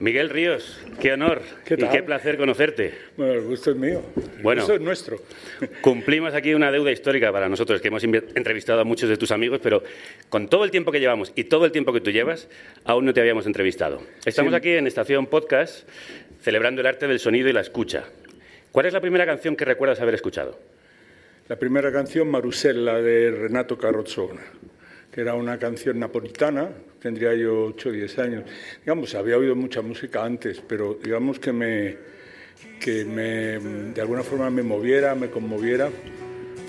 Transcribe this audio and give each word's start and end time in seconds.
Miguel 0.00 0.30
Ríos, 0.30 0.78
qué 1.00 1.12
honor 1.14 1.42
¿Qué 1.64 1.74
y 1.74 1.88
qué 1.88 2.04
placer 2.04 2.36
conocerte. 2.36 2.94
Bueno, 3.16 3.32
el 3.32 3.40
gusto 3.42 3.72
es 3.72 3.76
mío. 3.76 4.00
Bueno. 4.42 4.60
gusto 4.62 4.74
es 4.76 4.80
nuestro. 4.80 5.20
Cumplimos 5.82 6.34
aquí 6.34 6.54
una 6.54 6.70
deuda 6.70 6.92
histórica 6.92 7.32
para 7.32 7.48
nosotros, 7.48 7.80
que 7.80 7.88
hemos 7.88 8.04
entrevistado 8.04 8.80
a 8.80 8.84
muchos 8.84 9.08
de 9.08 9.16
tus 9.16 9.32
amigos, 9.32 9.58
pero 9.60 9.82
con 10.28 10.48
todo 10.48 10.62
el 10.64 10.70
tiempo 10.70 10.92
que 10.92 11.00
llevamos 11.00 11.32
y 11.34 11.44
todo 11.44 11.64
el 11.64 11.72
tiempo 11.72 11.92
que 11.92 12.00
tú 12.00 12.12
llevas, 12.12 12.48
aún 12.84 13.06
no 13.06 13.12
te 13.12 13.20
habíamos 13.20 13.46
entrevistado. 13.46 14.00
Estamos 14.24 14.52
Sí. 14.52 14.56
aquí 14.56 14.70
en 14.70 14.86
Estación 14.86 15.26
Podcast, 15.26 15.88
celebrando 16.42 16.80
el 16.80 16.86
arte 16.86 17.08
del 17.08 17.18
sonido 17.18 17.48
y 17.48 17.52
la 17.52 17.60
escucha. 17.62 18.04
¿Cuál 18.70 18.86
es 18.86 18.92
la 18.92 19.00
primera 19.00 19.26
canción 19.26 19.56
que 19.56 19.64
recuerdas 19.64 20.00
haber 20.00 20.14
escuchado? 20.14 20.60
La 21.48 21.56
primera 21.56 21.90
canción, 21.90 22.30
Marusella, 22.30 23.00
de 23.00 23.32
Renato 23.32 23.76
Carrozzone, 23.76 24.38
que 25.10 25.20
era 25.20 25.34
una 25.34 25.58
canción 25.58 25.98
napolitana, 25.98 26.70
tendría 27.00 27.34
yo 27.34 27.66
8 27.66 27.88
o 27.88 27.92
10 27.92 28.18
años. 28.18 28.44
Digamos, 28.80 29.14
había 29.14 29.38
oído 29.38 29.54
mucha 29.56 29.82
música 29.82 30.24
antes, 30.24 30.62
pero 30.66 30.98
digamos 31.02 31.38
que 31.38 31.52
me, 31.52 31.96
que 32.80 33.04
me, 33.04 33.58
de 33.92 34.00
alguna 34.00 34.22
forma 34.22 34.50
me 34.50 34.62
moviera, 34.62 35.14
me 35.14 35.30
conmoviera. 35.30 35.90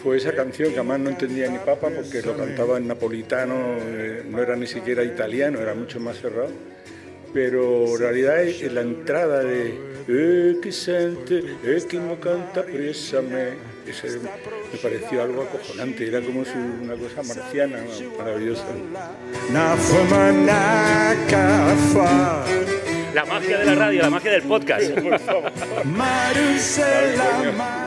Fue 0.04 0.18
esa 0.18 0.34
canción 0.34 0.70
que 0.70 0.80
además 0.80 1.00
no 1.02 1.10
entendía 1.10 1.50
ni 1.50 1.58
papa 1.58 1.90
porque 1.90 2.22
lo 2.22 2.38
cantaba 2.38 2.78
en 2.78 2.88
napolitano, 2.88 3.78
eh, 3.82 4.24
no 4.30 4.42
era 4.42 4.56
ni 4.56 4.66
siquiera 4.66 5.04
italiano, 5.04 5.60
era 5.60 5.74
mucho 5.74 6.00
más 6.00 6.18
cerrado. 6.18 6.52
Pero 7.34 7.96
en 7.96 8.00
realidad 8.00 8.42
es 8.42 8.72
la 8.72 8.82
entrada 8.82 9.44
de 9.44 9.74
eh, 10.08 10.56
chi 10.64 10.72
sente, 10.72 11.44
eh, 11.64 11.84
chi 11.88 11.98
mo 11.98 12.20
canta 12.20 12.64
me 12.64 13.79
ese 13.90 14.20
me 14.20 14.78
pareció 14.82 15.22
algo 15.24 15.44
acojonante, 15.44 16.08
era 16.08 16.22
como 16.22 16.44
si 16.46 16.52
una 16.52 16.96
cosa 16.96 17.22
marciana, 17.24 17.80
maravillosa. 18.18 18.66
La 23.14 23.26
magia 23.26 23.58
de 23.58 23.66
la 23.66 23.76
radio, 23.76 24.02
la 24.04 24.10
magia 24.12 24.32
del 24.32 24.44
podcast. 24.44 24.86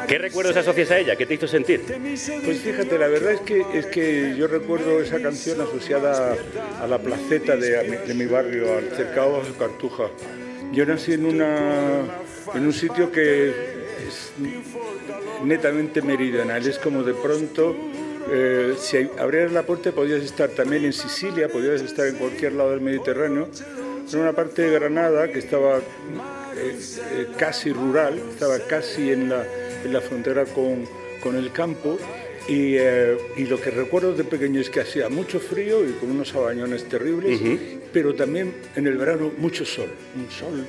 ¿Qué 0.09 0.19
recuerdos 0.19 0.57
asocias 0.57 0.91
a 0.91 0.99
ella? 0.99 1.17
¿Qué 1.17 1.27
te 1.27 1.35
hizo 1.35 1.47
sentir? 1.47 1.81
Pues 2.45 2.59
fíjate, 2.59 2.99
la 2.99 3.07
verdad 3.07 3.33
es 3.33 3.41
que, 3.41 3.65
es 3.73 3.87
que 3.87 4.35
yo 4.37 4.47
recuerdo 4.49 5.01
esa 5.01 5.21
canción 5.23 5.61
asociada 5.61 6.37
a 6.81 6.87
la 6.87 6.99
placeta 6.99 7.57
de, 7.57 7.79
a 7.79 7.83
mi- 7.85 7.97
de 8.07 8.15
mi 8.15 8.27
barrio, 8.27 8.77
al 8.79 8.91
cercado 8.97 9.43
de 9.43 9.53
Cartuja. 9.53 10.05
Yo 10.73 10.85
nací 10.87 11.13
en, 11.13 11.27
una, 11.27 12.01
en 12.55 12.67
un 12.67 12.73
sitio 12.73 13.13
que 13.13 13.49
es 14.09 14.33
netamente 15.45 16.03
meridional, 16.03 16.67
es 16.67 16.79
como 16.79 17.03
de 17.03 17.15
pronto, 17.15 17.75
eh, 18.31 18.75
si 18.79 19.09
abrieras 19.19 19.53
la 19.53 19.65
puerta 19.65 19.93
podías 19.93 20.23
estar 20.23 20.51
también 20.51 20.85
en 20.85 20.93
Sicilia, 20.93 21.49
podías 21.49 21.83
estar 21.83 22.07
en 22.07 22.17
cualquier 22.17 22.53
lado 22.53 22.71
del 22.71 22.81
Mediterráneo, 22.81 23.49
en 24.13 24.19
una 24.19 24.33
parte 24.33 24.63
de 24.63 24.71
Granada 24.71 25.31
que 25.31 25.39
estaba 25.39 25.79
eh, 25.79 25.81
eh, 27.13 27.27
casi 27.37 27.73
rural, 27.73 28.21
estaba 28.31 28.59
casi 28.61 29.11
en 29.11 29.29
la, 29.29 29.45
en 29.85 29.93
la 29.93 30.01
frontera 30.01 30.45
con, 30.45 30.87
con 31.23 31.37
el 31.37 31.51
campo. 31.53 31.99
Y, 32.49 32.75
y 32.75 33.47
lo 33.49 33.61
que 33.61 33.71
recuerdo 33.71 34.15
de 34.15 34.25
pequeño 34.25 34.61
es 34.61 34.69
que 34.69 34.81
hacía 34.81 35.09
mucho 35.09 35.39
frío 35.39 35.89
y 35.89 35.93
con 35.93 36.11
unos 36.11 36.31
sabañones 36.31 36.89
terribles, 36.89 37.41
pero 37.93 38.17
también 38.17 38.53
en 38.75 38.89
el 38.89 38.97
verano 38.97 39.31
mucho 39.39 39.65
sol, 39.65 39.89
un 40.17 40.29
sol, 40.29 40.67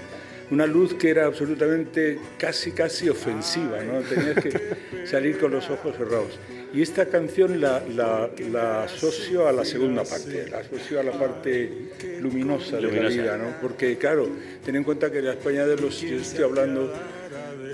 una 0.54 0.68
luz 0.68 0.94
que 0.94 1.10
era 1.10 1.26
absolutamente 1.26 2.20
casi, 2.38 2.72
casi 2.72 3.10
ofensiva, 3.10 3.82
¿no? 3.84 4.02
Tenías 4.02 4.36
que 4.36 5.06
salir 5.08 5.40
con 5.40 5.52
los 5.52 5.68
ojos 5.70 5.96
cerrados. 5.98 6.40
Y 6.72 6.82
esta 6.82 7.08
canción 7.08 7.60
la, 7.60 7.84
la, 7.88 8.30
la 8.52 8.84
asocio 8.84 9.48
a 9.48 9.52
la 9.52 9.66
segunda 9.66 10.04
parte, 10.04 10.48
la 10.50 10.60
asocio 10.60 11.00
a 11.00 11.04
la 11.04 11.12
parte 11.12 11.90
luminosa, 12.20 12.76
de 12.76 12.84
Luminosa. 12.84 13.16
la 13.16 13.24
vida, 13.24 13.38
¿no? 13.38 13.62
Porque, 13.62 13.98
claro, 13.98 14.30
ten 14.64 14.76
en 14.76 14.84
cuenta 14.84 15.12
que 15.12 15.22
la 15.22 15.34
España 15.34 15.66
de 15.66 15.76
los... 15.76 16.02
Yo 16.02 16.18
estoy 16.18 16.44
hablando 16.44 16.94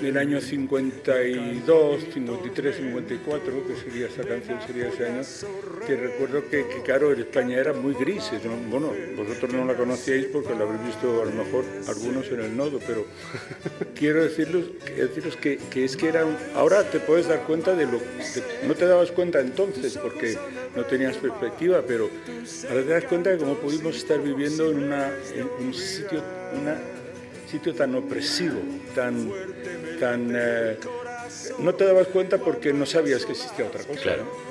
del 0.01 0.17
año 0.17 0.39
52, 0.41 2.03
53, 2.13 2.75
54, 2.75 3.67
que 3.67 3.75
sería 3.75 4.07
esa 4.07 4.23
canción, 4.23 4.59
sería 4.65 4.87
ese 4.89 5.05
año, 5.07 5.21
que 5.85 5.95
recuerdo 5.95 6.43
que, 6.49 6.65
que, 6.67 6.81
claro, 6.83 7.11
en 7.13 7.19
España 7.19 7.57
era 7.57 7.73
muy 7.73 7.93
gris. 7.93 8.31
¿no? 8.45 8.55
Bueno, 8.69 8.93
vosotros 9.17 9.53
no 9.53 9.65
la 9.65 9.75
conocíais 9.75 10.25
porque 10.27 10.53
la 10.55 10.63
habréis 10.63 10.85
visto 10.85 11.21
a 11.21 11.25
lo 11.25 11.31
mejor 11.31 11.63
algunos 11.87 12.27
en 12.27 12.39
el 12.41 12.55
nodo, 12.55 12.79
pero 12.85 13.05
quiero 13.95 14.23
decirles, 14.23 14.65
deciros 14.97 15.35
que, 15.37 15.57
que 15.69 15.85
es 15.85 15.95
que 15.97 16.07
era 16.09 16.25
un- 16.25 16.37
ahora 16.55 16.83
te 16.89 16.99
puedes 16.99 17.27
dar 17.27 17.43
cuenta 17.45 17.75
de 17.75 17.85
lo 17.85 17.93
de- 17.99 18.67
no 18.67 18.75
te 18.75 18.85
dabas 18.85 19.11
cuenta 19.11 19.39
entonces 19.39 19.97
porque 19.97 20.37
no 20.75 20.83
tenías 20.85 21.17
perspectiva 21.17 21.83
pero 21.87 22.09
ahora 22.69 22.81
te 22.83 22.89
das 22.89 23.03
cuenta 23.05 23.29
de 23.31 23.37
cómo 23.37 23.55
pudimos 23.55 23.95
estar 23.95 24.21
viviendo 24.21 24.69
en, 24.71 24.83
una, 24.83 25.07
en 25.35 25.65
un 25.65 25.73
sitio 25.73 26.21
una 26.61 26.77
sitio 27.49 27.73
tan 27.73 27.95
opresivo 27.95 28.59
tan 28.95 29.31
tan 29.99 30.31
eh, 30.35 30.77
no 31.59 31.73
te 31.73 31.85
dabas 31.85 32.07
cuenta 32.07 32.37
porque 32.37 32.73
no 32.73 32.85
sabías 32.85 33.25
que 33.25 33.33
existía 33.33 33.65
otra 33.65 33.83
cosa 33.83 34.01
Claro. 34.01 34.23
¿no? 34.23 34.49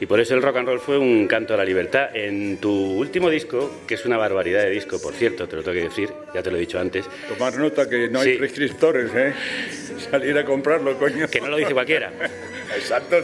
Y 0.00 0.06
por 0.06 0.18
eso 0.18 0.34
el 0.34 0.42
rock 0.42 0.56
and 0.56 0.68
roll 0.68 0.80
fue 0.80 0.98
un 0.98 1.26
canto 1.26 1.54
a 1.54 1.56
la 1.56 1.64
libertad. 1.64 2.08
En 2.14 2.56
tu 2.56 2.70
último 2.70 3.28
disco, 3.28 3.82
que 3.86 3.94
es 3.94 4.04
una 4.06 4.16
barbaridad 4.16 4.62
de 4.62 4.70
disco, 4.70 5.00
por 5.00 5.14
cierto, 5.14 5.46
te 5.46 5.56
lo 5.56 5.62
tengo 5.62 5.76
que 5.76 5.84
decir, 5.84 6.10
ya 6.34 6.42
te 6.42 6.50
lo 6.50 6.56
he 6.56 6.60
dicho 6.60 6.78
antes, 6.78 7.04
tomar 7.28 7.56
nota 7.58 7.88
que 7.88 8.08
no 8.08 8.20
hay 8.20 8.38
prescriptores 8.38 9.10
¿eh? 9.14 9.34
salir 10.10 10.36
a 10.38 10.44
comprarlo 10.44 10.98
coño 10.98 11.28
que 11.28 11.40
no 11.40 11.48
lo 11.48 11.56
dice 11.56 11.74
cualquiera. 11.74 12.12
exacto 12.76 13.16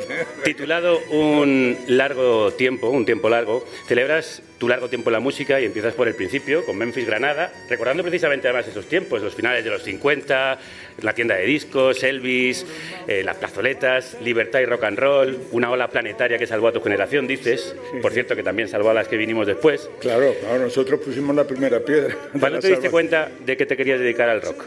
Titulado 0.45 1.01
Un 1.11 1.77
largo 1.89 2.53
tiempo, 2.53 2.91
un 2.91 3.07
tiempo 3.07 3.29
largo, 3.29 3.65
celebras 3.87 4.43
tu 4.59 4.69
largo 4.69 4.89
tiempo 4.89 5.11
en 5.11 5.15
la 5.15 5.21
música 5.21 5.61
y 5.61 5.65
empiezas 5.65 5.95
por 5.95 6.09
el 6.09 6.15
principio, 6.15 6.65
con 6.65 6.77
Memphis 6.79 7.07
Granada, 7.07 7.53
recordando 7.69 8.03
precisamente 8.03 8.49
además 8.49 8.69
esos 8.69 8.87
tiempos, 8.87 9.23
los 9.23 9.35
finales 9.35 9.65
de 9.65 9.71
los 9.71 9.83
50, 9.83 10.59
la 11.03 11.15
tienda 11.15 11.37
de 11.37 11.45
discos, 11.45 12.03
Elvis, 12.03 12.65
eh, 13.07 13.23
las 13.23 13.37
plazoletas, 13.37 14.17
libertad 14.23 14.61
y 14.61 14.65
rock 14.65 14.85
and 14.85 14.99
roll, 14.99 15.39
una 15.53 15.71
ola 15.71 15.89
planetaria 15.89 16.39
que 16.39 16.47
salvó 16.47 16.69
a 16.69 16.73
tu 16.73 16.81
generación, 16.81 17.27
dices, 17.27 17.75
por 18.01 18.13
cierto 18.13 18.35
que 18.35 18.43
también 18.43 18.69
salvó 18.69 18.91
a 18.91 18.95
las 18.95 19.09
que 19.09 19.17
vinimos 19.17 19.47
después. 19.47 19.91
Claro, 20.01 20.35
claro, 20.41 20.65
nosotros 20.65 21.01
pusimos 21.01 21.37
la 21.37 21.45
primera 21.45 21.81
piedra. 21.81 22.17
¿Cuándo 22.39 22.61
te 22.61 22.69
diste 22.69 22.91
cuenta 22.91 23.31
de 23.45 23.57
que 23.57 23.67
te 23.67 23.77
querías 23.77 24.01
dedicar 24.01 24.29
al 24.29 24.41
rock? 24.41 24.65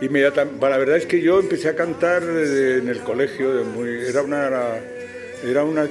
Inmediatamente. 0.00 0.68
La 0.68 0.78
verdad 0.78 0.96
es 0.96 1.06
que 1.06 1.20
yo 1.20 1.40
empecé 1.40 1.68
a 1.68 1.76
cantar 1.76 2.22
eh, 2.22 2.78
en 2.78 2.88
el 2.88 3.00
colegio, 3.00 3.54
de 3.54 3.64
muy, 3.64 4.06
era 4.06 4.22
una, 4.22 4.48
era 5.44 5.64
una, 5.64 5.88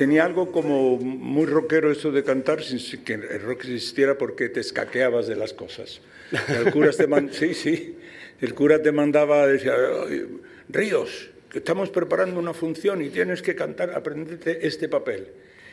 tenía 0.00 0.24
algo 0.24 0.50
como 0.50 0.96
muy 0.96 1.44
rockero 1.44 1.90
eso 1.92 2.10
de 2.10 2.24
cantar 2.24 2.62
sin 2.62 2.78
si- 2.78 2.98
que 3.04 3.12
el 3.14 3.42
rock 3.42 3.64
existiera 3.66 4.16
porque 4.16 4.48
te 4.48 4.60
escaqueabas 4.60 5.26
de 5.26 5.36
las 5.36 5.52
cosas. 5.52 6.00
El 6.48 6.72
cura 6.72 6.90
te 6.90 7.06
man- 7.06 7.28
sí, 7.32 7.52
sí, 7.52 7.96
el 8.40 8.54
cura 8.54 8.80
te 8.80 8.92
mandaba, 8.92 9.46
decía, 9.46 9.74
"Ay, 10.08 10.26
Ríos, 10.70 11.28
que 11.50 11.58
estamos 11.58 11.90
preparando 11.90 12.40
una 12.40 12.54
función 12.54 13.02
y 13.02 13.10
tienes 13.10 13.42
que 13.42 13.54
cantar, 13.54 13.90
aprenderte 13.90 14.66
este 14.66 14.88
papel. 14.88 15.28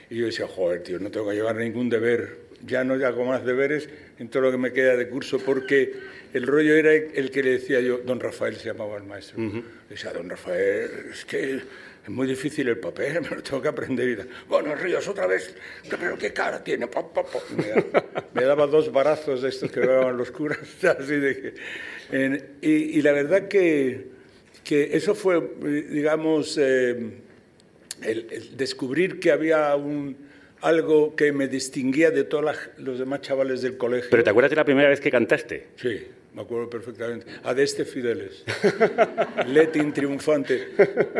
Y 0.10 0.18
yo 0.18 0.26
decía, 0.26 0.46
joder, 0.46 0.84
tío, 0.84 1.00
no 1.00 1.10
tengo 1.10 1.30
que 1.30 1.36
llevar 1.36 1.56
ningún 1.56 1.90
deber, 1.90 2.36
ya 2.66 2.84
no 2.84 2.96
hago 2.96 3.24
más 3.24 3.46
deberes 3.46 3.88
en 4.20 4.28
todo 4.28 4.42
lo 4.44 4.52
que 4.52 4.58
me 4.58 4.74
queda 4.74 4.98
de 4.98 5.08
curso, 5.08 5.40
porque 5.40 5.94
el 6.34 6.46
rollo 6.46 6.76
era 6.76 6.94
el 6.94 7.32
que 7.32 7.44
le 7.44 7.52
decía 7.52 7.80
yo, 7.80 8.00
don 8.00 8.20
Rafael 8.20 8.58
se 8.58 8.66
llamaba 8.66 8.98
el 8.98 9.04
maestro. 9.04 9.40
Le 9.40 9.64
decía, 9.90 10.12
don 10.12 10.30
Rafael, 10.30 10.90
es 11.14 11.24
que 11.24 11.62
es 12.07 12.13
muy 12.13 12.25
difícil 12.25 12.69
el 12.69 12.78
papel, 12.78 13.22
me 13.29 13.29
lo 13.35 13.44
tengo 13.44 13.62
que 13.62 13.68
aprender. 13.68 14.07
Y 14.07 14.16
tal. 14.16 14.29
bueno, 14.47 14.73
Ríos, 14.75 15.07
otra 15.09 15.28
vez, 15.28 15.53
pero 15.90 16.18
qué 16.18 16.31
cara 16.31 16.63
tiene. 16.63 16.88
Me, 18.34 18.44
daba, 18.44 18.66
dos 18.66 18.91
barazos 18.91 19.41
de 19.41 19.50
estos 19.50 19.69
que 19.72 19.81
daban 19.81 20.16
los 20.16 20.31
curas, 20.31 20.59
así 20.84 21.16
de 21.16 21.53
que... 22.12 22.44
y, 22.62 23.01
la 23.01 23.12
verdad 23.12 23.47
que, 23.47 24.07
que 24.63 24.95
eso 24.95 25.13
fue, 25.13 25.41
digamos... 25.90 26.57
eh, 26.57 27.23
el 28.03 28.56
descubrir 28.56 29.19
que 29.19 29.31
había 29.31 29.75
un, 29.75 30.18
algo 30.62 31.16
que 31.16 31.31
me 31.31 31.47
distinguía 31.47 32.12
de 32.12 32.23
todos 32.23 32.56
los 32.78 33.00
demás 33.00 33.22
chavales 33.22 33.62
del 33.62 33.78
colegio. 33.78 34.09
¿Pero 34.12 34.23
te 34.23 34.29
acuerdas 34.29 34.50
de 34.51 34.56
la 34.57 34.66
primera 34.66 34.90
vez 34.90 35.00
que 35.00 35.12
cantaste? 35.12 35.68
Sí, 35.75 36.07
me 36.34 36.41
acuerdo 36.41 36.69
perfectamente. 36.69 37.25
Adeste 37.44 37.86
Fideles. 37.86 38.44
Letin 39.48 39.92
triunfante. 39.94 40.68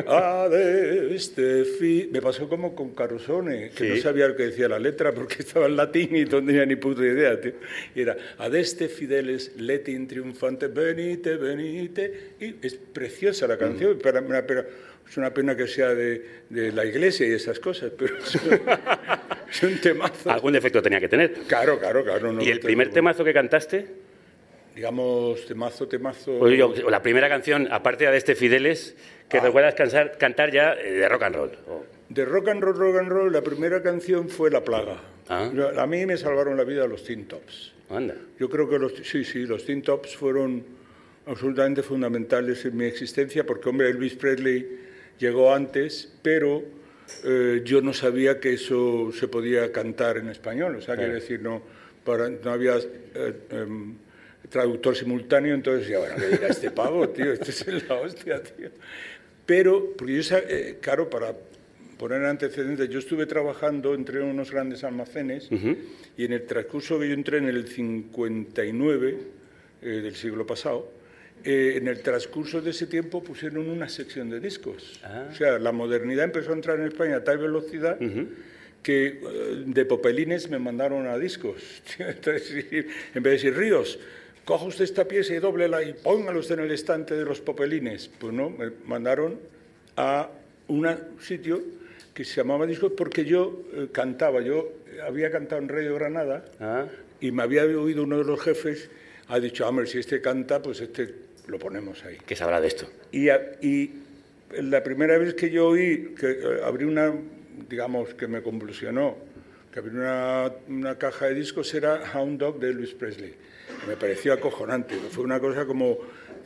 Adeste 0.06 1.64
fi... 1.66 2.10
Me 2.12 2.22
pasó 2.22 2.48
como 2.50 2.76
con 2.76 2.92
Carusone, 2.94 3.70
que 3.72 3.84
Sí. 3.88 3.90
no 3.96 3.98
sabía 4.02 4.28
lo 4.28 4.36
que 4.36 4.44
decía 4.48 4.68
la 4.68 4.80
letra 4.80 5.12
porque 5.14 5.36
estaba 5.40 5.66
en 5.68 5.76
latín 5.76 6.16
y 6.16 6.26
no 6.26 6.44
tenía 6.44 6.66
ni 6.66 6.76
puta 6.76 7.02
idea. 7.04 7.40
tío. 7.40 7.54
Y 7.96 8.02
era 8.02 8.18
Adeste 8.38 8.88
Fideles, 8.90 9.54
Letin 9.58 10.08
triunfante, 10.08 10.68
venite, 10.68 11.36
venite. 11.38 12.32
Y 12.40 12.56
es 12.62 12.76
preciosa 12.76 13.48
la 13.48 13.58
canción, 13.58 13.98
pero, 14.02 14.24
pero 14.46 14.66
es 15.10 15.18
una 15.18 15.34
pena 15.34 15.56
que 15.56 15.68
sea 15.68 15.90
de, 15.94 16.26
de 16.50 16.72
la 16.72 16.86
iglesia 16.86 17.26
y 17.28 17.32
esas 17.32 17.60
cosas, 17.60 17.92
pero 17.98 18.18
es 18.18 18.36
un, 18.36 18.60
es 19.52 19.64
un 19.64 19.82
temazo. 19.82 20.30
Algún 20.30 20.54
defecto 20.54 20.82
tenía 20.82 21.00
que 21.00 21.08
tener. 21.10 21.34
Claro, 21.48 21.80
claro, 21.80 22.04
claro. 22.04 22.34
no 22.34 22.42
¿Y 22.42 22.50
el 22.50 22.60
primer 22.60 22.90
temazo 22.90 23.24
que 23.24 23.34
cantaste? 23.34 23.86
Digamos, 24.76 25.46
temazo, 25.48 25.88
temazo. 25.88 26.38
O 26.40 26.48
yo- 26.50 26.74
la 26.90 27.02
primera 27.02 27.28
canción, 27.30 27.68
aparte 27.72 28.06
de 28.10 28.16
este 28.18 28.36
Fideles, 28.36 28.96
que 29.28 29.40
recuerdas 29.40 29.76
cansar- 29.76 30.18
cantar 30.18 30.52
ya 30.52 30.74
eh, 30.74 30.92
de 30.94 31.10
rock 31.10 31.24
and 31.24 31.36
roll. 31.36 31.52
O- 31.68 31.86
De 32.10 32.24
rock 32.26 32.50
and 32.50 32.62
roll, 32.64 32.76
rock 32.78 32.98
and 33.00 33.10
roll, 33.10 33.34
la 33.34 33.42
primera 33.42 33.82
canción 33.82 34.30
fue 34.30 34.52
La 34.52 34.64
Plaga. 34.64 35.02
Ah. 35.30 35.50
A 35.78 35.88
mí 35.88 36.06
me 36.06 36.16
salvaron 36.16 36.56
la 36.56 36.64
vida 36.64 36.86
los 36.88 37.04
Teen 37.04 37.26
Tops. 37.28 37.74
Anda. 37.90 38.16
Yo 38.40 38.50
creo 38.50 38.70
que 38.70 38.78
los, 38.80 38.94
sí, 39.04 39.24
sí, 39.26 39.46
los 39.46 39.66
Teen 39.66 39.82
Tops 39.82 40.16
fueron 40.16 40.64
absolutamente 41.26 41.82
fundamentales 41.84 42.64
en 42.66 42.78
mi 42.78 42.86
existencia, 42.86 43.46
porque, 43.46 43.68
hombre, 43.70 43.90
Elvis 43.90 44.14
Presley 44.16 44.87
llegó 45.20 45.54
antes, 45.54 46.14
pero 46.22 46.64
eh, 47.24 47.62
yo 47.64 47.82
no 47.82 47.94
sabía 47.94 48.40
que 48.40 48.54
eso 48.54 49.12
se 49.12 49.28
podía 49.28 49.72
cantar 49.72 50.18
en 50.18 50.30
español. 50.30 50.76
O 50.76 50.82
sea, 50.82 50.96
Claro. 50.96 51.02
quiero 51.10 51.14
decir, 51.16 51.42
no, 51.42 51.62
para, 52.04 52.30
no 52.30 52.52
había 52.52 52.76
eh, 52.78 53.34
em, 53.52 53.96
traductor 54.50 54.96
simultáneo, 54.96 55.54
entonces 55.54 55.88
ya, 55.88 56.00
bueno, 56.00 56.16
¿qué 56.18 56.28
dirá 56.28 56.48
este 56.48 56.72
pavo, 56.72 57.10
tío? 57.10 57.32
Este 57.34 57.52
es 57.52 57.88
la 57.90 57.96
hostia, 57.96 58.42
tío. 58.44 58.70
Pero, 59.46 59.94
porque 59.98 60.22
yo, 60.22 60.38
eh, 60.38 60.78
claro, 60.82 61.10
para 61.10 61.34
poner 61.98 62.24
antecedentes, 62.26 62.90
yo 62.90 63.00
estuve 63.00 63.26
trabajando, 63.26 63.96
entré 63.96 64.20
en 64.20 64.26
unos 64.28 64.52
grandes 64.52 64.84
almacenes 64.84 65.50
y 65.52 66.26
en 66.26 66.34
el 66.34 66.46
transcurso 66.46 67.00
que 67.00 67.08
yo 67.08 67.14
entré 67.14 67.40
en 67.40 67.46
el 67.48 67.68
59 67.68 69.18
eh, 69.82 69.86
del 69.88 70.16
siglo 70.16 70.46
pasado, 70.46 70.92
eh, 71.44 71.76
en 71.78 71.88
el 71.88 72.02
transcurso 72.02 72.62
de 72.62 72.72
ese 72.72 72.88
tiempo 72.88 73.24
pusieron 73.24 73.70
una 73.70 73.88
sección 73.90 74.30
de 74.30 74.40
discos. 74.40 75.00
Ah. 75.04 75.28
O 75.32 75.36
sea, 75.36 75.60
la 75.60 75.72
modernidad 75.72 76.26
empezó 76.26 76.52
a 76.52 76.56
entrar 76.56 76.80
en 76.80 76.88
España 76.88 77.18
a 77.18 77.24
tal 77.24 77.38
velocidad 77.38 77.98
que 78.84 79.06
eh, 79.08 79.20
de 79.66 79.86
popelines 79.86 80.50
me 80.50 80.60
mandaron 80.60 81.08
a 81.08 81.18
discos. 81.18 81.62
Entonces, 82.00 82.66
en 82.72 83.24
vez 83.24 83.24
de 83.24 83.30
decir, 83.32 83.58
Ríos, 83.58 84.00
coja 84.46 84.66
usted 84.66 84.84
esta 84.84 85.06
pieza 85.08 85.34
y 85.34 85.40
dóblela 85.40 85.84
y 85.84 85.94
póngala 85.94 86.40
usted 86.40 86.60
en 86.60 86.66
el 86.66 86.72
estante 86.72 87.16
de 87.16 87.26
los 87.26 87.42
popelines. 87.42 88.10
Pues 88.20 88.34
no, 88.34 88.50
me 88.50 88.72
mandaron 88.86 89.40
a 89.98 90.30
un 90.68 90.88
sitio 91.20 91.62
que 92.14 92.24
se 92.24 92.36
llamaba 92.36 92.66
discos 92.66 92.94
porque 92.96 93.26
yo 93.26 93.64
eh, 93.74 93.88
cantaba. 93.92 94.42
Yo 94.42 94.72
había 95.06 95.32
cantado 95.32 95.62
en 95.62 95.70
Radio 95.70 95.96
Granada 95.96 96.46
Ah. 96.60 96.86
y 97.22 97.32
me 97.32 97.44
había 97.44 97.64
oído 97.66 98.04
uno 98.04 98.18
de 98.18 98.24
los 98.24 98.42
jefes, 98.42 98.90
ha 99.28 99.40
dicho, 99.40 99.68
hombre, 99.68 99.88
si 99.88 100.00
este 100.00 100.22
canta, 100.22 100.62
pues 100.62 100.82
este 100.82 101.14
lo 101.48 101.60
ponemos 101.60 102.04
ahí. 102.06 102.18
¿Qué 102.26 102.36
sabrá 102.36 102.60
de 102.62 102.68
esto? 102.68 102.90
Y, 103.12 103.30
y 103.30 104.04
la 104.62 104.84
primera 104.84 105.18
vez 105.18 105.34
que 105.34 105.50
yo 105.50 105.68
oí 105.68 106.14
que 106.18 106.32
eh, 106.32 106.62
abrí 106.64 106.86
una, 106.86 107.14
digamos, 107.70 108.14
que 108.14 108.28
me 108.28 108.42
convulsionó, 108.42 109.18
que 109.72 109.80
abrí 109.80 109.96
una, 109.96 110.52
una 110.68 110.98
caja 110.98 111.28
de 111.28 111.36
discos 111.36 111.74
era 111.74 112.02
Hound 112.14 112.40
Dog 112.40 112.60
de 112.60 112.70
Elvis 112.70 112.94
Presley. 112.94 113.34
Me 113.88 113.96
pareció 113.96 114.34
acojonante, 114.34 114.96
fue 114.96 115.24
una 115.24 115.40
cosa 115.40 115.66
como... 115.66 115.98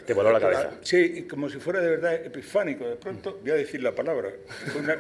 Te 0.06 0.14
voló 0.14 0.32
la 0.32 0.40
cabeza. 0.40 0.72
Sí, 0.82 1.28
como 1.30 1.48
si 1.48 1.60
fuera 1.60 1.80
de 1.80 1.92
verdad 1.92 2.16
epifánico. 2.16 2.88
De 2.88 2.96
pronto, 2.96 3.40
voy 3.42 3.52
a 3.52 3.56
decir 3.56 3.84
la 3.84 3.94
palabra, 3.94 4.32
fue 4.72 4.82
una, 4.82 5.00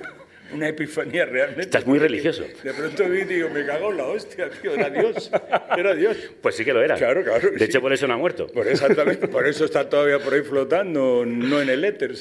una 0.53 0.68
epifanía 0.68 1.25
realmente. 1.25 1.62
Estás 1.62 1.86
muy 1.86 2.00
religioso. 2.00 2.44
De 2.63 2.74
pronto 2.74 3.09
vi 3.09 3.19
y 3.21 3.24
digo, 3.25 3.50
me 3.50 3.65
cago 3.65 3.92
en 3.92 3.98
la 3.98 4.06
hostia, 4.06 4.50
tío, 4.50 4.74
era 4.74 4.89
Dios, 4.89 5.31
era 5.77 5.95
Dios. 5.95 6.18
Pues 6.42 6.56
sí 6.56 6.65
que 6.65 6.74
lo 6.74 6.81
era. 6.83 6.95
Claro, 6.95 7.24
claro, 7.24 7.51
De 7.51 7.59
sí. 7.59 7.63
hecho, 7.65 7.81
por 7.81 7.94
eso 7.94 8.07
no 8.07 8.13
ha 8.13 8.18
muerto. 8.18 8.48
Por, 8.48 8.68
exactamente, 8.68 9.27
por 9.27 9.48
eso 9.48 9.65
está 9.65 9.89
todavía 9.89 10.19
por 10.19 10.33
ahí 10.33 10.42
flotando, 10.42 11.24
no 11.25 11.62
en 11.62 11.69
el 11.69 11.83
éter. 11.86 12.13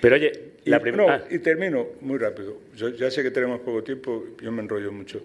Pero 0.00 0.16
oye, 0.16 0.32
Y, 0.64 0.70
la 0.70 0.76
ah, 0.76 0.80
primera... 0.80 1.18
no, 1.18 1.24
y 1.34 1.38
termino 1.38 1.88
muy 2.00 2.18
rápido. 2.18 2.58
Yo 2.76 2.88
ya 2.90 3.10
sé 3.10 3.22
que 3.22 3.30
tenemos 3.30 3.60
poco 3.60 3.82
tiempo, 3.82 4.24
yo 4.40 4.50
me 4.52 4.62
enrollo 4.62 4.92
mucho. 4.92 5.22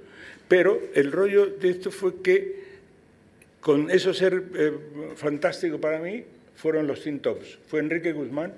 Pero 0.47 0.81
el 0.95 1.11
rollo 1.11 1.45
de 1.45 1.69
esto 1.69 1.91
fue 1.91 2.21
que, 2.21 2.63
con 3.59 3.91
eso 3.91 4.13
ser 4.13 4.43
eh, 4.55 4.73
fantástico 5.15 5.79
para 5.79 5.99
mí, 5.99 6.23
fueron 6.55 6.87
los 6.87 7.01
Teen 7.03 7.19
Tops. 7.19 7.59
Fue 7.67 7.79
Enrique 7.79 8.11
Guzmán, 8.11 8.53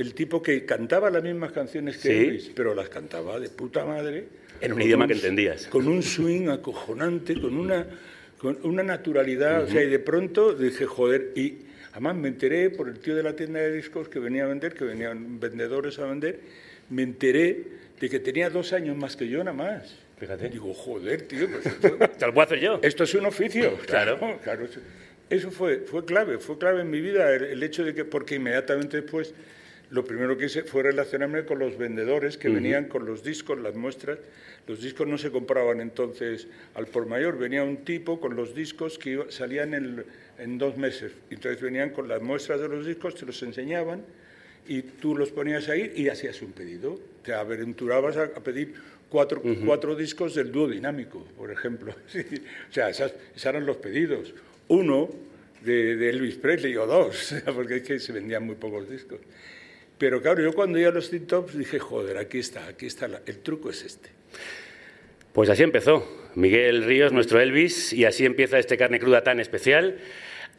el 0.00 0.14
tipo 0.14 0.42
que 0.42 0.64
cantaba 0.64 1.10
las 1.10 1.22
mismas 1.22 1.52
canciones 1.52 1.96
que 1.96 2.02
Sí. 2.08 2.14
Elvis, 2.14 2.50
pero 2.54 2.74
las 2.74 2.88
cantaba 2.88 3.38
de 3.40 3.48
puta 3.48 3.84
madre. 3.84 4.24
En 4.60 4.72
un 4.72 4.82
idioma 4.82 5.06
que 5.06 5.14
entendías. 5.14 5.66
Con 5.66 5.86
un 5.88 6.02
swing 6.02 6.48
acojonante, 6.48 7.40
con 7.40 7.56
una, 7.56 7.86
con 8.38 8.58
una 8.64 8.82
naturalidad. 8.82 9.64
O 9.64 9.68
sea, 9.68 9.82
y 9.82 9.88
de 9.88 9.98
pronto 9.98 10.52
dije, 10.54 10.84
joder, 10.86 11.32
y 11.36 11.58
además 11.92 12.16
me 12.16 12.28
enteré 12.28 12.70
por 12.70 12.88
el 12.88 12.98
tío 12.98 13.14
de 13.14 13.22
la 13.22 13.34
tienda 13.36 13.60
de 13.60 13.72
discos 13.72 14.08
que 14.08 14.18
venía 14.18 14.44
a 14.44 14.48
vender, 14.48 14.74
que 14.74 14.84
venían 14.84 15.38
vendedores 15.40 15.98
a 15.98 16.06
vender, 16.06 16.40
me 16.90 17.02
enteré 17.02 17.62
de 18.00 18.08
que 18.08 18.18
tenía 18.20 18.50
dos 18.50 18.72
años 18.72 18.96
más 18.96 19.16
que 19.16 19.28
yo 19.28 19.38
nada 19.44 19.52
más. 19.56 19.96
Fíjate. 20.18 20.48
Digo, 20.48 20.74
joder, 20.74 21.22
tío, 21.22 21.48
pues 21.48 21.66
esto, 21.74 21.96
Te 21.96 22.26
lo 22.26 22.34
puedo 22.34 22.46
hacer 22.46 22.60
yo. 22.60 22.80
esto 22.82 23.04
es 23.04 23.14
un 23.14 23.26
oficio. 23.26 23.78
Claro. 23.86 24.18
claro. 24.42 24.64
eso- 24.64 24.80
Eso 25.30 25.50
fue, 25.50 25.80
fue 25.80 26.04
clave, 26.06 26.38
fue 26.38 26.56
clave 26.58 26.80
en 26.80 26.90
mi 26.90 27.00
vida 27.02 27.32
el, 27.34 27.44
el 27.44 27.62
hecho 27.62 27.84
de 27.84 27.94
que, 27.94 28.04
porque 28.06 28.36
inmediatamente 28.36 29.02
después, 29.02 29.34
lo 29.90 30.04
primero 30.04 30.36
que 30.36 30.46
hice 30.46 30.62
fue 30.64 30.82
relacionarme 30.82 31.44
con 31.44 31.58
los 31.58 31.78
vendedores 31.78 32.36
que 32.36 32.48
venían 32.50 32.84
con 32.88 33.06
los 33.06 33.22
discos, 33.22 33.58
las 33.58 33.74
muestras. 33.74 34.18
Los 34.66 34.82
discos 34.82 35.06
no 35.08 35.16
se 35.16 35.30
compraban 35.30 35.80
entonces 35.80 36.46
al 36.74 36.86
por 36.86 37.06
mayor, 37.06 37.38
venía 37.38 37.64
un 37.64 37.78
tipo 37.84 38.20
con 38.20 38.36
los 38.36 38.54
discos 38.54 38.98
que 38.98 39.10
iba- 39.10 39.30
salían 39.30 39.72
en, 39.72 40.04
en 40.38 40.58
dos 40.58 40.76
meses. 40.76 41.12
Entonces 41.30 41.62
venían 41.62 41.90
con 41.90 42.06
las 42.06 42.20
muestras 42.20 42.60
de 42.60 42.68
los 42.68 42.84
discos, 42.86 43.14
te 43.14 43.24
los 43.24 43.42
enseñaban 43.42 44.02
y 44.66 44.82
tú 44.82 45.16
los 45.16 45.30
ponías 45.30 45.70
ahí 45.70 45.90
y 45.96 46.08
hacías 46.08 46.42
un 46.42 46.52
pedido. 46.52 47.00
Te 47.24 47.32
aventurabas 47.32 48.18
a, 48.18 48.24
a 48.24 48.42
pedir 48.44 48.74
cuatro, 49.08 49.40
cuatro 49.64 49.96
discos 49.96 50.34
del 50.34 50.52
dúo 50.52 50.68
dinámico, 50.68 51.24
por 51.38 51.50
ejemplo. 51.50 51.94
O 52.70 52.72
sea, 52.74 52.90
esas, 52.90 53.14
esos 53.34 53.46
eran 53.46 53.64
los 53.64 53.78
pedidos. 53.78 54.34
Uno 54.68 55.08
de, 55.64 55.96
de 55.96 56.10
Elvis 56.10 56.34
Presley 56.36 56.76
o 56.76 56.86
dos, 56.86 57.34
porque 57.54 57.76
es 57.76 57.82
que 57.84 57.98
se 57.98 58.12
vendían 58.12 58.44
muy 58.44 58.56
pocos 58.56 58.90
discos. 58.90 59.20
Pero 59.98 60.22
claro, 60.22 60.42
yo 60.42 60.52
cuando 60.52 60.78
a 60.78 60.92
los 60.92 61.10
Teen 61.10 61.26
Tops 61.26 61.58
dije, 61.58 61.78
joder, 61.78 62.18
aquí 62.18 62.38
está, 62.38 62.66
aquí 62.68 62.86
está, 62.86 63.08
la- 63.08 63.20
el 63.26 63.40
truco 63.40 63.70
es 63.70 63.82
este. 63.82 64.10
Pues 65.32 65.50
así 65.50 65.62
empezó. 65.62 66.06
Miguel 66.34 66.84
Ríos, 66.84 67.12
nuestro 67.12 67.40
Elvis, 67.40 67.92
y 67.92 68.04
así 68.04 68.24
empieza 68.24 68.58
este 68.58 68.76
carne 68.76 69.00
cruda 69.00 69.22
tan 69.24 69.40
especial. 69.40 69.98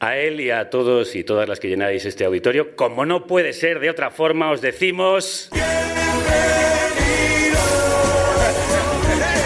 A 0.01 0.17
él 0.17 0.39
y 0.39 0.49
a 0.51 0.69
todos 0.69 1.15
y 1.15 1.23
todas 1.23 1.47
las 1.49 1.59
que 1.59 1.67
llenáis 1.67 2.05
este 2.05 2.23
auditorio, 2.25 2.75
como 2.75 3.05
no 3.05 3.27
puede 3.27 3.51
ser 3.53 3.79
de 3.79 3.89
otra 3.89 4.11
forma, 4.11 4.51
os 4.51 4.61
decimos. 4.61 5.49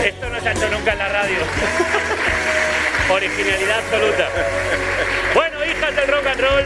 Esto 0.05 0.29
no 0.29 0.39
se 0.41 0.49
ha 0.49 0.51
hecho 0.51 0.69
nunca 0.71 0.91
en 0.93 0.97
la 0.99 1.09
radio. 1.09 1.37
Originalidad 3.11 3.79
absoluta. 3.79 4.29
Bueno, 5.33 5.65
hijas 5.65 5.95
del 5.95 6.07
rock 6.07 6.25
and 6.27 6.41
roll, 6.41 6.63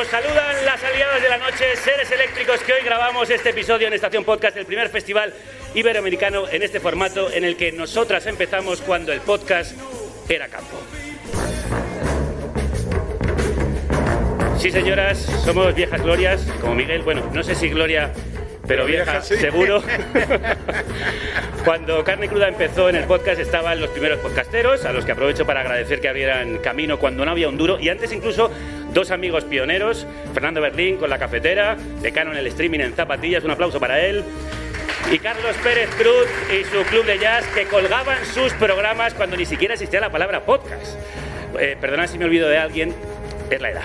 os 0.00 0.08
saludan 0.08 0.43
las 0.84 0.92
aliadas 0.92 1.22
de 1.22 1.28
la 1.28 1.38
noche, 1.38 1.76
seres 1.76 2.10
eléctricos, 2.10 2.60
que 2.60 2.72
hoy 2.72 2.82
grabamos 2.84 3.30
este 3.30 3.50
episodio 3.50 3.86
en 3.86 3.94
Estación 3.94 4.22
Podcast, 4.22 4.56
el 4.56 4.66
primer 4.66 4.90
festival 4.90 5.32
iberoamericano 5.74 6.48
en 6.48 6.62
este 6.62 6.78
formato 6.78 7.30
en 7.32 7.44
el 7.44 7.56
que 7.56 7.72
nosotras 7.72 8.26
empezamos 8.26 8.82
cuando 8.82 9.12
el 9.12 9.20
podcast 9.20 9.72
era 10.28 10.48
campo. 10.48 10.76
Sí, 14.58 14.70
señoras, 14.70 15.18
somos 15.44 15.74
viejas 15.74 16.02
glorias, 16.02 16.42
como 16.60 16.74
Miguel. 16.74 17.02
Bueno, 17.02 17.30
no 17.32 17.42
sé 17.42 17.54
si 17.54 17.68
gloria, 17.68 18.12
pero, 18.66 18.84
Pero 18.84 18.86
vieja, 18.86 19.12
vieja, 19.12 19.22
sí. 19.22 19.36
seguro. 19.36 19.82
Cuando 21.64 22.02
Carne 22.04 22.28
Cruda 22.28 22.48
empezó 22.48 22.88
en 22.88 22.96
el 22.96 23.04
podcast 23.04 23.40
estaban 23.40 23.80
los 23.80 23.90
primeros 23.90 24.18
podcasteros, 24.20 24.84
a 24.84 24.92
los 24.92 25.04
que 25.04 25.12
aprovecho 25.12 25.46
para 25.46 25.60
agradecer 25.60 26.00
que 26.00 26.08
abrieran 26.08 26.58
camino 26.58 26.98
cuando 26.98 27.24
no 27.24 27.30
había 27.30 27.48
un 27.48 27.56
duro, 27.56 27.78
y 27.78 27.88
antes 27.88 28.12
incluso 28.12 28.50
dos 28.94 29.10
amigos 29.10 29.44
pioneros, 29.44 30.06
Fernando 30.32 30.60
Berlín 30.60 30.96
con 30.96 31.10
La 31.10 31.18
Cafetera, 31.18 31.76
decano 32.00 32.32
en 32.32 32.38
el 32.38 32.46
streaming 32.46 32.80
en 32.80 32.94
Zapatillas, 32.94 33.44
un 33.44 33.50
aplauso 33.50 33.80
para 33.80 34.00
él, 34.00 34.24
y 35.12 35.18
Carlos 35.18 35.54
Pérez 35.62 35.90
Cruz 35.96 36.26
y 36.50 36.64
su 36.64 36.82
club 36.84 37.04
de 37.04 37.18
jazz 37.18 37.44
que 37.54 37.64
colgaban 37.64 38.24
sus 38.24 38.52
programas 38.54 39.12
cuando 39.12 39.36
ni 39.36 39.44
siquiera 39.44 39.74
existía 39.74 40.00
la 40.00 40.10
palabra 40.10 40.44
podcast. 40.44 40.96
Eh, 41.58 41.76
perdonad 41.80 42.06
si 42.06 42.18
me 42.18 42.24
olvido 42.24 42.48
de 42.48 42.56
alguien, 42.56 42.94
es 43.50 43.60
la 43.60 43.70
edad. 43.70 43.82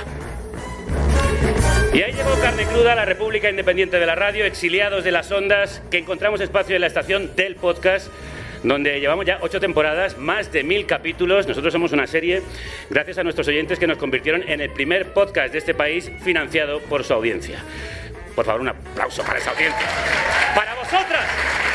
Y 1.93 2.03
ahí 2.03 2.13
llegó 2.13 2.39
Carne 2.39 2.63
Cruda, 2.65 2.93
la 2.93 3.05
República 3.05 3.49
Independiente 3.49 3.99
de 3.99 4.05
la 4.05 4.13
Radio, 4.13 4.45
exiliados 4.45 5.03
de 5.03 5.11
las 5.11 5.31
ondas, 5.31 5.81
que 5.89 5.97
encontramos 5.97 6.39
espacio 6.39 6.75
en 6.75 6.81
la 6.81 6.87
estación 6.87 7.35
del 7.35 7.55
podcast, 7.55 8.07
donde 8.63 8.99
llevamos 8.99 9.25
ya 9.25 9.39
ocho 9.41 9.59
temporadas, 9.59 10.17
más 10.17 10.51
de 10.51 10.63
mil 10.63 10.85
capítulos. 10.85 11.47
Nosotros 11.47 11.71
somos 11.71 11.91
una 11.91 12.07
serie, 12.07 12.41
gracias 12.89 13.17
a 13.17 13.23
nuestros 13.23 13.47
oyentes 13.47 13.79
que 13.79 13.87
nos 13.87 13.97
convirtieron 13.97 14.43
en 14.47 14.61
el 14.61 14.69
primer 14.71 15.13
podcast 15.13 15.51
de 15.51 15.59
este 15.59 15.73
país 15.73 16.11
financiado 16.23 16.79
por 16.81 17.03
su 17.03 17.13
audiencia. 17.13 17.59
Por 18.35 18.45
favor, 18.45 18.61
un 18.61 18.69
aplauso 18.69 19.23
para 19.23 19.39
esa 19.39 19.51
audiencia. 19.51 19.87
¡Para 20.55 20.75
vosotras! 20.75 21.68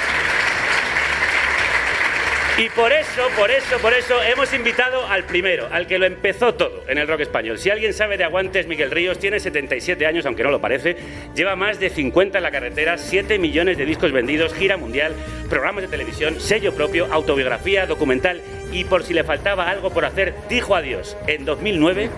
Y 2.57 2.69
por 2.69 2.93
eso, 2.93 3.23
por 3.37 3.51
eso, 3.51 3.79
por 3.83 3.93
eso 3.93 4.23
hemos 4.23 4.55
invitado 4.55 5.05
al 5.09 5.25
primero, 5.25 5.67
al 5.73 5.89
que 5.89 5.99
lo 5.99 6.07
empezó 6.07 6.55
todo 6.55 6.85
en 6.87 6.99
el 6.99 7.09
rock 7.09 7.23
español. 7.23 7.59
Si 7.59 7.69
alguien 7.69 7.93
sabe 7.93 8.17
de 8.17 8.23
aguantes, 8.23 8.69
Miguel 8.69 8.93
Ríos 8.93 9.19
tiene 9.19 9.41
77 9.41 10.07
años, 10.07 10.25
aunque 10.25 10.45
no 10.45 10.53
lo 10.53 10.61
parece, 10.61 10.97
lleva 11.35 11.57
más 11.57 11.81
de 11.81 11.91
50 11.91 12.39
en 12.39 12.45
la 12.45 12.53
carretera, 12.53 12.97
7 12.97 13.41
millones 13.41 13.77
de 13.77 13.85
discos 13.85 14.13
vendidos, 14.13 14.55
gira 14.55 14.77
mundial, 14.77 15.15
programas 15.51 15.83
de 15.83 15.89
televisión, 15.89 16.41
sello 16.41 16.73
propio, 16.73 17.09
autobiografía, 17.11 17.87
documental 17.87 18.41
y 18.71 18.85
por 18.85 19.03
si 19.03 19.15
le 19.15 19.25
faltaba 19.25 19.69
algo 19.69 19.91
por 19.91 20.05
hacer, 20.05 20.35
dijo 20.49 20.77
adiós 20.77 21.17
en 21.27 21.45
2009. 21.45 22.09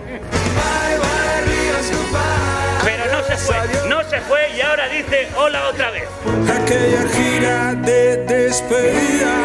Pero 2.83 3.05
no 3.11 3.23
se 3.23 3.37
fue, 3.37 3.55
no 3.87 4.09
se 4.09 4.19
fue 4.21 4.49
y 4.55 4.61
ahora 4.61 4.87
dice 4.89 5.27
hola 5.37 5.67
otra 5.69 5.91
vez. 5.91 6.05
Aquella 6.49 7.07
gira 7.09 7.75
de 7.75 8.17
despedida 8.25 9.35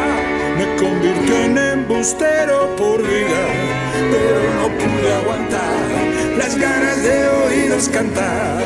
me 0.57 0.77
convirtió 0.77 1.37
en 1.45 1.59
embustero 1.59 2.75
por 2.77 3.03
vida. 3.03 3.43
pero 4.11 4.53
no 4.55 4.69
pude 4.79 5.13
aguantar 5.13 6.37
las 6.39 6.57
ganas 6.57 7.03
de 7.03 7.29
oíros 7.29 7.89
cantar. 7.91 8.63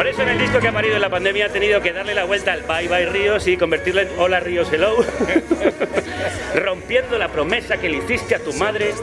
Por 0.00 0.08
eso 0.08 0.22
en 0.22 0.30
el 0.30 0.38
disco 0.38 0.58
que 0.60 0.68
ha 0.68 0.72
parido 0.72 0.94
en 0.94 1.02
la 1.02 1.10
pandemia 1.10 1.44
ha 1.44 1.48
tenido 1.50 1.82
que 1.82 1.92
darle 1.92 2.14
la 2.14 2.24
vuelta 2.24 2.54
al 2.54 2.62
Bye 2.62 2.88
Bye 2.88 3.04
Ríos 3.10 3.46
y 3.46 3.58
convertirlo 3.58 4.00
en 4.00 4.08
Hola 4.16 4.40
Ríos 4.40 4.72
Hello, 4.72 4.96
rompiendo 6.54 7.18
la 7.18 7.28
promesa 7.28 7.76
que 7.76 7.90
le 7.90 7.98
hiciste 7.98 8.34
a 8.34 8.38
tu 8.38 8.50
madre 8.54 8.94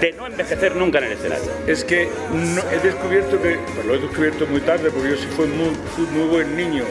de 0.00 0.10
no 0.14 0.26
envejecer 0.26 0.74
nunca 0.74 0.98
en 0.98 1.04
el 1.04 1.12
escenario. 1.12 1.44
Es 1.68 1.84
que 1.84 2.08
no- 2.32 2.62
he 2.72 2.80
descubierto 2.84 3.40
que, 3.40 3.56
pues 3.72 3.86
lo 3.86 3.94
he 3.94 3.98
descubierto 4.00 4.44
muy 4.48 4.60
tarde, 4.62 4.90
porque 4.90 5.10
yo 5.10 5.16
sí 5.16 5.28
fui 5.36 5.46
muy, 5.46 5.76
fui 5.94 6.06
muy 6.06 6.26
buen 6.26 6.56
niño. 6.56 6.86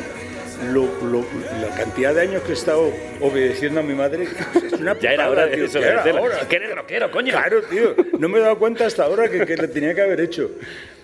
Lo- 0.72 0.86
lo- 1.03 1.25
la 1.60 1.75
cantidad 1.75 2.13
de 2.15 2.22
años 2.22 2.43
que 2.43 2.51
he 2.51 2.53
estado 2.53 2.89
obedeciendo 3.20 3.81
a 3.81 3.84
mi 3.84 3.96
madre 3.96 4.29
es 4.63 4.74
una 4.79 4.93
Ya 5.00 5.12
era 5.12 5.25
putada, 5.25 5.29
hora 5.29 5.46
de 5.48 5.58
tío, 5.58 5.65
ya 5.65 5.79
era 6.05 6.22
hora. 6.22 6.48
Que 6.48 6.55
eres 6.55 6.74
rockero, 6.74 7.12
coño. 7.12 7.31
Claro, 7.34 7.63
tío. 7.63 7.96
No 8.17 8.29
me 8.29 8.38
he 8.38 8.41
dado 8.41 8.58
cuenta 8.58 8.86
hasta 8.86 9.03
ahora 9.03 9.27
que, 9.27 9.46
que 9.46 9.58
lo 9.58 9.70
tenía 9.70 9.93
que 9.93 10.01
haber 10.03 10.22
hecho. 10.22 10.51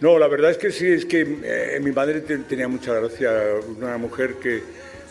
No, 0.01 0.19
la 0.19 0.27
verdad 0.27 0.51
es 0.51 0.57
que 0.57 0.71
sí, 0.71 0.87
es 0.87 1.05
que 1.05 1.21
eh, 1.43 1.79
mi 1.81 1.91
madre 1.91 2.21
te- 2.21 2.37
tenía 2.39 2.67
mucha 2.67 2.93
gracia. 2.93 3.31
Una 3.77 3.97
mujer 3.97 4.35
que, 4.35 4.61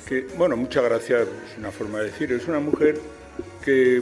que, 0.09 0.27
bueno, 0.37 0.57
mucha 0.57 0.81
gracia 0.81 1.23
es 1.23 1.59
una 1.59 1.73
forma 1.73 1.99
de 2.01 2.07
decir. 2.07 2.31
Es 2.33 2.47
una 2.47 2.61
mujer 2.61 2.97
que 3.65 4.01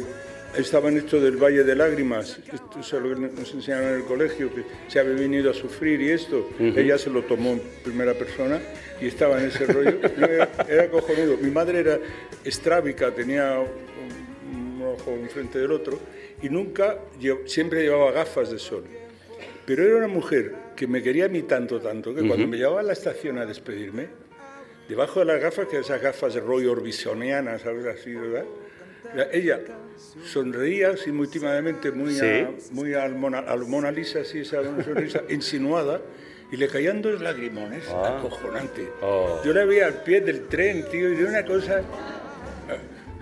estaba 0.59 0.89
en 0.91 0.99
esto 0.99 1.21
del 1.21 1.37
Valle 1.43 1.65
de 1.65 1.75
Lágrimas. 1.75 2.39
Esto 2.53 2.81
es 2.81 2.93
algo 2.93 3.15
que 3.15 3.21
nos 3.41 3.55
enseñaron 3.55 3.89
en 3.89 3.95
el 3.95 4.05
colegio, 4.05 4.55
que 4.55 4.63
se 4.89 4.99
había 5.01 5.15
venido 5.15 5.51
a 5.51 5.55
sufrir 5.55 6.03
y 6.03 6.11
esto. 6.11 6.51
Ella 6.61 6.99
se 6.99 7.09
lo 7.09 7.23
tomó 7.23 7.53
en 7.53 7.63
primera 7.83 8.13
persona 8.13 8.61
y 9.01 9.07
estaba 9.07 9.41
en 9.41 9.49
ese 9.49 9.65
rollo. 9.67 9.99
No, 10.19 10.27
era, 10.27 10.51
era 10.69 10.91
cojonudo. 10.91 11.39
Mi 11.41 11.51
madre 11.51 11.81
era 11.81 11.99
estrábica, 12.45 13.11
tenía 13.11 13.59
un, 13.59 14.79
un 14.79 14.83
ojo 14.83 15.13
enfrente 15.13 15.59
del 15.59 15.73
otro 15.73 15.99
y 16.43 16.51
nunca, 16.51 16.99
siempre 17.47 17.83
llevaba 17.83 18.13
gafas 18.13 18.51
de 18.51 18.59
sol. 18.59 18.85
Pero 19.67 19.83
era 19.83 19.97
una 19.97 20.09
mujer 20.09 20.53
que 20.77 20.87
me 20.87 21.03
quería 21.03 21.27
a 21.27 21.29
mí 21.29 21.43
tanto, 21.43 21.81
tanto, 21.81 22.15
que 22.15 22.27
cuando 22.27 22.47
me 22.47 22.57
llevaba 22.57 22.81
a 22.81 22.83
la 22.83 22.93
estación 22.93 23.39
a 23.39 23.47
despedirme, 23.47 24.09
debajo 24.89 25.21
de 25.21 25.27
las 25.27 25.41
gafas, 25.41 25.67
que 25.69 25.79
esas 25.79 26.01
gafas 26.01 26.35
de 26.35 26.41
rollo 26.41 26.73
orbisonianas, 26.73 27.63
¿sabes? 27.63 27.87
Así, 27.87 28.15
¿verdad? 28.15 28.45
La- 29.15 29.31
Ella 29.33 29.61
sonreía 30.25 30.91
así 30.91 31.13
muy 31.13 31.29
tímidamente, 31.29 31.91
muy, 31.93 32.15
Sí. 32.15 32.27
a, 32.27 32.51
muy 32.73 32.95
al, 32.95 33.15
Mona, 33.15 33.39
al 33.41 33.61
Mona 33.67 33.91
Lisa, 33.91 34.21
así, 34.21 34.41
esa 34.41 34.63
sonrisa 34.63 35.23
insinuada, 35.29 36.01
y 36.51 36.57
le 36.57 36.69
caían 36.69 37.03
dos 37.03 37.21
lagrimones, 37.21 37.89
acojonante. 37.89 38.89
Oh. 39.03 39.41
Yo 39.45 39.53
la 39.53 39.65
veía 39.65 39.87
al 39.87 40.03
pie 40.03 40.21
del 40.21 40.47
tren, 40.47 40.85
tío, 40.91 41.11
y 41.11 41.17
de 41.17 41.25
una 41.25 41.45
cosa... 41.45 41.83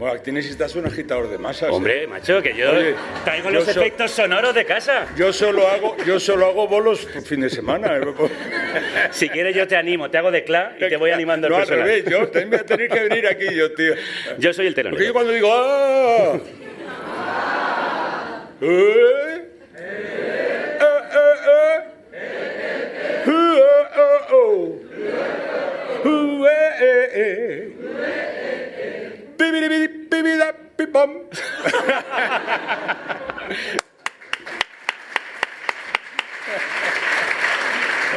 Bueno, 0.03 0.17
aquí 0.19 0.33
necesitas 0.33 0.75
un 0.75 0.85
agitador 0.85 1.31
de 1.31 1.39
masas. 1.39 1.69
¿eh? 1.69 1.73
Hombre, 1.73 2.07
macho, 2.09 2.43
que 2.43 2.57
yo 2.57 2.73
Oye, 2.73 2.97
traigo 3.25 3.51
yo 3.51 3.61
los 3.61 3.67
so- 3.67 3.81
efectos 3.81 4.11
sonoros 4.11 4.53
de 4.53 4.65
casa. 4.65 5.07
Yo 5.17 5.33
solo 5.33 5.69
hago, 5.69 5.97
yo 6.05 6.19
solo 6.19 6.47
hago 6.47 6.67
bolos 6.67 7.05
por 7.07 7.23
fin 7.23 7.41
de 7.43 7.49
semana. 7.49 7.99
¿eh? 7.99 8.03
Si 9.13 9.29
quieres 9.29 9.55
yo 9.55 9.69
te 9.69 9.77
animo, 9.77 10.11
te 10.11 10.19
hago 10.19 10.33
de 10.33 10.43
cla 10.43 10.75
y 10.77 10.89
te 10.89 10.97
voy 10.97 11.13
animando 11.13 11.49
no, 11.49 11.55
al 11.55 11.63
al 11.63 11.69
revés, 11.69 12.05
yo 12.07 12.27
también 12.27 12.51
voy 12.51 12.59
a 12.59 12.67
tener 12.67 12.89
que 12.89 12.99
venir 12.99 13.29
aquí 13.29 13.55
yo, 13.55 13.71
tío. 13.75 13.95
Yo 14.39 14.53
soy 14.53 14.67
el 14.67 14.75
Porque 14.75 14.89
yo 14.89 14.91
telonero. 14.91 15.13
cuando 15.13 15.33
digo 15.33 15.49
¡ah! 15.53 16.41
¿Eh? 18.61 19.43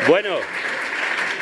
Bueno, 0.08 0.38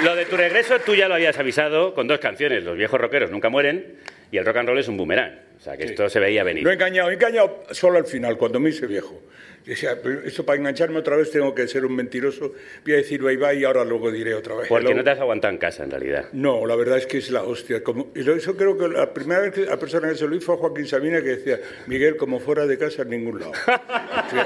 lo 0.01 0.15
de 0.15 0.25
tu 0.25 0.37
regreso 0.37 0.79
tú 0.79 0.95
ya 0.95 1.09
lo 1.09 1.15
habías 1.15 1.37
avisado 1.37 1.93
con 1.93 2.07
dos 2.07 2.19
canciones. 2.19 2.63
Los 2.63 2.77
viejos 2.77 2.99
rockeros 2.99 3.29
nunca 3.29 3.49
mueren 3.49 3.97
y 4.33 4.37
el 4.39 4.45
rock 4.45 4.57
and 4.57 4.67
roll 4.69 4.79
es 4.79 4.87
un 4.87 4.97
boomerang. 4.97 5.39
O 5.57 5.59
sea, 5.63 5.77
que 5.77 5.83
esto 5.85 6.09
se 6.09 6.19
veía 6.19 6.43
venir. 6.43 6.63
Lo 6.63 6.71
he 6.71 6.73
engañado, 6.73 7.09
he 7.09 7.13
engañado 7.13 7.63
solo 7.71 7.99
al 7.99 8.05
final, 8.05 8.37
cuando 8.37 8.59
me 8.59 8.69
hice 8.71 8.87
viejo. 8.87 9.21
Decía, 9.65 9.97
"Pero 10.03 10.23
esto 10.23 10.43
para 10.45 10.59
engancharme 10.59 10.97
otra 10.99 11.15
vez 11.15 11.31
tengo 11.31 11.55
que 11.55 11.67
ser 11.69 11.85
un 11.85 11.95
mentiroso. 11.95 12.51
Voy 12.83 12.93
a 12.93 12.97
decir 12.97 13.21
bye 13.21 13.37
bye 13.37 13.55
y 13.55 13.63
ahora 13.63 13.85
luego 13.85 14.11
diré 14.11 14.33
otra 14.33 14.55
vez. 14.55 14.67
Porque 14.67 14.87
hello". 14.87 14.95
no 14.97 15.03
te 15.05 15.11
has 15.11 15.19
aguantado 15.21 15.53
en 15.53 15.57
casa, 15.57 15.83
en 15.85 15.91
realidad. 15.91 16.25
No, 16.33 16.65
la 16.65 16.75
verdad 16.75 16.97
es 16.97 17.05
que 17.07 17.19
es 17.19 17.29
la 17.31 17.43
hostia. 17.43 17.81
Como, 17.81 18.11
y 18.13 18.23
lo- 18.23 18.35
eso 18.35 18.57
creo 18.57 18.77
que 18.77 18.89
la 18.89 19.13
primera 19.13 19.39
vez 19.39 19.53
que 19.53 19.61
la 19.61 19.77
persona 19.79 20.09
que 20.09 20.15
se 20.15 20.27
lo 20.27 20.35
hizo 20.35 20.47
fue 20.47 20.55
a 20.55 20.57
Joaquín 20.57 20.85
Sabina 20.87 21.21
que 21.21 21.29
decía, 21.37 21.59
Miguel, 21.87 22.17
como 22.17 22.41
fuera 22.41 22.65
de 22.65 22.77
casa 22.77 23.03
en 23.03 23.09
ningún 23.11 23.39
lado. 23.39 23.53
Sí. 24.31 24.37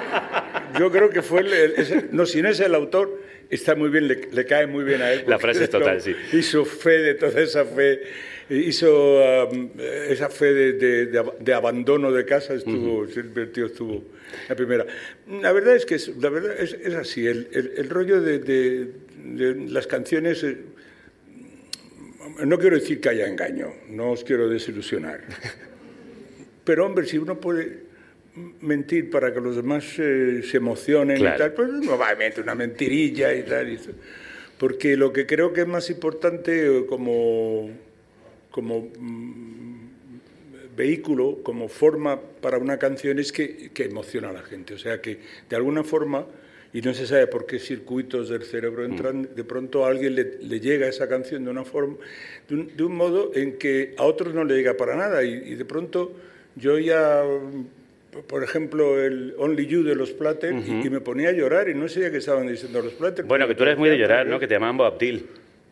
Yo 0.79 0.91
creo 0.91 1.09
que 1.09 1.21
fue 1.23 1.41
el, 1.41 1.53
el- 1.53 1.73
ese- 1.77 2.09
no, 2.11 2.25
si 2.27 2.41
no 2.43 2.49
es 2.49 2.59
el 2.59 2.75
autor, 2.75 3.19
está 3.49 3.73
muy 3.73 3.89
bien, 3.89 4.07
le, 4.07 4.27
le 4.31 4.45
cae 4.45 4.67
muy 4.67 4.83
bien 4.83 5.01
a 5.01 5.11
él. 5.13 5.23
La 5.25 5.39
frase 5.39 5.63
es 5.63 5.69
total, 5.71 5.99
sí. 6.01 6.15
Hizo 6.33 6.65
fe 6.65 6.99
de 6.99 7.13
toda 7.15 7.41
esa 7.41 7.65
fe, 7.65 8.01
hizo 8.49 9.47
um, 9.51 9.69
esa 10.09 10.29
fe 10.29 10.53
de, 10.53 10.73
de- 10.73 11.05
de 11.07 11.19
ab- 11.19 11.37
de 11.39 11.53
abandono 11.53 12.11
de 12.11 12.25
casa, 12.25 12.53
estuvo, 12.53 13.03
el 13.03 13.51
tío 13.51 13.65
estuvo 13.65 14.03
la 14.49 14.55
primera. 14.55 14.85
La 15.41 15.51
verdad 15.51 15.75
es 15.75 15.85
que 15.85 15.95
es, 15.95 16.15
la 16.17 16.29
verdad 16.29 16.55
es, 16.59 16.73
es 16.73 16.93
así, 16.95 17.25
el, 17.27 17.47
el- 17.51 17.71
el 17.77 17.89
rollo 17.89 18.21
de, 18.21 18.91
las 19.69 19.87
canciones... 19.87 20.43
eh, 20.43 20.57
no 22.45 22.59
quiero 22.59 22.75
decir 22.77 22.99
que 23.01 23.09
haya 23.09 23.27
engaño, 23.27 23.73
no 23.89 24.11
os 24.11 24.23
quiero 24.23 24.47
desilusionar. 24.49 25.21
Pero 26.63 26.85
hombre, 26.85 27.05
si 27.05 27.17
uno 27.17 27.39
puede 27.39 27.79
mentir 28.61 29.09
para 29.09 29.33
que 29.33 29.39
los 29.41 29.55
demás 29.55 29.85
eh, 29.97 30.41
se 30.43 30.57
emocionen 30.57 31.17
Claro. 31.17 31.35
y 31.35 31.39
tal, 31.39 31.53
pues 31.53 31.69
nuevamente 31.69 32.41
una 32.41 32.53
mentirilla 32.55 33.33
y 33.33 33.43
tal. 33.43 33.69
y 33.71 33.75
eso. 33.75 33.91
Porque 34.59 34.95
lo 34.97 35.11
que 35.13 35.25
creo 35.25 35.53
que 35.53 35.61
es 35.61 35.67
más 35.67 35.89
importante 35.89 36.67
eh, 36.79 36.85
como, 36.87 37.69
como 38.57 38.89
mm, 38.99 40.75
vehículo, 40.75 41.43
como 41.43 41.67
forma 41.67 42.19
para 42.41 42.57
una 42.57 42.79
canción 42.79 43.19
es 43.19 43.31
que, 43.31 43.69
que 43.71 43.83
emociona 43.83 44.29
a 44.29 44.33
la 44.33 44.41
gente. 44.41 44.73
O 44.73 44.79
sea 44.79 44.99
que 44.99 45.19
de 45.47 45.55
alguna 45.55 45.83
forma, 45.83 46.25
y 46.73 46.81
no 46.81 46.91
se 46.95 47.05
sabe 47.05 47.27
por 47.27 47.45
qué 47.45 47.59
circuitos 47.59 48.29
del 48.29 48.41
cerebro 48.41 48.83
entran, 48.83 49.29
de 49.35 49.43
pronto 49.43 49.85
a 49.85 49.89
alguien 49.89 50.15
le, 50.15 50.39
le 50.41 50.59
llega 50.59 50.87
esa 50.87 51.07
canción 51.07 51.45
de 51.45 51.51
una 51.51 51.65
forma, 51.65 51.97
de 52.49 52.55
un, 52.55 52.75
de 52.75 52.83
un 52.83 52.95
modo 52.95 53.29
en 53.35 53.59
que 53.59 53.93
a 53.95 54.05
otros 54.05 54.33
no 54.33 54.43
le 54.43 54.55
llega 54.55 54.75
para 54.75 54.95
nada. 54.95 55.23
Y, 55.23 55.33
y 55.33 55.53
de 55.53 55.65
pronto 55.65 56.13
yo 56.55 56.79
ya, 56.79 57.23
mm, 57.23 58.21
por 58.27 58.43
ejemplo, 58.43 58.99
el 58.99 59.35
Only 59.37 59.67
You 59.67 59.83
de 59.83 59.93
los 59.93 60.13
Platters, 60.13 60.67
y, 60.67 60.87
y 60.87 60.89
me 60.89 60.99
ponía 60.99 61.29
a 61.29 61.33
llorar 61.33 61.69
y 61.69 61.75
no 61.75 61.87
sabía 61.87 62.09
qué 62.09 62.17
estaban 62.17 62.47
diciendo 62.47 62.81
los 62.81 62.93
Platters. 62.93 63.27
Bueno, 63.27 63.47
que 63.47 63.53
tú 63.53 63.61
eres 63.61 63.77
muy 63.77 63.89
de 63.89 63.99
llorar, 63.99 64.25
¿no? 64.25 64.39
Que 64.39 64.47
te 64.47 64.55
llamaban 64.55 64.77
Bob 64.77 64.97
Dylan. 64.97 65.21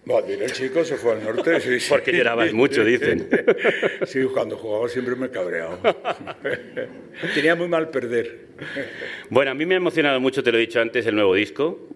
Bueno, 0.05 0.27
el 0.27 0.51
chico 0.51 0.85
se 0.85 0.97
fue 0.97 1.13
al 1.13 1.24
norte. 1.24 1.59
Sí, 1.59 1.79
sí. 1.79 1.89
Porque 1.89 2.12
llorabas 2.12 2.53
mucho, 2.53 2.83
dicen. 2.83 3.27
Sí, 4.05 4.24
cuando 4.31 4.55
jugaba 4.55 4.88
siempre 4.88 5.15
me 5.15 5.29
cabreaba. 5.29 5.79
Tenía 7.33 7.55
muy 7.55 7.67
mal 7.67 7.89
perder. 7.89 8.45
Bueno, 9.29 9.51
a 9.51 9.53
mí 9.55 9.65
me 9.65 9.74
ha 9.74 9.77
emocionado 9.77 10.19
mucho, 10.19 10.43
te 10.43 10.51
lo 10.51 10.57
he 10.57 10.62
dicho 10.62 10.79
antes, 10.79 11.05
el 11.07 11.15
nuevo 11.15 11.33
disco. 11.33 11.89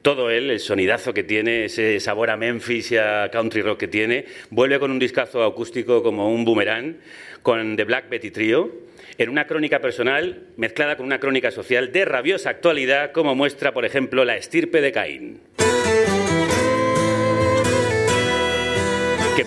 Todo 0.00 0.30
él, 0.30 0.50
el 0.50 0.60
sonidazo 0.60 1.12
que 1.12 1.22
tiene, 1.22 1.66
ese 1.66 2.00
sabor 2.00 2.30
a 2.30 2.36
Memphis 2.38 2.92
y 2.92 2.96
a 2.96 3.28
country 3.30 3.60
rock 3.60 3.80
que 3.80 3.88
tiene. 3.88 4.24
Vuelve 4.48 4.78
con 4.78 4.90
un 4.90 4.98
discazo 4.98 5.44
acústico 5.44 6.02
como 6.02 6.32
un 6.32 6.46
boomerang, 6.46 6.96
con 7.42 7.76
The 7.76 7.84
Black 7.84 8.08
Betty 8.08 8.30
Trio, 8.30 8.72
en 9.18 9.28
una 9.28 9.46
crónica 9.46 9.80
personal 9.80 10.46
mezclada 10.56 10.96
con 10.96 11.04
una 11.04 11.20
crónica 11.20 11.50
social 11.50 11.92
de 11.92 12.06
rabiosa 12.06 12.48
actualidad, 12.48 13.12
como 13.12 13.34
muestra, 13.34 13.74
por 13.74 13.84
ejemplo, 13.84 14.24
la 14.24 14.36
estirpe 14.36 14.80
de 14.80 14.92
Caín. 14.92 15.40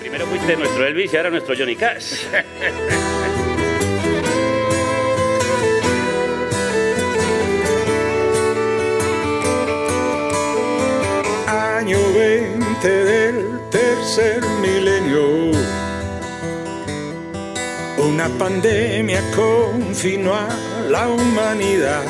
Primero 0.04 0.28
fuiste 0.28 0.58
nuestro 0.58 0.86
Elvis 0.86 1.14
y 1.14 1.16
ahora 1.16 1.30
nuestro 1.30 1.56
Johnny 1.58 1.78
Cash. 1.78 2.26
Año 11.48 12.00
20 12.18 12.90
del 12.90 13.46
tercer 13.72 14.44
milenio. 14.62 15.52
Una 17.98 18.28
pandemia 18.38 19.22
confinó 19.34 20.34
a 20.34 20.50
la 20.90 21.08
humanidad. 21.08 22.04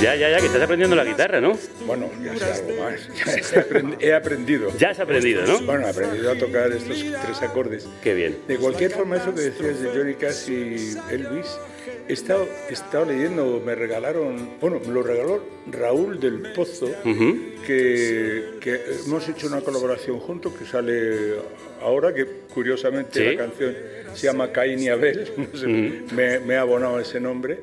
Ya, 0.00 0.14
ya, 0.14 0.30
ya, 0.30 0.38
que 0.38 0.46
estás 0.46 0.62
aprendiendo 0.62 0.94
la 0.94 1.04
guitarra, 1.04 1.40
¿no? 1.40 1.58
Bueno, 1.84 2.08
ya 2.22 2.36
sé 2.36 2.44
algo 2.44 2.82
más. 2.84 3.08
Ya 3.26 3.32
he 3.32 3.64
aprend- 3.68 3.96
he 4.00 4.14
aprendido. 4.14 4.70
Ya 4.78 4.90
has 4.90 5.00
aprendido, 5.00 5.44
¿no? 5.44 5.60
Bueno, 5.62 5.86
he 5.86 5.90
aprendido 5.90 6.30
a 6.30 6.36
tocar 6.36 6.70
estos 6.70 6.98
tres 6.98 7.42
acordes. 7.42 7.88
Qué 8.02 8.14
bien. 8.14 8.36
De 8.46 8.58
cualquier 8.58 8.92
forma, 8.92 9.16
eso 9.16 9.34
que 9.34 9.40
decías 9.40 9.80
de 9.80 9.88
Johnny 9.88 10.14
Cash 10.14 10.48
y 10.50 10.96
Elvis, 11.12 11.58
he 12.08 12.12
estado, 12.12 12.48
he 12.70 12.72
estado 12.72 13.06
leyendo, 13.06 13.60
me 13.66 13.74
regalaron, 13.74 14.50
bueno, 14.60 14.80
me 14.86 14.92
lo 14.92 15.02
regaló 15.02 15.42
Raúl 15.70 16.20
del 16.20 16.52
Pozo, 16.54 16.88
que, 17.66 18.44
que 18.60 18.80
hemos 19.04 19.28
hecho 19.28 19.48
una 19.48 19.62
colaboración 19.62 20.20
juntos 20.20 20.52
que 20.56 20.64
sale 20.64 21.34
ahora, 21.82 22.14
que 22.14 22.24
curiosamente 22.54 23.18
Sí. 23.18 23.24
la 23.24 23.36
canción 23.36 23.76
se 24.14 24.26
llama 24.28 24.52
Caín 24.52 24.78
y 24.80 24.88
Abel, 24.90 25.28
no 25.52 25.58
sé, 25.58 25.66
me, 25.66 26.38
me 26.38 26.54
he 26.54 26.56
abonado 26.56 27.00
ese 27.00 27.18
nombre. 27.18 27.58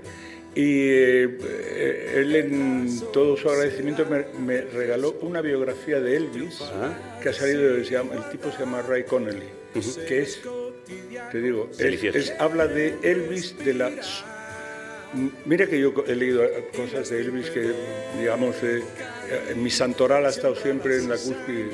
Y 0.56 0.88
eh, 0.90 2.14
él 2.16 2.36
en 2.36 3.02
todo 3.12 3.36
su 3.36 3.50
agradecimiento 3.50 4.06
me, 4.06 4.26
me 4.40 4.62
regaló 4.62 5.16
una 5.22 5.42
biografía 5.42 6.00
de 6.00 6.16
Elvis 6.16 6.62
que 7.22 7.30
ha 7.30 7.34
salido, 7.34 7.76
se 7.84 7.92
llama- 7.92 8.16
el 8.16 8.30
tipo 8.30 8.50
se 8.52 8.60
llama 8.60 8.82
Ray 8.82 9.04
Connolly, 9.04 9.50
que 10.08 10.22
es, 10.22 10.40
te 11.32 11.42
digo, 11.42 11.68
es- 11.72 11.78
Delicioso. 11.78 12.18
es- 12.18 12.34
habla 12.40 12.68
de 12.68 12.96
Elvis 13.04 13.58
de 13.66 13.74
la... 13.74 13.92
Mira 15.46 15.66
que 15.68 15.80
yo 15.80 15.94
he 16.08 16.16
leído 16.16 16.44
cosas 16.76 17.10
de 17.10 17.22
Elvis 17.22 17.50
que, 17.50 17.72
digamos, 18.20 18.56
eh, 18.64 18.82
mi 19.56 19.70
santoral 19.70 20.26
ha 20.26 20.30
estado 20.30 20.56
siempre 20.56 20.98
en 20.98 21.08
la 21.10 21.16
cúspide, 21.16 21.70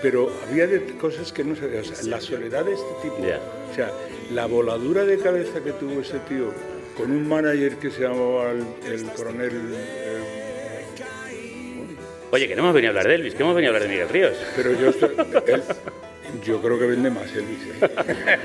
pero 0.00 0.30
había 0.48 0.66
de- 0.66 0.82
cosas 0.98 1.30
que 1.32 1.44
no 1.44 1.54
sabía. 1.56 1.80
O 1.80 1.84
sea, 1.84 2.02
la 2.04 2.20
soledad 2.20 2.64
de 2.64 2.72
este 2.72 2.86
tipo, 3.02 3.16
o 3.16 3.74
sea, 3.74 3.90
la 4.32 4.46
voladura 4.46 5.04
de 5.04 5.18
cabeza 5.18 5.62
que 5.62 5.72
tuvo 5.72 6.00
ese 6.00 6.18
tío 6.20 6.52
con 7.00 7.10
un 7.10 7.26
manager 7.28 7.76
que 7.76 7.90
se 7.90 8.02
llamaba 8.02 8.50
el, 8.52 8.64
el 8.92 9.04
coronel. 9.16 9.50
eh, 9.74 10.20
Oye, 12.32 12.46
que 12.46 12.54
no 12.54 12.62
hemos 12.62 12.74
venido 12.74 12.90
a 12.90 12.92
hablar 12.92 13.08
de 13.08 13.14
Elvis, 13.16 13.34
que 13.34 13.42
hemos 13.42 13.54
venido 13.56 13.72
a 13.72 13.76
hablar 13.76 13.88
de 13.88 13.94
Miguel 13.94 14.08
Ríos. 14.08 14.36
pero 14.54 14.72
yo, 14.78 14.90
estoy- 14.90 15.16
él- 15.46 15.62
yo 16.44 16.62
creo 16.62 16.78
que 16.78 16.86
vende 16.86 17.10
más 17.10 17.24
Elvis. 17.34 17.58
¿eh? 17.66 18.38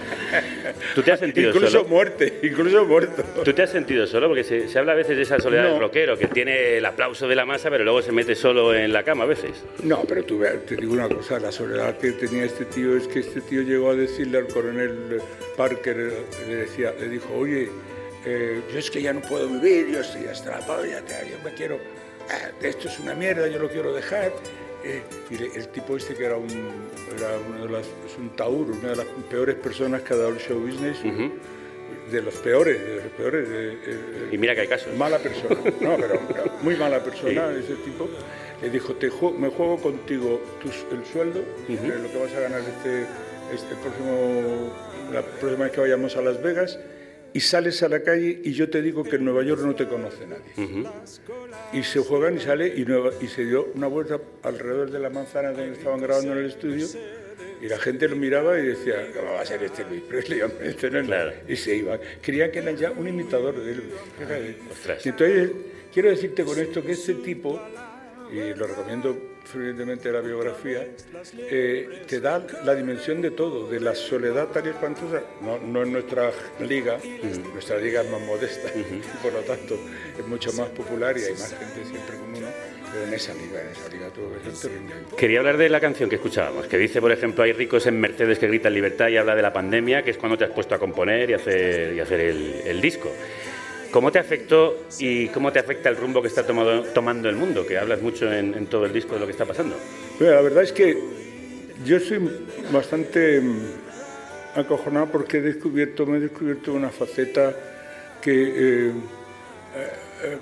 ¿Tú 0.95 1.03
te 1.03 1.11
has 1.11 1.19
sentido 1.19 1.49
Incluso 1.51 1.67
solo? 1.71 1.85
muerte, 1.87 2.39
incluso 2.41 2.83
muerto. 2.85 3.21
¿Tú 3.43 3.53
te 3.53 3.61
has 3.61 3.69
sentido 3.69 4.07
solo? 4.07 4.27
Porque 4.27 4.43
se, 4.43 4.67
se 4.69 4.79
habla 4.79 4.93
a 4.93 4.95
veces 4.95 5.15
de 5.17 5.21
esa 5.21 5.39
soledad 5.39 5.65
No. 5.65 5.69
del 5.73 5.79
rockero, 5.81 6.17
que 6.17 6.25
tiene 6.27 6.77
el 6.77 6.85
aplauso 6.85 7.27
de 7.27 7.35
la 7.35 7.45
masa, 7.45 7.69
pero 7.69 7.83
luego 7.83 8.01
se 8.01 8.11
mete 8.11 8.33
solo 8.33 8.73
en 8.73 8.91
la 8.91 9.03
cama 9.03 9.25
a 9.25 9.27
veces. 9.27 9.51
No, 9.83 10.01
pero 10.07 10.23
tú, 10.23 10.41
te 10.67 10.75
digo 10.77 10.93
una 10.93 11.07
cosa, 11.07 11.39
la 11.39 11.51
soledad 11.51 11.95
que 11.99 12.13
tenía 12.13 12.45
este 12.45 12.65
tío 12.65 12.97
es 12.97 13.07
que 13.07 13.19
este 13.19 13.41
tío 13.41 13.61
llegó 13.61 13.91
a 13.91 13.95
decirle 13.95 14.39
al 14.39 14.47
coronel 14.47 15.21
Parker, 15.55 16.11
le, 16.49 16.55
decía, 16.55 16.91
le 16.99 17.07
dijo, 17.07 17.31
oye, 17.35 17.69
eh, 18.25 18.61
yo 18.71 18.79
es 18.79 18.89
que 18.91 19.01
ya 19.01 19.13
no 19.13 19.21
puedo 19.21 19.47
vivir, 19.47 19.87
yo 19.91 19.99
estoy 20.01 20.23
polla, 20.65 21.01
ya, 21.07 21.23
yo 21.23 21.37
me 21.43 21.53
quiero, 21.53 21.77
ah, 22.29 22.49
esto 22.61 22.87
es 22.87 22.99
una 22.99 23.13
mierda, 23.15 23.47
yo 23.47 23.59
lo 23.59 23.69
quiero 23.69 23.93
dejar. 23.93 24.31
Eh, 24.83 25.01
y 25.31 25.37
le- 25.37 25.55
el 25.55 25.67
tipo 25.69 25.97
este 25.97 26.13
que 26.13 26.25
era, 26.25 26.35
un, 26.37 26.47
era 27.17 27.31
uno 27.49 27.65
de 27.65 27.71
las, 27.71 27.85
es 27.87 28.17
un 28.19 28.29
taur, 28.35 28.69
una 28.69 28.89
de 28.89 28.95
las 28.97 29.07
peores 29.29 29.55
personas 29.55 30.03
que 30.03 30.13
ha 30.13 30.17
dado 30.17 30.29
el 30.29 30.37
show 30.37 30.59
business, 30.59 30.97
de 32.11 32.21
los 32.21 32.35
peores, 32.35 32.79
de 32.79 32.95
los 32.97 33.11
peores. 33.17 33.47
eh, 33.51 34.29
Y 34.31 34.37
mira 34.37 34.53
que 34.53 34.61
hay 34.61 34.67
casos. 34.67 34.93
Mala 34.95 35.17
persona, 35.17 35.55
no, 35.81 35.95
pero, 35.99 36.19
pero 36.27 36.51
muy 36.61 36.75
mala 36.75 37.03
persona 37.03 37.49
ese 37.51 37.75
tipo. 37.83 38.07
Le 38.61 38.69
dijo, 38.69 38.93
te 38.93 39.09
me 39.39 39.49
juego 39.49 39.77
contigo 39.81 40.39
tus- 40.61 40.85
el 40.91 41.03
sueldo, 41.11 41.39
eh, 41.67 41.79
lo 42.03 42.11
que 42.11 42.17
vas 42.19 42.33
a 42.35 42.39
ganar 42.41 42.61
este, 42.61 43.05
este 43.53 43.75
próximo, 43.81 44.71
la 45.11 45.21
próxima 45.23 45.63
vez 45.65 45.73
que 45.73 45.81
vayamos 45.81 46.15
a 46.15 46.21
Las 46.21 46.41
Vegas, 46.43 46.77
y 47.35 47.39
sales 47.41 47.83
a 47.83 47.89
la 47.89 48.01
calle 48.01 48.39
y 48.43 48.53
yo 48.53 48.69
te 48.69 48.81
digo 48.81 49.03
que 49.03 49.17
en 49.17 49.25
Nueva 49.25 49.43
York 49.43 49.61
no 49.61 49.75
te 49.75 49.87
conoce 49.87 50.25
nadie. 50.25 50.85
Y 51.73 51.83
se 51.83 51.99
juegan 51.99 52.37
y 52.37 52.39
sale 52.39 52.67
y, 52.75 52.85
Nueva- 52.85 53.11
y 53.21 53.27
se 53.27 53.45
dio 53.45 53.67
una 53.75 53.87
vuelta 53.87 54.19
alrededor 54.43 54.89
de 54.91 54.99
la 54.99 55.09
manzana 55.09 55.51
donde 55.51 55.73
estaban 55.73 55.99
grabando 56.01 56.31
en 56.31 56.37
el 56.39 56.45
estudio. 56.45 56.87
Y 57.61 57.67
la 57.67 57.77
gente 57.77 58.07
lo 58.07 58.15
miraba 58.15 58.57
y 58.59 58.65
decía, 58.67 59.07
¿cómo 59.15 59.33
va 59.33 59.41
a 59.41 59.45
ser 59.45 59.61
este 59.63 59.83
Luis 59.85 60.01
Presley? 60.03 60.41
Este 60.61 60.89
no 60.91 60.99
es 60.99 61.05
Claro. 61.07 61.31
y 61.47 61.55
se 61.55 61.75
iba. 61.75 61.99
Creían 62.21 62.51
que 62.51 62.59
era 62.59 62.71
ya 62.71 62.91
un 62.91 63.07
imitador 63.07 63.55
de. 63.61 63.81
Ostras. 64.71 65.05
Y 65.05 65.09
entonces, 65.09 65.49
quiero 65.93 66.09
decirte 66.09 66.43
con 66.43 66.57
esto 66.59 66.83
que 66.83 66.91
este 66.93 67.15
tipo, 67.15 67.61
y 68.31 68.53
lo 68.57 68.67
recomiendo 68.67 69.34
fervientemente 69.45 70.11
la 70.11 70.21
biografía, 70.21 70.87
eh, 71.37 72.03
te 72.07 72.19
da 72.19 72.45
la 72.63 72.75
dimensión 72.75 73.21
de 73.21 73.31
todo, 73.31 73.69
de 73.69 73.79
la 73.79 73.95
soledad 73.95 74.47
tan 74.47 74.67
espantosa, 74.67 75.21
no, 75.41 75.59
no 75.59 75.83
en 75.83 75.93
nuestra 75.93 76.31
liga, 76.59 76.97
nuestra 77.53 77.77
liga 77.77 78.01
es 78.01 78.09
más 78.09 78.21
modesta, 78.21 78.69
y 78.75 79.01
por 79.23 79.33
lo 79.33 79.39
tanto 79.41 79.77
es 80.17 80.27
mucho 80.27 80.51
más 80.53 80.69
popular 80.69 81.17
y 81.17 81.23
hay 81.23 81.33
más 81.33 81.55
gente 81.57 81.85
siempre 81.85 82.17
como 82.17 82.37
uno, 82.37 82.47
pero 82.91 83.05
en 83.05 83.13
esa 83.13 83.33
liga, 83.33 83.61
en 83.61 83.67
esa 83.67 83.89
liga 83.89 84.09
todo 84.09 84.31
es 84.35 84.61
terrible. 84.61 84.95
Quería 85.17 85.39
hablar 85.39 85.57
de 85.57 85.69
la 85.69 85.79
canción 85.79 86.09
que 86.09 86.15
escuchábamos, 86.15 86.67
que 86.67 86.77
dice, 86.77 86.99
por 86.99 87.11
ejemplo, 87.11 87.43
hay 87.43 87.53
ricos 87.53 87.85
en 87.87 87.99
Mercedes 87.99 88.39
que 88.39 88.47
gritan 88.47 88.73
libertad 88.73 89.09
y 89.09 89.17
habla 89.17 89.35
de 89.35 89.41
la 89.41 89.53
pandemia, 89.53 90.03
que 90.03 90.11
es 90.11 90.17
cuando 90.17 90.37
te 90.37 90.45
has 90.45 90.51
puesto 90.51 90.75
a 90.75 90.79
componer 90.79 91.29
y 91.29 91.33
hacer, 91.33 91.93
y 91.93 91.99
hacer 91.99 92.19
el, 92.19 92.61
el 92.65 92.81
disco. 92.81 93.11
¿Cómo 93.95 94.11
te 94.11 94.19
afectó 94.19 94.75
y 94.99 95.29
cómo 95.29 95.53
te 95.53 95.59
afecta 95.59 95.87
el 95.87 95.95
rumbo 95.95 96.21
que 96.21 96.27
está 96.27 96.45
tomado- 96.45 96.83
tomando 96.83 97.29
el 97.29 97.37
mundo? 97.37 97.65
Que 97.65 97.77
hablas 97.77 98.01
mucho 98.01 98.29
en, 98.29 98.53
en 98.53 98.65
todo 98.65 98.85
el 98.85 98.91
disco 98.91 99.13
de 99.13 99.21
lo 99.21 99.25
que 99.25 99.31
está 99.31 99.45
pasando. 99.45 99.77
La 100.19 100.41
verdad 100.41 100.63
es 100.63 100.73
que 100.73 101.01
yo 101.85 101.97
soy 102.01 102.29
bastante 102.73 103.39
mm, 103.39 103.59
acojonado 104.55 105.07
porque 105.13 105.37
he 105.37 105.41
descubierto, 105.41 106.05
me 106.05 106.17
he 106.17 106.19
descubierto 106.19 106.73
una 106.73 106.89
faceta 106.89 107.55
que, 108.21 108.33
eh, 108.33 108.89
eh, 108.89 108.91
eh, 110.25 110.37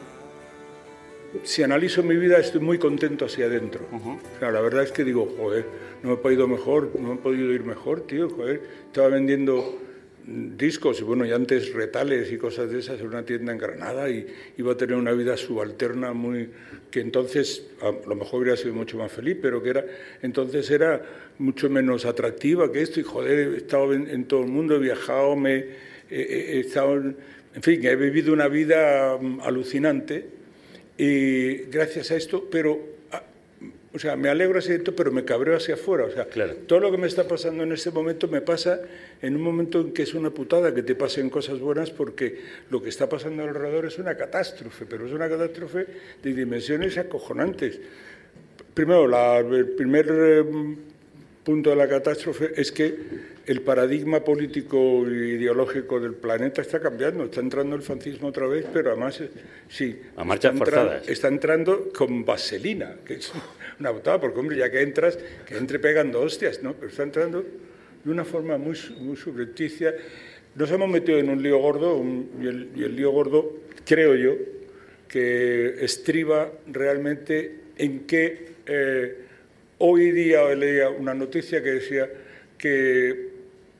si 1.43 1.61
analizo 1.61 2.01
mi 2.01 2.15
vida, 2.15 2.39
estoy 2.39 2.59
muy 2.59 2.79
contento 2.79 3.25
hacia 3.25 3.45
adentro. 3.45 3.81
O 3.93 4.39
sea, 4.39 4.49
la 4.49 4.61
verdad 4.61 4.81
es 4.81 4.91
que 4.91 5.03
digo, 5.03 5.31
joder, 5.37 5.67
no 6.01 6.09
me 6.09 6.15
he 6.15 6.17
podido 6.17 6.47
mejor, 6.47 6.89
no 6.99 7.09
me 7.09 7.13
he 7.13 7.17
podido 7.17 7.53
ir 7.53 7.63
mejor, 7.65 8.01
tío, 8.01 8.31
joder. 8.31 8.63
Estaba 8.87 9.09
vendiendo 9.09 9.77
discos 10.25 11.01
y 11.01 11.03
bueno, 11.03 11.25
y 11.25 11.31
antes 11.31 11.73
retales 11.73 12.31
y 12.31 12.37
cosas 12.37 12.71
de 12.71 12.79
esas 12.79 12.99
en 12.99 13.07
una 13.07 13.25
tienda 13.25 13.51
en 13.51 13.57
Granada 13.57 14.09
y 14.09 14.25
iba 14.57 14.73
a 14.73 14.77
tener 14.77 14.95
una 14.95 15.11
vida 15.11 15.35
subalterna 15.35 16.13
muy 16.13 16.49
que 16.89 17.01
entonces 17.01 17.67
a 17.81 17.91
lo 18.07 18.15
mejor 18.15 18.41
hubiera 18.41 18.57
sido 18.57 18.73
mucho 18.73 18.97
más 18.97 19.11
feliz, 19.11 19.37
pero 19.41 19.61
que 19.61 19.69
era 19.69 19.85
entonces 20.21 20.69
era 20.71 21.01
mucho 21.39 21.69
menos 21.69 22.05
atractiva 22.05 22.71
que 22.71 22.81
esto 22.81 22.99
y 22.99 23.03
joder, 23.03 23.53
he 23.53 23.57
estado 23.57 23.93
en, 23.93 24.25
todo 24.25 24.41
el 24.41 24.49
mundo, 24.49 24.75
he 24.75 24.79
viajado, 24.79 25.35
me 25.35 25.65
he, 26.09 26.59
estado, 26.59 26.95
en 26.95 27.17
en 27.55 27.61
fin, 27.61 27.85
he 27.85 27.95
vivido 27.95 28.33
una 28.33 28.47
vida 28.47 29.17
mm, 29.19 29.41
alucinante 29.41 30.25
y 30.97 31.65
gracias 31.65 32.11
a 32.11 32.15
esto, 32.15 32.47
pero 32.49 32.92
o 33.95 33.99
sea, 33.99 34.15
me 34.15 34.29
alegro 34.29 34.57
hacia 34.57 34.73
esto, 34.75 34.95
pero 34.95 35.11
me 35.11 35.23
cabreo 35.23 35.55
hacia 35.55 35.75
afuera. 35.75 36.05
O 36.05 36.11
sea, 36.11 36.25
Claro. 36.25 36.55
todo 36.67 36.79
lo 36.79 36.91
que 36.91 36.97
me 36.97 37.05
está 37.07 37.27
pasando 37.27 37.61
en 37.63 37.71
este 37.73 37.91
momento 37.91 38.27
me 38.27 38.41
pasa 38.41 38.81
en 39.21 39.35
un 39.35 39.41
momento 39.43 39.81
en 39.81 39.93
que 39.93 40.01
es 40.01 40.13
una 40.15 40.31
putada 40.31 40.73
que 40.73 40.81
te 40.81 40.95
pasen 40.95 41.29
cosas 41.29 41.59
buenas 41.59 41.91
porque 41.91 42.39
lo 42.71 42.81
que 42.81 42.89
está 42.89 43.07
pasando 43.07 43.43
alrededor 43.43 43.85
es 43.85 43.99
una 43.99 44.15
catástrofe, 44.17 44.85
pero 44.87 45.05
es 45.05 45.11
una 45.13 45.29
catástrofe 45.29 45.85
de 46.23 46.33
dimensiones 46.33 46.97
acojonantes. 46.97 47.79
Primero, 48.73 49.07
la- 49.07 49.37
el 49.39 49.67
primer 49.69 50.07
eh, 50.09 50.43
punto 51.43 51.69
de 51.69 51.75
la 51.75 51.87
catástrofe 51.87 52.51
es 52.59 52.71
que 52.71 52.95
el 53.45 53.61
paradigma 53.61 54.23
político 54.23 55.05
e 55.05 55.35
ideológico 55.35 55.99
del 55.99 56.13
planeta 56.13 56.61
está 56.61 56.79
cambiando. 56.79 57.25
Está 57.25 57.41
entrando 57.41 57.75
el 57.75 57.81
fascismo 57.81 58.29
otra 58.29 58.47
vez, 58.47 58.65
pero 58.73 58.91
además, 58.91 59.19
eh, 59.19 59.29
sí. 59.67 59.99
A 60.15 60.23
marchas 60.23 60.53
está 60.53 60.63
entrando- 60.63 60.89
forzadas. 60.89 61.09
Está 61.09 61.27
entrando 61.27 61.89
con 61.95 62.23
vaselina, 62.25 62.95
que 63.05 63.15
es 63.15 63.31
una 63.83 63.91
botada, 63.91 64.17
porque, 64.21 64.39
hombre, 64.39 64.55
ya 64.55 64.71
que 64.71 64.81
entras, 64.81 65.19
que 65.45 65.57
entre 65.57 65.77
pegando 65.77 66.21
hostias, 66.21 66.63
¿no? 66.63 66.73
Pero 66.73 66.87
está 66.87 67.03
entrando 67.03 67.43
de 68.01 68.09
una 68.09 68.23
forma 68.23 68.57
muy, 68.57 68.77
muy 68.99 69.17
subrepticia. 69.17 69.93
Nos 70.55 70.71
hemos 70.71 70.87
metido 70.87 71.19
en 71.19 71.29
un 71.29 71.43
lío 71.43 71.57
gordo, 71.57 72.01
y, 72.41 72.47
el, 72.47 72.69
y 72.77 72.83
el 72.83 72.95
lío 72.95 73.11
gordo, 73.11 73.57
creo 73.85 74.15
yo, 74.15 74.35
que 75.09 75.83
estriba 75.83 76.49
realmente 76.67 77.59
en 77.75 78.07
que 78.07 78.53
eh, 78.65 79.17
hoy 79.79 80.11
día 80.11 80.55
leía 80.55 80.89
una 80.89 81.13
noticia 81.13 81.61
que 81.61 81.71
decía 81.71 82.09
que 82.57 83.31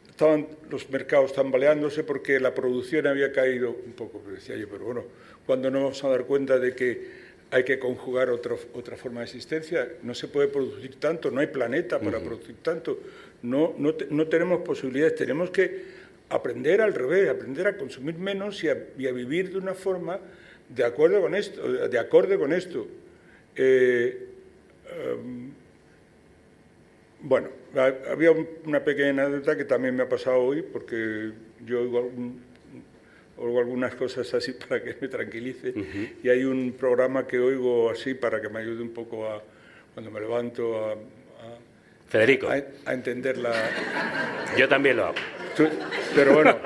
estaban 0.10 0.48
los 0.70 0.90
mercados 0.90 1.32
tambaleándose 1.32 2.04
porque 2.04 2.42
la 2.42 2.54
producción 2.54 3.08
había 3.08 3.32
caído 3.32 3.72
un 3.72 3.94
poco. 3.94 4.22
Decía 4.30 4.58
yo, 4.58 4.68
pero 4.68 4.84
bueno, 4.84 5.06
cuando 5.46 5.72
nos 5.72 5.82
vamos 5.82 6.04
a 6.04 6.10
dar 6.10 6.26
cuenta 6.26 6.60
de 6.60 6.76
que 6.76 7.23
hay 7.54 7.64
que 7.64 7.78
conjugar 7.78 8.32
otro- 8.32 8.58
otra 8.74 8.98
forma 8.98 9.20
de 9.20 9.26
existencia, 9.26 9.88
no 10.02 10.16
se 10.16 10.28
puede 10.28 10.48
producir 10.48 10.96
tanto, 11.00 11.30
no 11.30 11.40
hay 11.40 11.48
planeta 11.48 12.00
para 12.00 12.18
producir 12.26 12.56
tanto, 12.64 13.00
no, 13.44 13.76
no, 13.78 13.94
te- 13.94 14.08
no 14.10 14.28
tenemos 14.28 14.62
posibilidades, 14.64 15.14
tenemos 15.16 15.52
que 15.52 15.84
aprender 16.30 16.82
al 16.82 16.96
revés, 16.96 17.30
aprender 17.30 17.68
a 17.68 17.78
consumir 17.78 18.16
menos 18.18 18.64
y 18.64 18.70
a, 18.70 18.88
y 18.98 19.06
a 19.06 19.12
vivir 19.12 19.52
de 19.52 19.60
una 19.60 19.76
forma 19.76 20.20
de 20.68 20.84
acuerdo 20.84 21.22
con 21.22 21.36
esto, 21.36 21.62
de 21.88 22.00
acorde 22.00 22.40
con 22.40 22.54
esto. 22.54 22.88
Eh, 23.56 24.28
em, 25.00 25.52
bueno, 27.22 27.50
ha- 27.76 28.12
había 28.12 28.32
un- 28.32 28.48
una 28.66 28.84
pequeña 28.84 29.26
anécdota 29.26 29.56
que 29.56 29.66
también 29.66 29.96
me 29.96 30.02
ha 30.04 30.10
pasado 30.10 30.40
hoy, 30.40 30.64
porque 30.64 31.32
yo 31.68 31.82
oigo, 31.82 32.00
algún- 32.00 32.42
oigo 33.38 33.60
algunas 33.60 33.96
cosas 33.96 34.32
así 34.34 34.52
para 34.68 34.84
que 34.84 34.96
me 35.02 35.08
tranquilice, 35.08 35.74
y 36.24 36.30
hay 36.30 36.44
un 36.44 36.74
programa 36.74 37.26
que 37.28 37.40
oigo 37.40 37.90
así 37.90 38.14
para 38.14 38.42
que 38.42 38.50
me 38.50 38.60
ayude 38.60 38.82
un 38.82 38.94
poco 38.94 39.28
a, 39.30 39.42
cuando 39.94 40.12
me 40.12 40.20
levanto, 40.20 40.86
a, 40.86 40.92
a- 40.94 40.98
Federico, 42.10 42.48
a- 42.48 42.64
a 42.86 42.94
entender 42.94 43.38
la... 43.38 43.54
yo 44.58 44.68
también 44.68 44.98
lo 44.98 45.06
hago. 45.06 45.16
Tú- 45.58 45.68
Pero 46.16 46.34
bueno, 46.36 46.58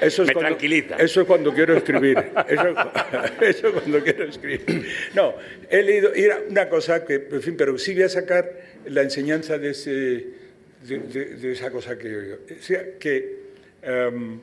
eso 0.00 0.22
es, 0.22 0.28
Me 0.28 0.32
cuando, 0.34 0.48
tranquiliza. 0.50 0.96
eso 0.96 1.20
es 1.22 1.26
cuando 1.26 1.52
quiero 1.52 1.76
escribir. 1.76 2.18
Eso, 2.48 2.74
eso 3.40 3.66
es 3.68 3.72
cuando 3.74 4.02
quiero 4.02 4.24
escribir. 4.24 4.86
No, 5.14 5.34
he 5.70 5.82
leído, 5.82 6.12
era 6.14 6.40
una 6.48 6.68
cosa 6.70 7.04
que, 7.04 7.26
en 7.30 7.42
fin, 7.42 7.54
pero 7.56 7.76
sí 7.78 7.92
voy 7.94 8.04
a 8.04 8.08
sacar 8.08 8.50
la 8.86 9.02
enseñanza 9.02 9.58
de, 9.58 9.70
ese, 9.70 9.90
de, 9.90 10.98
de- 11.12 11.24
de 11.36 11.52
esa 11.52 11.70
cosa 11.70 11.98
que 11.98 12.16
oído. 12.16 12.38
O 12.58 12.62
sea, 12.62 12.82
que 12.98 13.36
em, 13.82 14.38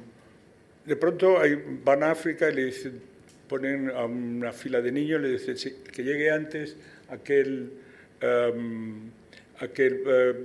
de 0.86 0.96
pronto 0.96 1.38
van 1.84 2.04
a 2.04 2.12
África 2.12 2.50
y 2.50 2.56
le 2.56 2.66
dicen, 2.66 3.00
ponen 3.48 3.90
a 3.90 4.06
una 4.06 4.52
fila 4.52 4.82
de 4.82 4.92
niños, 4.92 5.22
le 5.22 5.30
dicen 5.30 5.58
sí, 5.58 5.76
que 5.92 6.04
llegue 6.04 6.30
antes 6.32 6.76
aquel, 7.10 7.72
em, 8.22 9.10
aquel 9.60 9.94
em, 10.06 10.36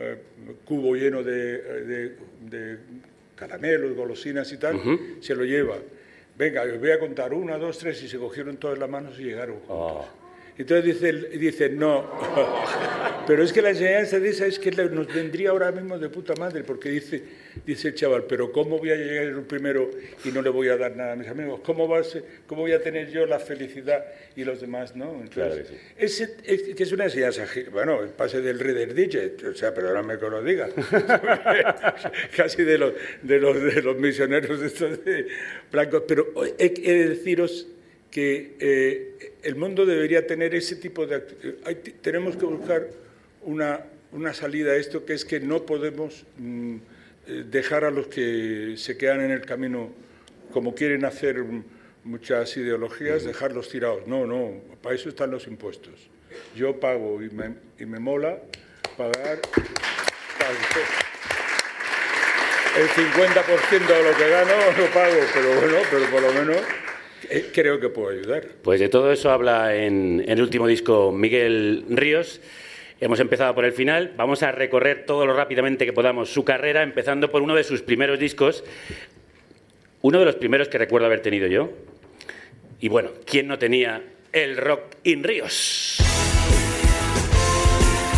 eh, 0.00 0.16
cubo 0.64 0.94
lleno 0.94 1.22
de, 1.22 1.58
de- 1.84 2.16
de 2.48 2.78
caramelos, 3.36 3.94
golosinas 3.94 4.50
y 4.52 4.56
tal, 4.56 4.80
se 5.20 5.34
lo 5.34 5.44
lleva. 5.44 5.76
Venga, 6.36 6.62
os 6.62 6.78
voy 6.78 6.90
a 6.92 6.98
contar 6.98 7.34
una, 7.34 7.56
dos, 7.58 7.78
tres, 7.78 8.02
y 8.02 8.08
se 8.08 8.16
cogieron 8.18 8.56
todas 8.56 8.78
las 8.78 8.88
manos 8.88 9.18
y 9.18 9.24
llegaron 9.24 9.56
juntos. 9.60 10.06
Entonces 10.58 10.84
dice, 11.00 11.12
dice, 11.38 11.68
no, 11.70 12.10
pero 13.28 13.44
es 13.44 13.52
que 13.52 13.62
la 13.62 13.70
enseñanza 13.70 14.18
de 14.18 14.28
esa 14.30 14.44
es 14.46 14.58
que 14.58 14.72
nos 14.72 15.06
vendría 15.06 15.50
ahora 15.50 15.70
mismo 15.70 15.98
de 16.00 16.08
puta 16.08 16.34
madre, 16.34 16.64
porque 16.64 16.88
dice, 16.90 17.22
dice 17.64 17.88
el 17.88 17.94
chaval, 17.94 18.24
pero 18.28 18.50
¿cómo 18.50 18.76
voy 18.78 18.90
a 18.90 18.96
llegar 18.96 19.24
el 19.26 19.42
primero 19.42 19.88
y 20.24 20.30
no 20.30 20.42
le 20.42 20.50
voy 20.50 20.68
a 20.68 20.76
dar 20.76 20.96
nada 20.96 21.12
a 21.12 21.16
mis 21.16 21.28
amigos? 21.28 21.60
¿Cómo, 21.64 21.86
va 21.88 22.00
a 22.00 22.02
ser- 22.04 22.24
cómo 22.48 22.62
voy 22.62 22.72
a 22.72 22.82
tener 22.82 23.08
yo 23.10 23.24
la 23.24 23.38
felicidad 23.38 24.04
y 24.34 24.42
los 24.44 24.60
demás 24.60 24.96
no? 24.96 25.12
Entonces, 25.22 25.32
Claro 25.34 25.56
que 25.56 25.64
sí. 25.64 25.74
ese- 25.96 26.36
es, 26.44 26.62
que 26.74 26.82
es 26.82 26.90
una 26.90 27.04
enseñanza, 27.04 27.46
bueno, 27.70 28.02
el 28.02 28.08
pase 28.10 28.40
del 28.40 28.58
Reader 28.58 28.94
Digit, 28.94 29.44
o 29.44 29.54
sea, 29.54 29.72
perdóname 29.72 30.18
que 30.18 30.28
lo 30.28 30.42
diga, 30.42 30.68
casi 32.36 32.64
de 32.64 32.78
los, 32.78 32.92
de 33.22 33.38
los, 33.38 33.62
de 33.62 33.82
los 33.82 33.96
misioneros 33.96 34.60
estos 34.62 35.04
de 35.04 35.28
blancos, 35.70 36.02
pero 36.08 36.32
he, 36.58 36.64
he 36.82 36.92
de 36.94 37.08
deciros 37.10 37.68
que 38.10 38.56
eh, 38.58 39.27
el 39.42 39.54
mundo 39.56 39.86
debería 39.86 40.26
tener 40.26 40.54
ese 40.54 40.76
tipo 40.76 41.06
de... 41.06 41.16
acti- 41.16 41.56
hay- 41.64 41.74
tenemos 41.76 42.36
que 42.36 42.44
buscar 42.44 42.88
una, 43.42 43.84
una 44.12 44.34
salida 44.34 44.72
a 44.72 44.76
esto, 44.76 45.04
que 45.04 45.14
es 45.14 45.24
que 45.24 45.40
no 45.40 45.64
podemos 45.64 46.24
mm, 46.38 46.76
eh, 47.26 47.44
dejar 47.50 47.84
a 47.84 47.90
los 47.90 48.08
que 48.08 48.74
se 48.76 48.96
quedan 48.96 49.20
en 49.20 49.30
el 49.30 49.42
camino, 49.42 49.90
como 50.52 50.74
quieren 50.74 51.04
hacer 51.04 51.42
muchas 52.04 52.56
ideologías, 52.56 53.24
dejarlos 53.24 53.68
tirados. 53.68 54.06
No, 54.06 54.26
no, 54.26 54.52
para 54.82 54.94
eso 54.94 55.08
están 55.08 55.30
los 55.30 55.46
impuestos. 55.46 56.08
Yo 56.56 56.78
pago 56.80 57.22
y 57.22 57.30
me, 57.30 57.54
y 57.78 57.86
me 57.86 57.98
mola 57.98 58.38
pagar... 58.96 59.40
El 62.76 62.88
50% 62.88 63.86
de 63.86 64.02
lo 64.04 64.16
que 64.16 64.28
gano 64.28 64.52
lo 64.78 64.86
pago, 64.92 65.16
pero 65.34 65.60
bueno, 65.60 65.78
pero 65.90 66.10
por 66.10 66.22
lo 66.22 66.32
menos 66.32 66.56
eh, 66.58 66.62
creo 67.52 67.80
que 67.80 67.88
puedo 67.88 68.10
ayudar. 68.10 68.44
Pues 68.62 68.80
de 68.80 68.88
todo 68.88 69.12
eso 69.12 69.30
habla 69.30 69.74
en, 69.74 70.22
en 70.24 70.30
el 70.30 70.42
último 70.42 70.66
disco 70.66 71.12
Miguel 71.12 71.84
Ríos. 71.88 72.40
Hemos 73.00 73.20
empezado 73.20 73.54
por 73.54 73.64
el 73.64 73.72
final, 73.72 74.12
vamos 74.16 74.42
a 74.42 74.50
recorrer 74.50 75.06
todo 75.06 75.24
lo 75.24 75.32
rápidamente 75.32 75.86
que 75.86 75.92
podamos 75.92 76.30
su 76.30 76.44
carrera, 76.44 76.82
empezando 76.82 77.30
por 77.30 77.42
uno 77.42 77.54
de 77.54 77.62
sus 77.62 77.82
primeros 77.82 78.18
discos, 78.18 78.64
uno 80.02 80.18
de 80.18 80.24
los 80.24 80.34
primeros 80.34 80.68
que 80.68 80.78
recuerdo 80.78 81.06
haber 81.06 81.20
tenido 81.20 81.46
yo. 81.46 81.70
Y 82.80 82.88
bueno, 82.88 83.10
¿quién 83.24 83.46
no 83.46 83.58
tenía 83.58 84.02
el 84.32 84.56
Rock 84.56 84.96
in 85.04 85.22
Ríos? 85.22 85.98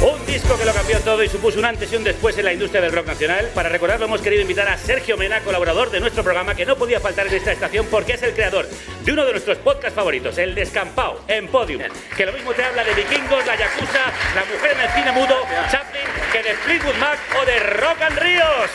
Un 0.03 0.25
disco 0.25 0.57
que 0.57 0.65
lo 0.65 0.73
cambió 0.73 0.99
todo 1.01 1.23
y 1.23 1.29
supuso 1.29 1.59
un 1.59 1.67
antes 1.67 1.93
y 1.93 1.97
un 1.97 2.05
después 2.05 2.37
en 2.39 2.47
la 2.47 2.55
industria 2.55 2.81
del 2.81 2.93
rock 2.93 3.07
nacional. 3.07 3.51
Para 3.55 3.69
recordarlo 3.69 4.07
hemos 4.07 4.23
querido 4.23 4.41
invitar 4.41 4.67
a 4.67 4.79
Sergio 4.79 5.19
Mena, 5.19 5.41
colaborador 5.41 5.91
de 5.91 6.01
nuestro 6.01 6.23
programa, 6.23 6.55
que 6.55 6.65
no 6.65 6.77
podía 6.77 7.01
faltar 7.01 7.27
en 7.27 7.35
esta 7.35 7.53
estación 7.53 7.87
porque 7.91 8.15
es 8.15 8.23
el 8.23 8.33
creador 8.33 8.67
de 9.05 9.13
uno 9.13 9.27
de 9.27 9.33
nuestros 9.33 9.59
podcasts 9.59 9.95
favoritos, 9.95 10.39
El 10.39 10.55
Descampado, 10.55 11.23
en 11.29 11.49
Podium. 11.49 11.83
Que 12.17 12.25
lo 12.25 12.33
mismo 12.33 12.55
te 12.55 12.65
habla 12.65 12.83
de 12.83 12.95
vikingos, 12.95 13.45
la 13.45 13.57
Yakuza, 13.57 14.07
la 14.35 14.45
mujer 14.47 14.73
en 14.73 14.81
el 14.81 14.89
cine 14.91 15.13
mudo, 15.13 15.37
Chaplin, 15.71 16.03
que 16.33 16.43
de 16.43 16.55
Fleetwood 16.55 16.97
Mac 16.97 17.19
o 17.39 17.45
de 17.45 17.59
Rock 17.59 18.01
and 18.01 18.19
Ríos. 18.19 18.71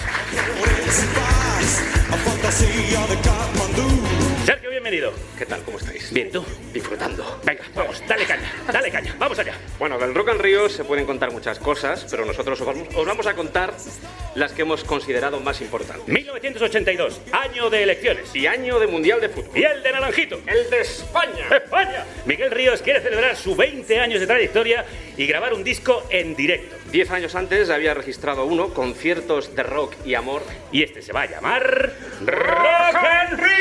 Sergio, 4.45 4.69
bienvenido. 4.69 5.11
¿Qué 5.39 5.47
tal? 5.47 5.63
¿Cómo 5.63 5.79
estáis? 5.79 6.13
Bien, 6.13 6.31
¿tú? 6.31 6.45
Disfrutando. 6.71 7.41
Venga, 7.43 7.63
dale 8.07 8.25
caña, 8.25 8.51
dale 8.71 8.91
caña, 8.91 9.15
vamos 9.17 9.39
allá. 9.39 9.53
Bueno, 9.79 9.97
del 9.97 10.13
Rock 10.13 10.29
and 10.29 10.41
Ríos 10.41 10.71
se 10.71 10.83
pueden 10.83 11.05
contar 11.05 11.31
muchas 11.31 11.59
cosas, 11.59 12.05
pero 12.09 12.25
nosotros 12.25 12.59
os 12.61 12.67
vamos, 12.67 12.87
os 12.95 13.05
vamos 13.05 13.27
a 13.27 13.33
contar 13.33 13.73
las 14.35 14.51
que 14.51 14.61
hemos 14.63 14.83
considerado 14.83 15.39
más 15.39 15.61
importantes. 15.61 16.07
1982, 16.07 17.21
año 17.31 17.69
de 17.69 17.83
elecciones. 17.83 18.35
Y 18.35 18.47
año 18.47 18.79
de 18.79 18.87
Mundial 18.87 19.21
de 19.21 19.29
Fútbol. 19.29 19.57
Y 19.57 19.63
el 19.63 19.81
de 19.81 19.91
Naranjito. 19.91 20.41
El 20.45 20.69
de 20.69 20.81
España. 20.81 21.47
España. 21.51 22.05
Miguel 22.25 22.51
Ríos 22.51 22.81
quiere 22.81 22.99
celebrar 23.01 23.35
sus 23.37 23.55
20 23.55 23.99
años 23.99 24.19
de 24.19 24.27
trayectoria 24.27 24.85
y 25.17 25.25
grabar 25.25 25.53
un 25.53 25.63
disco 25.63 26.03
en 26.09 26.35
directo. 26.35 26.75
Diez 26.91 27.09
años 27.11 27.33
antes 27.35 27.69
había 27.69 27.93
registrado 27.93 28.45
uno, 28.45 28.73
conciertos 28.73 29.55
de 29.55 29.63
rock 29.63 29.93
y 30.05 30.15
amor. 30.15 30.43
Y 30.71 30.83
este 30.83 31.01
se 31.01 31.13
va 31.13 31.21
a 31.23 31.25
llamar 31.27 31.93
Rock 32.21 32.95
and 32.95 33.39
Ríos. 33.39 33.55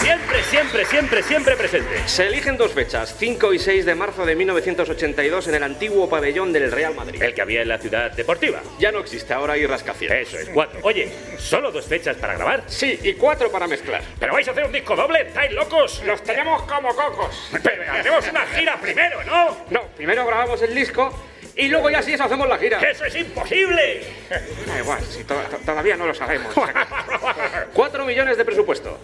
Siempre, 0.00 0.42
siempre, 0.44 0.84
siempre, 0.84 1.22
siempre 1.22 1.56
presente. 1.56 2.08
Se 2.08 2.26
eligen 2.26 2.56
dos 2.56 2.72
fechas, 2.72 3.14
5 3.18 3.52
y 3.54 3.58
6 3.58 3.84
de 3.84 3.94
marzo 3.94 4.24
de 4.24 4.34
1982 4.36 5.48
en 5.48 5.54
el 5.54 5.62
antiguo 5.62 6.08
pabellón 6.08 6.52
del 6.52 6.70
Real 6.70 6.94
Madrid. 6.94 7.22
El 7.22 7.34
que 7.34 7.42
había 7.42 7.62
en 7.62 7.68
la 7.68 7.78
ciudad 7.78 8.10
deportiva. 8.12 8.60
Ya 8.78 8.92
no 8.92 9.00
existe, 9.00 9.32
ahora 9.34 9.54
hay 9.54 9.66
rascacielos. 9.66 10.16
Eso 10.16 10.38
es, 10.38 10.48
cuatro. 10.50 10.80
Oye, 10.82 11.10
¿solo 11.38 11.70
dos 11.72 11.86
fechas 11.86 12.16
para 12.16 12.34
grabar? 12.34 12.64
Sí, 12.66 12.98
y 13.02 13.14
cuatro 13.14 13.50
para 13.50 13.66
mezclar. 13.66 14.02
¿Pero 14.18 14.32
vais 14.32 14.46
a 14.48 14.52
hacer 14.52 14.64
un 14.64 14.72
disco 14.72 14.94
doble? 14.96 15.22
¿Estáis 15.22 15.52
locos? 15.52 16.02
Los 16.04 16.22
tenemos 16.22 16.62
como 16.62 16.94
cocos. 16.94 17.48
Pero 17.62 17.82
haremos 17.92 18.28
una 18.28 18.46
gira 18.46 18.76
primero, 18.80 19.22
¿no? 19.24 19.56
No, 19.70 19.82
primero 19.96 20.24
grabamos 20.26 20.60
el 20.62 20.74
disco 20.74 21.12
y 21.56 21.68
luego 21.68 21.90
ya 21.90 22.02
sí 22.02 22.12
eso 22.14 22.24
hacemos 22.24 22.48
la 22.48 22.56
gira. 22.58 22.78
¡Eso 22.80 23.04
es 23.04 23.16
imposible! 23.16 24.04
Da 24.66 24.78
igual, 24.78 25.02
si 25.02 25.24
to- 25.24 25.34
to- 25.34 25.58
todavía 25.64 25.96
no 25.96 26.06
lo 26.06 26.14
sabemos. 26.14 26.54
Cuatro 27.74 28.04
millones 28.04 28.36
de 28.36 28.44
presupuesto, 28.44 28.98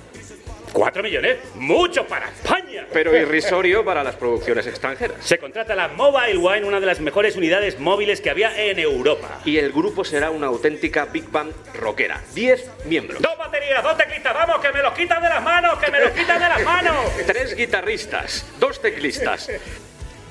¿Cuatro 0.75 1.05
millones? 1.05 1.39
¡Mucho 1.55 2.05
para 2.07 2.29
España! 2.29 2.65
pero 2.93 3.17
irrisorio 3.17 3.85
para 3.85 4.03
las 4.03 4.17
producciones 4.17 4.67
extranjeras. 4.67 5.17
Se 5.21 5.39
contrata 5.39 5.75
la 5.75 5.89
Mobile 5.89 6.37
Wine, 6.37 6.65
una 6.65 6.81
de 6.81 6.87
las 6.87 7.01
mejores 7.01 7.37
unidades 7.37 7.79
móviles 7.79 8.21
que 8.21 8.31
había 8.31 8.61
en 8.61 8.79
Europa. 8.79 9.41
Y 9.45 9.59
el 9.59 9.73
grupo 9.73 10.05
será 10.05 10.31
una 10.31 10.49
auténtica 10.49 11.07
big 11.07 11.31
band 11.31 11.53
rockera. 11.75 12.21
Diez 12.35 12.69
miembros. 12.87 13.23
Dos 13.23 13.39
baterías, 13.39 13.83
dos 13.83 13.97
teclistas, 13.97 14.35
vamos, 14.35 14.59
que 14.59 14.73
me 14.73 14.83
los 14.83 14.93
quitan 14.95 15.23
de 15.23 15.29
las 15.29 15.43
manos, 15.43 15.79
que 15.79 15.91
me 15.91 16.01
los 16.01 16.11
quitan 16.11 16.41
de 16.41 16.49
las 16.49 16.65
manos. 16.65 16.97
Tres 17.27 17.55
guitarristas, 17.55 18.47
dos 18.59 18.81
teclistas. 18.81 19.51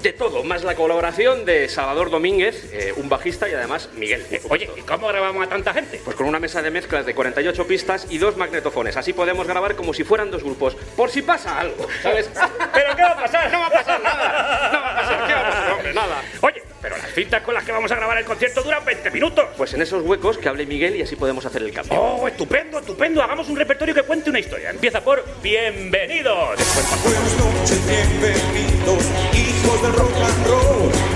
De 0.04 0.12
todo, 0.12 0.44
más 0.44 0.66
la 0.66 0.76
colaboración 0.76 1.46
de 1.46 1.70
Salvador 1.70 2.10
Domínguez, 2.10 2.70
eh, 2.74 2.94
un 2.98 3.08
bajista 3.08 3.48
y 3.48 3.54
además 3.54 3.88
Miguel. 3.94 4.22
Oye, 4.50 4.70
¿y 4.76 4.82
cómo 4.82 5.08
grabamos 5.08 5.48
a 5.48 5.50
tanta 5.50 5.74
gente? 5.74 6.02
Pues 6.04 6.18
con 6.18 6.28
una 6.28 6.39
mesa 6.39 6.62
de 6.62 6.72
mezclas 6.72 7.06
de 7.06 7.16
48 7.16 7.66
pistas 7.66 8.08
y 8.10 8.18
dos 8.18 8.36
magnetofones. 8.36 8.98
Así 8.98 9.13
podemos 9.13 9.48
grabar 9.48 9.78
como 9.78 9.94
si 9.94 10.04
fueran 10.04 10.30
dos 10.30 10.44
grupos. 10.44 10.76
Por 10.76 11.10
si 11.10 11.22
pasa 11.22 11.58
algo, 11.58 11.88
¿sabes? 12.02 12.30
¿Pero 12.74 12.96
qué 12.98 13.02
va 13.02 13.12
a 13.12 13.16
pasar? 13.16 13.50
No 13.50 13.60
va 13.60 13.68
a 13.68 13.72
pasar 13.72 14.04
nada. 14.04 14.70
No 14.74 14.82
va 14.82 14.92
a 14.92 14.96
pasar. 14.98 15.28
¿Qué 15.28 15.34
va 15.34 15.39
a 15.39 15.50
pasar, 15.50 15.72
hombre? 15.72 15.94
Nada. 15.94 16.22
Oye, 16.42 16.63
pero 16.84 16.98
las 16.98 17.13
cintas 17.13 17.41
con 17.41 17.54
las 17.54 17.63
que 17.63 17.72
vamos 17.72 17.89
a 17.93 17.96
grabar 17.96 18.17
el 18.17 18.26
concierto 18.26 18.62
duran 18.62 18.84
20 18.84 19.10
minutos. 19.12 19.46
Pues 19.56 19.74
en 19.74 19.82
esos 19.82 20.04
huecos 20.04 20.38
que 20.38 20.50
hable 20.50 20.65
Miguel 20.65 20.98
y 20.98 21.02
así 21.02 21.15
podemos 21.15 21.46
hacer 21.46 21.63
el 21.63 21.72
cambio. 21.72 21.98
Oh, 21.98 22.28
estupendo, 22.28 22.78
estupendo. 22.80 23.24
Hagamos 23.24 23.48
un 23.48 23.56
repertorio 23.56 23.96
que 23.96 24.04
cuente 24.04 24.30
una 24.30 24.39
historia. 24.39 24.69
Empieza 24.69 25.02
por 25.02 25.24
Bienvenidos. 25.41 26.60
Buenas 27.04 27.38
noches, 27.38 27.88
bienvenidos, 27.88 29.06
hijos 29.34 29.82
del 29.82 29.93
rock 29.93 30.15
and 30.17 30.48
roll. 30.48 31.12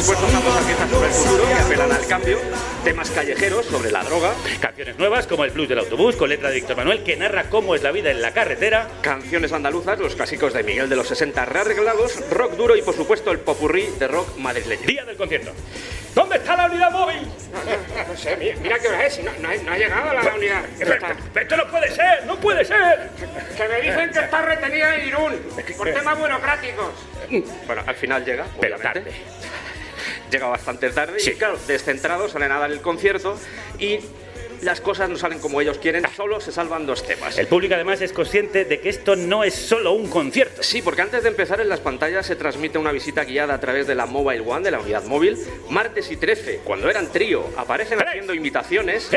Después 0.00 0.18
tocamos 0.18 0.56
a 0.56 0.66
piezas 0.66 0.90
sobre 0.90 1.08
el 1.08 1.12
futuro 1.12 1.46
que 1.46 1.54
apelan 1.54 1.92
al 1.92 2.06
cambio, 2.06 2.38
temas 2.82 3.10
callejeros 3.10 3.66
sobre 3.66 3.90
la 3.90 4.02
droga, 4.02 4.32
Canciones 4.58 4.98
nuevas 4.98 5.26
como 5.26 5.44
El 5.44 5.50
Blues 5.50 5.68
del 5.68 5.78
Autobús, 5.78 6.16
con 6.16 6.30
letra 6.30 6.48
de 6.48 6.54
Víctor 6.54 6.78
Manuel, 6.78 7.04
que 7.04 7.18
narra 7.18 7.50
cómo 7.50 7.74
es 7.74 7.82
la 7.82 7.92
vida 7.92 8.10
en 8.10 8.22
la 8.22 8.32
carretera. 8.32 8.88
canciones 9.02 9.52
andaluzas, 9.52 9.98
los 9.98 10.14
clásicos 10.14 10.54
de 10.54 10.62
Miguel 10.62 10.88
de 10.88 10.96
los 10.96 11.06
60 11.06 11.44
rearreglados, 11.44 12.18
rock 12.30 12.52
duro 12.52 12.76
y 12.76 12.80
por 12.80 12.96
supuesto 12.96 13.30
el 13.30 13.40
popurrí 13.40 13.88
de 13.98 14.08
rock 14.08 14.38
madrileño. 14.38 14.86
Día 14.86 15.04
del 15.04 15.18
concierto. 15.18 15.52
¿Dónde 16.14 16.36
está 16.36 16.56
la 16.56 16.70
unidad 16.70 16.90
móvil? 16.92 17.20
No 18.08 18.16
sé, 18.16 18.56
mira, 18.58 18.78
qué 18.78 18.88
hora 18.88 19.04
es, 19.04 19.20
no, 19.22 19.48
ha, 19.50 19.76
llegado 19.76 20.14
la 20.14 20.34
unidad. 20.34 20.64
Esto 21.34 21.56
no 21.58 21.70
puede 21.70 21.90
ser, 21.90 22.24
no 22.24 22.36
puede 22.40 22.64
ser. 22.64 23.10
Que 23.54 23.68
me 23.68 23.82
dicen 23.82 24.10
que 24.10 24.20
está 24.20 24.40
retenida 24.40 24.96
en 24.96 25.08
Irún, 25.08 25.34
por 25.76 25.92
temas 25.92 26.18
burocráticos. 26.18 26.94
Bueno, 27.66 27.82
al 27.86 27.94
final 27.94 28.24
llega, 28.24 28.46
Pero 28.58 28.78
tarde. 28.78 29.12
Llega 30.30 30.46
bastante 30.46 30.90
tarde 30.90 31.18
Sí. 31.20 31.30
y 31.30 31.34
claro, 31.34 31.58
descentrados 31.66 32.32
salen 32.32 32.52
a 32.52 32.58
dar 32.58 32.70
el 32.70 32.80
concierto 32.80 33.38
y 33.78 33.98
las 34.62 34.80
cosas 34.80 35.08
no 35.08 35.16
salen 35.16 35.38
como 35.38 35.60
ellos 35.60 35.78
quieren, 35.78 36.04
solo 36.14 36.40
se 36.40 36.52
salvan 36.52 36.86
dos 36.86 37.06
temas. 37.06 37.38
El 37.38 37.46
público 37.46 37.74
además 37.74 38.00
es 38.00 38.12
consciente 38.12 38.64
de 38.64 38.80
que 38.80 38.88
esto 38.88 39.16
no 39.16 39.44
es 39.44 39.54
solo 39.54 39.92
un 39.92 40.08
concierto. 40.08 40.62
Sí, 40.62 40.82
porque 40.82 41.02
antes 41.02 41.22
de 41.22 41.30
empezar 41.30 41.60
en 41.60 41.68
las 41.68 41.80
pantallas 41.80 42.26
se 42.26 42.36
transmite 42.36 42.78
una 42.78 42.92
visita 42.92 43.24
guiada 43.24 43.54
a 43.54 43.60
través 43.60 43.86
de 43.86 43.94
la 43.94 44.06
Mobile 44.06 44.40
One, 44.40 44.64
de 44.64 44.70
la 44.70 44.80
unidad 44.80 45.04
móvil. 45.04 45.38
Martes 45.70 46.10
y 46.10 46.16
13, 46.16 46.60
cuando 46.64 46.90
eran 46.90 47.10
trío, 47.10 47.44
aparecen 47.56 48.00
haciendo 48.00 48.34
invitaciones. 48.34 49.10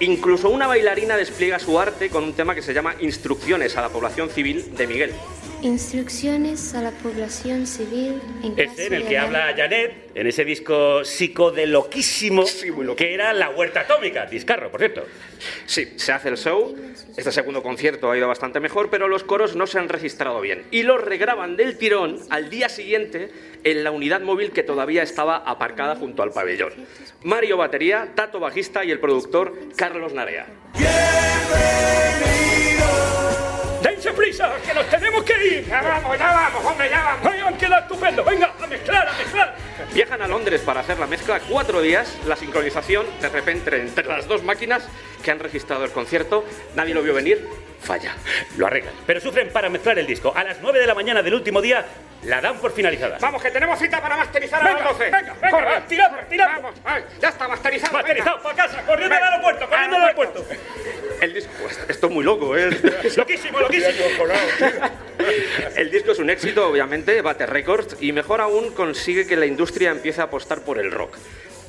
Incluso 0.00 0.48
una 0.48 0.66
bailarina 0.66 1.16
despliega 1.16 1.58
su 1.58 1.78
arte 1.78 2.10
con 2.10 2.24
un 2.24 2.32
tema 2.32 2.54
que 2.54 2.62
se 2.62 2.74
llama 2.74 2.94
Instrucciones 3.00 3.76
a 3.76 3.82
la 3.82 3.88
población 3.88 4.30
civil 4.30 4.74
de 4.76 4.86
Miguel. 4.86 5.12
Instrucciones 5.60 6.72
a 6.76 6.82
la 6.82 6.92
población 6.92 7.66
civil 7.66 8.20
en 8.44 8.54
caso 8.54 8.70
Este 8.70 8.86
en 8.86 8.94
el 8.94 9.06
que 9.08 9.18
habla 9.18 9.52
Janet, 9.56 10.12
en 10.14 10.26
ese 10.28 10.44
disco 10.44 11.04
psicodeloquísimo, 11.04 12.44
que 12.96 13.12
era 13.12 13.32
La 13.32 13.50
Huerta 13.50 13.80
Atómica, 13.80 14.26
discarro, 14.26 14.70
por 14.70 14.78
cierto. 14.78 14.87
Sí, 15.66 15.94
se 15.96 16.12
hace 16.12 16.28
el 16.28 16.36
show. 16.36 16.76
Este 17.16 17.32
segundo 17.32 17.62
concierto 17.62 18.10
ha 18.10 18.16
ido 18.16 18.28
bastante 18.28 18.60
mejor, 18.60 18.90
pero 18.90 19.08
los 19.08 19.24
coros 19.24 19.56
no 19.56 19.66
se 19.66 19.78
han 19.78 19.88
registrado 19.88 20.40
bien. 20.40 20.64
Y 20.70 20.82
los 20.82 21.02
regraban 21.02 21.56
del 21.56 21.78
tirón 21.78 22.18
al 22.30 22.50
día 22.50 22.68
siguiente 22.68 23.30
en 23.64 23.84
la 23.84 23.90
unidad 23.90 24.20
móvil 24.20 24.52
que 24.52 24.62
todavía 24.62 25.02
estaba 25.02 25.38
aparcada 25.38 25.96
junto 25.96 26.22
al 26.22 26.32
pabellón. 26.32 26.72
Mario 27.22 27.56
Batería, 27.56 28.12
Tato 28.14 28.40
Bajista 28.40 28.84
y 28.84 28.90
el 28.90 29.00
productor 29.00 29.54
Carlos 29.76 30.12
Narea. 30.12 30.46
¡Dense 30.74 31.88
prisa, 34.18 34.52
que 34.66 34.74
nos 34.74 34.86
tenemos 34.88 35.22
que 35.22 35.46
ir! 35.46 35.66
¡Ya 35.68 35.80
vamos, 35.80 36.18
ya 36.18 36.26
vamos, 36.26 36.64
hombre, 36.64 36.90
ya 36.90 37.04
vamos! 37.04 37.32
¡Ay, 37.32 37.40
han 37.40 37.56
quedado 37.56 37.82
estupendo! 37.82 38.24
¡Venga, 38.24 38.52
a 38.60 38.66
mezclar, 38.66 39.08
a 39.08 39.12
mezclar! 39.12 39.56
Viajan 39.94 40.22
a 40.22 40.26
Londres 40.26 40.60
para 40.62 40.80
hacer 40.80 40.98
la 40.98 41.06
mezcla 41.06 41.40
cuatro 41.48 41.80
días. 41.80 42.18
La 42.26 42.34
sincronización, 42.34 43.06
de 43.20 43.28
repente, 43.28 43.80
entre 43.80 44.04
las 44.04 44.26
dos 44.26 44.42
máquinas 44.42 44.88
que 45.22 45.30
han 45.30 45.38
registrado 45.38 45.84
el 45.84 45.92
concierto, 45.92 46.44
nadie 46.74 46.94
lo 46.94 47.02
vio 47.02 47.14
venir, 47.14 47.48
falla. 47.80 48.14
Lo 48.56 48.66
arreglan, 48.66 48.94
pero 49.06 49.20
sufren 49.20 49.50
para 49.50 49.68
mezclar 49.68 49.98
el 49.98 50.06
disco. 50.06 50.32
A 50.34 50.44
las 50.44 50.58
9 50.60 50.78
de 50.80 50.86
la 50.86 50.94
mañana 50.94 51.22
del 51.22 51.34
último 51.34 51.60
día, 51.62 51.84
la 52.24 52.40
dan 52.40 52.58
por 52.58 52.72
finalizada. 52.72 53.18
Vamos, 53.20 53.42
que 53.42 53.50
tenemos 53.50 53.78
cita 53.78 54.00
para 54.00 54.16
masterizar 54.16 54.62
Venga, 54.64 54.76
a 54.76 54.80
las 54.82 54.92
12. 54.98 55.04
venga, 55.04 55.34
venga, 55.40 55.86
tirad, 55.86 56.10
tirad. 56.28 56.48
Vamos, 56.56 56.74
ay, 56.84 57.04
ya 57.20 57.28
está 57.28 57.46
masterizado. 57.48 57.92
Masterizado, 57.92 58.42
para 58.42 58.56
casa, 58.56 58.82
corriendo 58.86 59.14
al 59.14 59.20
Venga. 59.20 59.32
aeropuerto, 59.32 59.68
corriendo 59.68 59.96
al 59.96 60.02
aeropuerto. 60.02 60.44
El 61.20 61.34
disco, 61.34 61.50
esto 61.88 62.06
es 62.06 62.12
muy 62.12 62.24
loco, 62.24 62.56
¿eh? 62.56 62.70
Loquísimo, 63.16 63.60
loquísimo. 63.60 64.04
El 65.76 65.90
disco 65.90 66.12
es 66.12 66.18
un 66.18 66.30
éxito, 66.30 66.68
obviamente, 66.68 67.20
bate 67.22 67.46
récords 67.46 67.96
y 68.00 68.12
mejor 68.12 68.40
aún 68.40 68.72
consigue 68.72 69.26
que 69.26 69.36
la 69.36 69.46
industria 69.46 69.90
empiece 69.90 70.20
a 70.20 70.24
apostar 70.24 70.60
por 70.62 70.78
el 70.78 70.90
rock. 70.92 71.16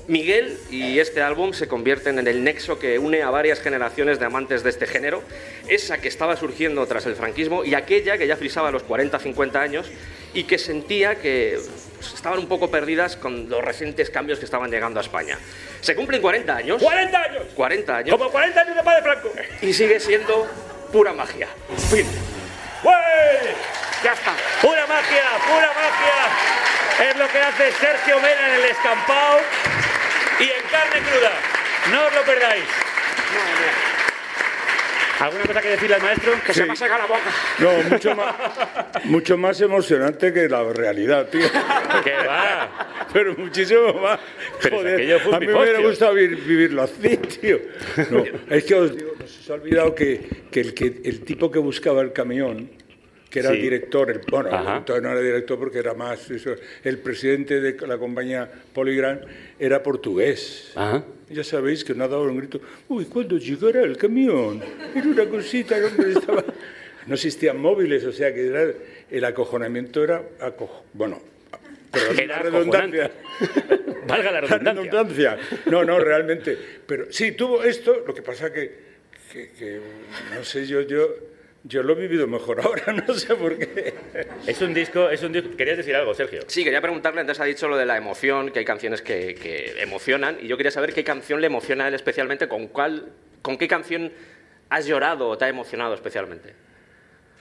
Miguel 0.10 0.58
y 0.72 1.00
este 1.00 1.22
álbum 1.22 1.54
se 1.54 1.68
convierten 1.68 2.18
en 2.18 2.28
el 2.28 2.44
nexo 2.44 2.80
que 2.80 2.98
une 2.98 3.22
a 3.22 3.30
varias 3.30 3.62
generaciones 3.62 4.20
de 4.20 4.26
amantes 4.26 4.64
de 4.64 4.72
este 4.72 4.88
género, 4.88 5.22
esa 5.68 6.00
que 6.00 6.08
estaba 6.08 6.36
surgiendo 6.36 6.86
tras 6.88 7.06
el 7.06 7.16
franquismo 7.16 7.64
y 7.64 7.76
aquella 7.76 8.18
que 8.18 8.26
ya 8.26 8.36
frisaba 8.36 8.72
los 8.72 8.84
40-50 8.86 9.56
años 9.58 9.86
y 10.34 10.46
que 10.46 10.58
sentía 10.58 11.16
que 11.16 11.60
pues, 11.96 12.14
estaban 12.14 12.40
un 12.40 12.48
poco 12.48 12.72
perdidas 12.72 13.18
con 13.18 13.50
los 13.50 13.64
recientes 13.64 14.10
cambios 14.10 14.40
que 14.40 14.46
estaban 14.46 14.72
llegando 14.72 15.00
a 15.00 15.04
España. 15.04 15.38
Se 15.82 15.96
cumplen 15.96 16.22
40 16.22 16.56
años. 16.56 16.82
40 16.82 17.22
años. 17.22 17.44
40 17.54 17.98
años 17.98 18.18
Como 18.18 18.32
40 18.32 18.62
años 18.62 18.76
de 18.76 18.84
padre 18.84 19.04
Franco. 19.04 19.32
y 19.62 19.74
sigue 19.74 20.00
siendo 20.00 20.48
pura 20.92 21.14
magia. 21.14 21.48
Fin. 21.92 22.08
¡Wey! 22.84 23.54
Ya 24.04 24.14
está. 24.14 24.34
Pura 24.60 24.88
magia, 24.88 25.24
pura 25.46 25.68
magia. 25.68 27.10
Es 27.12 27.16
lo 27.16 27.28
que 27.28 27.38
hace 27.38 27.72
Sergio 27.74 28.16
Mena 28.20 28.48
en 28.48 28.64
el 28.64 28.72
escampado 28.72 29.40
y 30.40 30.44
en 30.44 30.64
carne 30.72 31.02
cruda. 31.10 31.32
No 31.92 32.06
os 32.08 32.14
lo 32.16 32.22
perdáis. 32.24 32.64
¿Alguna 35.20 35.44
cosa 35.44 35.62
que 35.62 35.70
decirle 35.72 35.96
al 35.96 36.02
maestro? 36.02 36.32
Que 36.46 36.54
se 36.54 36.66
me 36.66 36.76
seca 36.78 36.98
la 36.98 37.06
boca. 37.06 37.20
No, 37.60 37.90
mucho 37.90 38.16
más, 38.16 38.36
mucho 39.04 39.38
más 39.38 39.60
emocionante 39.60 40.32
que 40.32 40.48
la 40.48 40.64
realidad, 40.72 41.28
tío. 41.28 41.42
Que 42.06 42.14
va. 42.26 43.06
Pero 43.12 43.36
muchísimo 43.36 43.94
más. 43.96 44.18
Pero 44.62 44.78
Joder, 44.78 45.20
fue 45.20 45.36
a 45.36 45.40
mí 45.42 45.48
me 45.48 45.62
hubiera 45.62 45.80
gustado 45.82 46.14
vi- 46.14 46.28
vivirlo 46.28 46.84
así, 46.84 47.18
tío. 47.18 47.60
No, 48.12 48.24
es 48.50 48.64
que 48.64 48.76
os 48.76 48.96
digo, 48.96 49.12
nos 49.20 49.30
se 49.30 49.52
ha 49.52 49.56
olvidado 49.56 49.94
que, 49.94 50.22
que 50.50 50.62
el, 50.62 50.74
que 50.74 51.02
el 51.04 51.20
tipo 51.26 51.52
que 51.52 51.60
buscaba 51.60 52.02
el 52.02 52.14
camión, 52.14 52.70
que 53.30 53.40
era 53.40 53.50
Sí. 53.50 53.56
el 53.58 53.62
director, 53.62 54.10
el, 54.12 54.22
bueno, 54.32 54.56
Ajá. 54.56 54.78
entonces 54.78 55.04
no 55.04 55.12
era 55.12 55.20
director 55.20 55.60
porque 55.60 55.80
era 55.80 55.94
más, 55.96 56.30
eso, 56.32 56.56
el 56.84 56.98
presidente 57.00 57.60
de 57.60 57.76
la 57.86 57.98
compañía 57.98 58.50
Polygram 58.74 59.20
era 59.60 59.84
portugués. 59.84 60.72
Ajá. 60.76 61.04
Ya 61.30 61.44
sabéis 61.44 61.84
que 61.84 61.94
no 61.94 62.04
ha 62.06 62.08
dado 62.08 62.24
un 62.24 62.38
grito, 62.38 62.60
uy, 62.88 63.06
¿cuándo 63.06 63.38
llegará 63.38 63.82
el 63.84 63.98
camión? 63.98 64.62
Era 64.96 65.06
una 65.08 65.26
cosita 65.30 65.78
que 65.80 65.86
hombre, 65.86 66.12
estaba... 66.12 66.44
No 67.08 67.16
existían 67.16 67.58
móviles, 67.60 68.04
o 68.04 68.12
sea 68.12 68.32
que 68.34 68.48
era- 68.48 68.72
el 69.10 69.26
acojonamiento 69.26 70.04
era... 70.04 70.22
aco- 70.42 70.84
Bueno, 70.94 71.20
pero 71.92 72.12
Era 72.12 72.26
la 72.38 72.40
redundancia. 72.44 73.12
Valga 74.08 74.32
la 74.32 74.42
La 74.42 74.48
redundancia. 74.48 74.92
redundancia. 74.92 75.38
No, 75.68 75.84
no, 75.84 76.00
realmente. 76.00 76.58
Pero 76.86 77.12
sí, 77.12 77.32
tuvo 77.32 77.64
esto, 77.64 78.04
lo 78.06 78.14
que 78.14 78.22
pasa 78.22 78.52
que, 78.54 78.72
que, 79.32 79.50
que, 79.58 79.80
no 80.36 80.44
sé, 80.44 80.66
yo, 80.68 80.82
yo, 80.82 81.08
yo 81.64 81.84
lo 81.84 81.94
he 81.94 81.96
vivido 81.96 82.28
mejor 82.28 82.62
ahora, 82.64 82.94
no 82.94 83.14
sé 83.14 83.36
por 83.36 83.58
qué. 83.58 83.94
Es 84.48 84.62
un 84.62 84.74
disco, 84.74 85.10
es 85.10 85.22
un 85.24 85.34
disco. 85.34 85.56
Querías 85.58 85.78
decir 85.78 85.96
algo, 85.96 86.14
Sergio. 86.14 86.42
Sí, 86.48 86.64
quería 86.64 86.82
preguntarle, 86.82 87.22
antes 87.22 87.40
ha 87.40 87.46
dicho 87.46 87.68
lo 87.68 87.78
de 87.78 87.86
la 87.86 87.98
emoción, 87.98 88.52
que 88.52 88.60
hay 88.60 88.66
canciones 88.66 89.02
que, 89.02 89.36
que 89.36 89.82
emocionan, 89.82 90.38
y 90.42 90.48
yo 90.48 90.58
quería 90.58 90.72
saber 90.72 90.94
qué 90.94 91.04
canción 91.04 91.42
le 91.42 91.48
emociona 91.48 91.86
a 91.86 91.88
él 91.90 91.94
especialmente, 91.94 92.48
con, 92.48 92.68
cuál, 92.68 93.10
con 93.42 93.58
qué 93.58 93.68
canción 93.68 94.12
has 94.70 94.86
llorado 94.86 95.28
o 95.28 95.38
te 95.38 95.46
ha 95.46 95.50
emocionado 95.50 95.94
especialmente. 95.94 96.54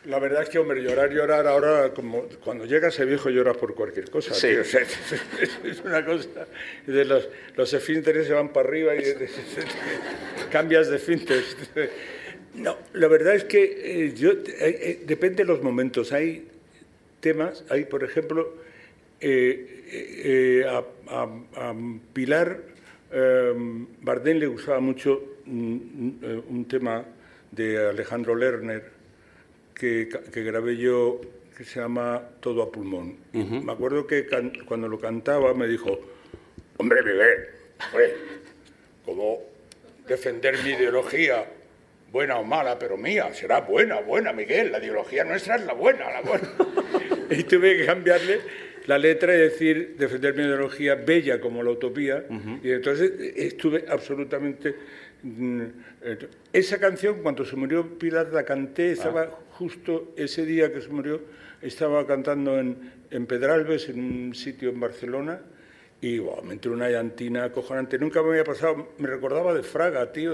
La 0.04 0.18
verdad 0.18 0.42
es 0.42 0.48
que, 0.48 0.58
hombre, 0.58 0.82
llorar, 0.82 1.10
llorar, 1.10 1.46
ahora, 1.46 1.92
como 1.92 2.28
cuando 2.42 2.64
llegas 2.64 2.98
a 3.00 3.04
viejo 3.04 3.30
lloras 3.30 3.56
por 3.56 3.74
cualquier 3.74 4.08
cosa. 4.10 4.32
Sí. 4.32 4.48
tío, 4.48 4.60
o 4.62 4.64
sea, 4.64 4.82
es 4.82 5.82
una 5.84 6.04
cosa. 6.04 6.46
De 6.86 7.04
los, 7.04 7.28
los 7.56 7.72
esfínteres 7.74 8.26
se 8.26 8.32
van 8.32 8.52
para 8.52 8.68
arriba 8.68 8.94
y 8.94 9.02
cambias 10.50 10.88
de 10.88 10.96
esfínteres. 10.96 11.56
No, 12.58 12.76
la 12.94 13.08
verdad 13.08 13.34
es 13.34 13.44
que 13.44 13.62
eh, 14.06 14.14
yo, 14.14 14.32
eh, 14.32 14.36
eh, 14.58 15.00
depende 15.06 15.44
de 15.44 15.44
los 15.44 15.62
momentos. 15.62 16.12
Hay 16.12 16.48
temas, 17.20 17.64
hay, 17.70 17.84
por 17.84 18.04
ejemplo, 18.04 18.54
a, 20.66 20.84
a- 21.08 21.68
a 21.70 21.74
Pilar 22.12 22.60
eh, 23.10 23.52
Bardén 24.02 24.38
le 24.38 24.46
gustaba 24.46 24.80
mucho 24.80 25.22
mm, 25.46 26.08
eh, 26.22 26.42
un 26.48 26.66
tema 26.68 27.04
de 27.50 27.88
Alejandro 27.88 28.34
Lerner 28.34 28.84
que, 29.74 30.08
que 30.32 30.42
grabé 30.42 30.76
yo 30.76 31.20
que 31.56 31.64
se 31.64 31.80
llama 31.80 32.22
Todo 32.40 32.62
a 32.62 32.70
pulmón. 32.70 33.16
Me 33.32 33.72
acuerdo 33.72 34.06
que 34.06 34.26
can- 34.26 34.52
cuando 34.66 34.88
lo 34.88 34.98
cantaba 35.00 35.54
me 35.54 35.66
dijo, 35.66 35.98
hombre 36.76 37.02
Miguel, 37.02 37.46
hombre, 37.90 38.14
¿cómo 39.04 39.38
defender 40.06 40.56
mi 40.62 40.70
ideología? 40.70 41.46
Buena 42.10 42.38
o 42.38 42.44
mala, 42.44 42.78
pero 42.78 42.96
mía, 42.96 43.32
será 43.34 43.60
buena, 43.60 44.00
buena, 44.00 44.32
Miguel, 44.32 44.72
la 44.72 44.78
ideología 44.78 45.24
nuestra 45.24 45.56
es 45.56 45.64
la 45.66 45.74
buena, 45.74 46.10
la 46.10 46.22
buena. 46.22 46.48
y 47.30 47.42
tuve 47.44 47.76
que 47.76 47.86
cambiarle 47.86 48.40
la 48.86 48.96
letra 48.96 49.34
y 49.34 49.38
decir, 49.38 49.96
defender 49.98 50.34
mi 50.34 50.42
ideología 50.44 50.94
bella 50.94 51.38
como 51.38 51.62
la 51.62 51.70
utopía. 51.70 52.24
Y 52.62 52.70
entonces 52.70 53.12
eh, 53.20 53.34
estuve 53.36 53.84
absolutamente... 53.88 54.74
mm, 55.22 55.62
eh, 56.02 56.28
Esa 56.54 56.78
canción, 56.80 57.20
cuando 57.22 57.44
se 57.44 57.56
murió 57.56 57.98
Pilar, 57.98 58.32
la 58.32 58.44
canté, 58.44 58.92
estaba 58.92 59.26
justo 59.50 60.14
ese 60.16 60.46
día 60.46 60.72
que 60.72 60.80
se 60.80 60.88
murió, 60.88 61.20
estaba 61.60 62.06
cantando 62.06 62.58
en, 62.58 62.78
en 63.10 63.26
Pedralbes, 63.26 63.90
en 63.90 64.00
un 64.00 64.34
sitio 64.34 64.70
en 64.70 64.80
Barcelona, 64.80 65.42
y 66.00 66.18
wow, 66.20 66.42
me 66.44 66.52
entró 66.54 66.72
una 66.72 66.88
llantina 66.88 67.44
acojonante. 67.44 67.98
Nunca 67.98 68.22
me 68.22 68.30
había 68.30 68.44
pasado, 68.44 68.88
me 68.98 69.08
recordaba 69.08 69.52
de 69.54 69.62
Fraga, 69.64 70.12
tío. 70.12 70.32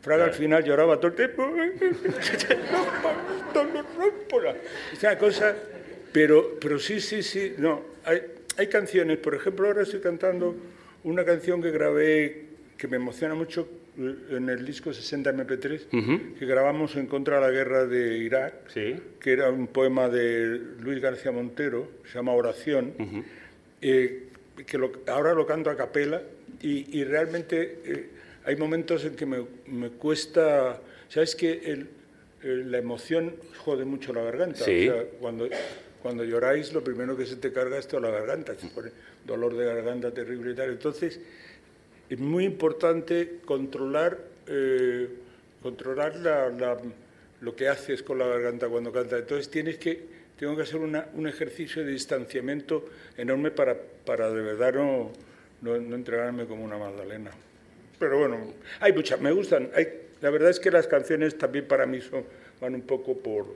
Fraga 0.00 0.24
al 0.24 0.34
final 0.34 0.64
lloraba 0.64 0.96
todo 0.98 1.08
el 1.08 1.14
tiempo. 1.16 1.48
Esa 4.92 5.18
cosa, 5.18 5.54
pero, 6.12 6.58
pero 6.60 6.78
sí, 6.78 7.00
sí, 7.00 7.22
sí, 7.22 7.54
no. 7.58 7.82
Hay, 8.04 8.22
hay 8.56 8.66
canciones, 8.68 9.18
por 9.18 9.34
ejemplo, 9.34 9.66
ahora 9.68 9.82
estoy 9.82 10.00
cantando 10.00 10.54
una 11.04 11.24
canción 11.24 11.62
que 11.62 11.70
grabé 11.70 12.44
que 12.76 12.88
me 12.88 12.96
emociona 12.96 13.34
mucho 13.34 13.68
eh, 13.98 14.14
en 14.30 14.48
el 14.48 14.64
disco 14.64 14.92
60 14.92 15.32
MP3, 15.32 16.34
que 16.38 16.46
grabamos 16.46 16.96
en 16.96 17.06
contra 17.06 17.36
de 17.36 17.40
la 17.46 17.50
guerra 17.50 17.86
de 17.86 18.18
Irak 18.18 18.54
Sí. 18.68 18.96
que 19.20 19.32
era 19.32 19.50
un 19.50 19.66
poema 19.68 20.08
de 20.08 20.60
Luis 20.80 21.00
García 21.00 21.30
Montero, 21.32 21.88
se 22.04 22.14
llama 22.14 22.32
Oración, 22.32 22.94
eh, 23.80 24.27
que 24.66 24.78
lo- 24.78 24.92
ahora 25.06 25.34
lo 25.34 25.46
canto 25.46 25.70
a 25.70 25.76
capela 25.76 26.22
y, 26.62 26.98
y 26.98 27.04
realmente 27.04 27.80
eh, 27.84 28.08
hay 28.44 28.56
momentos 28.56 29.04
en 29.04 29.14
que 29.16 29.26
me, 29.26 29.44
me 29.66 29.90
cuesta, 29.90 30.80
¿sabes 31.08 31.34
que 31.36 31.52
el- 31.64 31.88
el- 32.42 32.70
la 32.70 32.78
emoción 32.78 33.34
jode 33.58 33.84
mucho 33.84 34.12
la 34.12 34.22
garganta? 34.22 34.64
Sí. 34.64 34.88
O 34.88 34.92
sea, 34.92 35.04
cuando, 35.20 35.48
cuando 36.02 36.24
lloráis 36.24 36.72
lo 36.72 36.82
primero 36.82 37.16
que 37.16 37.26
se 37.26 37.36
te 37.36 37.52
carga 37.52 37.78
es 37.78 37.86
toda 37.88 38.02
la 38.02 38.10
garganta, 38.10 38.54
se 38.54 38.68
pone 38.68 38.90
dolor 39.26 39.56
de 39.56 39.64
garganta 39.64 40.12
terrible 40.12 40.52
y 40.52 40.54
tal. 40.54 40.70
Entonces, 40.70 41.20
es 42.08 42.18
muy 42.18 42.44
importante 42.44 43.40
controlar 43.44 44.18
eh, 44.46 45.08
controlar 45.62 46.16
la, 46.16 46.48
la- 46.48 46.78
lo 47.40 47.54
que 47.54 47.68
haces 47.68 48.02
con 48.02 48.18
la 48.18 48.26
garganta 48.26 48.68
cuando 48.68 48.90
cantas. 48.92 49.20
Entonces 49.20 49.50
tienes 49.50 49.76
que, 49.78 50.17
tengo 50.38 50.56
que 50.56 50.62
hacer 50.62 50.76
una- 50.76 51.06
un 51.14 51.26
ejercicio 51.26 51.84
de 51.84 51.92
distanciamiento 51.92 52.84
enorme 53.16 53.50
para, 53.50 53.76
para 54.04 54.30
de 54.30 54.40
verdad 54.42 54.72
no, 54.74 55.10
no, 55.62 55.76
no 55.78 55.96
entregarme 55.96 56.46
como 56.46 56.64
una 56.64 56.78
magdalena. 56.78 57.30
Pero 57.98 58.18
bueno, 58.18 58.54
hay 58.80 58.92
muchas, 58.92 59.20
me 59.20 59.32
gustan. 59.32 59.70
Hay, 59.74 59.88
la 60.20 60.30
verdad 60.30 60.50
es 60.50 60.60
que 60.60 60.70
las 60.70 60.86
canciones 60.86 61.36
también 61.36 61.66
para 61.66 61.86
mí 61.86 62.00
son, 62.00 62.24
van 62.60 62.74
un 62.74 62.82
poco 62.82 63.16
por, 63.18 63.46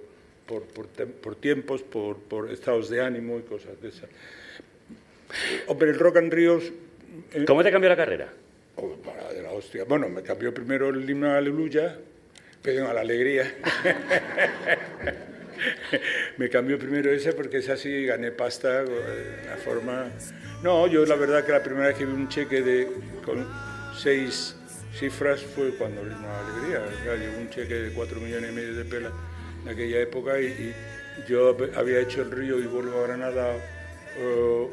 por, 0.46 0.64
por, 0.64 0.86
por 0.88 1.36
tiempos, 1.36 1.82
por, 1.82 2.16
por 2.18 2.50
estados 2.50 2.90
de 2.90 3.00
ánimo 3.00 3.38
y 3.38 3.42
cosas 3.42 3.80
de 3.80 3.88
esas. 3.88 4.08
Hombre, 5.68 5.90
el 5.90 5.98
Rock 5.98 6.16
and 6.18 6.32
Ríos... 6.32 6.72
eh, 7.32 7.44
¿Cómo 7.46 7.62
te 7.62 7.70
cambió 7.70 7.88
la 7.88 7.96
carrera? 7.96 8.32
Oh, 8.76 8.88
para 8.96 9.32
de 9.32 9.42
la 9.42 9.52
hostia. 9.52 9.84
Bueno, 9.84 10.08
me 10.08 10.22
cambió 10.22 10.52
primero 10.52 10.88
el 10.88 11.08
himno 11.08 11.30
Aleluya, 11.32 11.96
perdón, 12.62 12.86
a 12.88 12.92
la 12.94 13.00
alegría. 13.02 13.54
me 16.36 16.48
cambió 16.48 16.78
primero 16.78 17.10
ese 17.10 17.32
porque 17.32 17.58
es 17.58 17.68
así, 17.68 18.06
gané 18.06 18.32
pasta 18.32 18.84
de 18.84 18.90
una 19.44 19.56
forma... 19.56 20.10
No, 20.62 20.86
yo 20.86 21.04
la 21.04 21.16
verdad 21.16 21.44
que 21.44 21.52
la 21.52 21.62
primera 21.62 21.88
vez 21.88 21.96
que 21.96 22.06
vi 22.06 22.12
un 22.12 22.28
cheque 22.28 22.62
de 22.62 22.88
con 23.24 23.46
seis 23.96 24.56
cifras 24.98 25.42
fue 25.42 25.70
cuando 25.76 26.02
el 26.02 26.12
himno 26.12 26.28
a 26.28 26.42
la 26.42 26.48
alegría. 26.48 27.16
Llegó 27.16 27.40
un 27.40 27.50
cheque 27.50 27.74
de 27.74 27.90
cuatro 27.92 28.20
millones 28.20 28.50
y 28.50 28.54
medio 28.54 28.74
de 28.74 28.84
pelas 28.84 29.12
en 29.62 29.68
aquella 29.68 30.00
época 30.00 30.40
y, 30.40 30.46
y 30.46 30.74
yo 31.28 31.56
había 31.74 32.00
hecho 32.00 32.22
el 32.22 32.30
río 32.30 32.58
y 32.58 32.66
vuelvo 32.66 33.00
a 33.00 33.06
Granada 33.06 33.56
eh, 34.16 34.66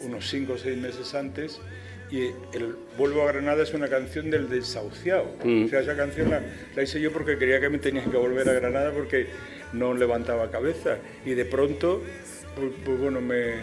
unos 0.00 0.28
cinco 0.28 0.54
o 0.54 0.58
seis 0.58 0.76
meses 0.76 1.14
antes 1.14 1.60
y 2.10 2.26
el 2.54 2.76
Vuelvo 2.96 3.22
a 3.22 3.32
Granada 3.32 3.62
es 3.62 3.72
una 3.74 3.88
canción 3.88 4.28
del 4.30 4.48
desahuciado. 4.48 5.36
O 5.44 5.68
sea, 5.68 5.80
esa 5.80 5.96
canción 5.96 6.30
la, 6.30 6.42
la 6.74 6.82
hice 6.82 7.00
yo 7.00 7.12
porque 7.12 7.38
quería 7.38 7.60
que 7.60 7.68
me 7.68 7.78
tenían 7.78 8.10
que 8.10 8.16
volver 8.16 8.48
a 8.48 8.54
Granada 8.54 8.90
porque 8.90 9.28
no 9.72 9.94
levantaba 9.94 10.50
cabeza. 10.50 10.98
Y 11.24 11.34
de 11.34 11.44
pronto, 11.44 12.02
pues, 12.56 12.72
pues 12.84 12.98
bueno, 12.98 13.20
me, 13.20 13.54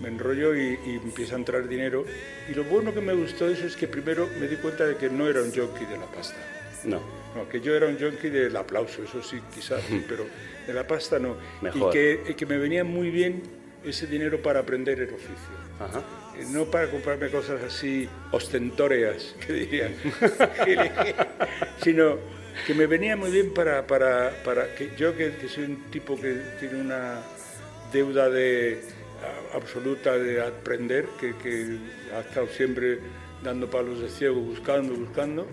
me 0.00 0.08
enrollo 0.08 0.54
y, 0.56 0.78
y 0.86 1.00
empieza 1.02 1.34
a 1.34 1.38
entrar 1.38 1.68
dinero. 1.68 2.04
Y 2.50 2.54
lo 2.54 2.64
bueno 2.64 2.92
que 2.94 3.00
me 3.00 3.12
gustó 3.14 3.46
de 3.48 3.54
eso 3.54 3.66
es 3.66 3.76
que 3.76 3.86
primero 3.88 4.28
me 4.38 4.48
di 4.48 4.56
cuenta 4.56 4.86
de 4.86 4.96
que 4.96 5.08
no 5.10 5.28
era 5.28 5.42
un 5.42 5.52
jockey 5.54 5.86
de 5.86 5.98
la 5.98 6.06
pasta. 6.06 6.38
No. 6.84 7.00
No, 7.34 7.48
que 7.48 7.60
yo 7.60 7.76
era 7.76 7.86
un 7.86 7.96
junkie 7.96 8.28
del 8.28 8.56
aplauso, 8.56 9.04
eso 9.04 9.22
sí, 9.22 9.40
quizás, 9.54 9.82
pero 10.08 10.26
de 10.66 10.72
la 10.72 10.84
pasta 10.84 11.18
no. 11.20 11.36
Mejor. 11.62 11.90
Y 11.90 11.92
que, 11.92 12.20
y 12.30 12.34
que 12.34 12.44
me 12.44 12.58
venía 12.58 12.82
muy 12.82 13.10
bien 13.10 13.42
ese 13.84 14.08
dinero 14.08 14.42
para 14.42 14.60
aprender 14.60 14.98
el 14.98 15.14
oficio. 15.14 15.54
Ajá. 15.78 16.02
Eh, 16.36 16.44
No 16.50 16.64
para 16.64 16.90
comprarme 16.90 17.30
cosas 17.30 17.62
así 17.62 18.08
ostentóreas, 18.32 19.36
que 19.46 19.52
dirían, 19.52 19.94
sino 21.82 22.18
que 22.66 22.74
me 22.74 22.86
venía 22.86 23.16
muy 23.16 23.30
bien 23.30 23.52
para, 23.52 23.86
para, 23.86 24.30
para 24.44 24.74
que 24.74 24.90
yo, 24.96 25.16
que, 25.16 25.32
que 25.36 25.48
soy 25.48 25.64
un 25.64 25.90
tipo 25.90 26.16
que 26.20 26.40
tiene 26.58 26.80
una 26.80 27.20
deuda 27.92 28.28
de, 28.28 28.80
absoluta 29.54 30.16
de 30.16 30.40
aprender, 30.40 31.06
que, 31.18 31.34
que 31.36 31.78
ha 32.14 32.20
estado 32.20 32.46
siempre 32.48 32.98
dando 33.42 33.68
palos 33.68 34.00
de 34.00 34.08
ciego, 34.08 34.40
buscando, 34.40 34.94
buscando, 34.94 35.46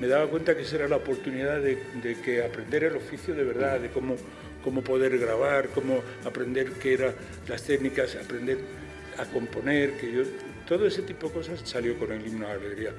me 0.00 0.06
daba 0.06 0.26
cuenta 0.28 0.56
que 0.56 0.62
esa 0.62 0.76
era 0.76 0.88
la 0.88 0.96
oportunidad 0.96 1.60
de, 1.60 1.78
de 2.02 2.20
que 2.20 2.44
aprender 2.44 2.84
el 2.84 2.96
oficio 2.96 3.34
de 3.34 3.44
verdad, 3.44 3.80
de 3.80 3.90
cómo, 3.90 4.16
cómo 4.64 4.82
poder 4.82 5.18
grabar, 5.18 5.68
cómo 5.68 6.02
aprender 6.24 6.72
qué 6.72 6.94
eran 6.94 7.14
las 7.48 7.62
técnicas, 7.64 8.16
aprender 8.16 8.58
a 9.18 9.24
componer, 9.26 9.92
que 9.98 10.12
yo, 10.12 10.22
todo 10.66 10.86
ese 10.86 11.02
tipo 11.02 11.28
de 11.28 11.34
cosas 11.34 11.60
salió 11.64 11.96
con 11.98 12.12
el 12.12 12.26
himno 12.26 12.46
a 12.46 12.50
la 12.50 12.54
alegría. 12.54 12.92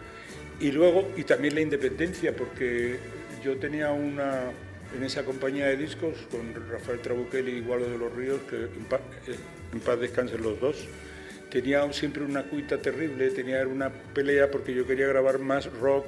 Y 0.59 0.71
luego, 0.71 1.11
y 1.17 1.23
también 1.23 1.55
la 1.55 1.61
independencia, 1.61 2.35
porque 2.35 2.97
yo 3.43 3.57
tenía 3.57 3.91
una, 3.91 4.51
en 4.95 5.03
esa 5.03 5.23
compañía 5.23 5.67
de 5.67 5.77
discos, 5.77 6.15
con 6.31 6.53
Rafael 6.69 6.99
Trabuquel 6.99 7.49
y 7.49 7.61
Gualo 7.61 7.89
de 7.89 7.97
los 7.97 8.13
Ríos, 8.13 8.39
que 8.49 8.55
en 8.55 8.85
paz, 8.89 9.01
eh, 9.27 9.35
en 9.73 9.79
paz 9.79 9.99
descansen 9.99 10.41
los 10.41 10.59
dos, 10.59 10.87
tenía 11.49 11.91
siempre 11.93 12.23
una 12.23 12.43
cuita 12.43 12.77
terrible, 12.81 13.29
tenía 13.29 13.65
una 13.67 13.89
pelea 13.91 14.49
porque 14.49 14.73
yo 14.73 14.85
quería 14.87 15.07
grabar 15.07 15.39
más 15.39 15.71
rock, 15.79 16.05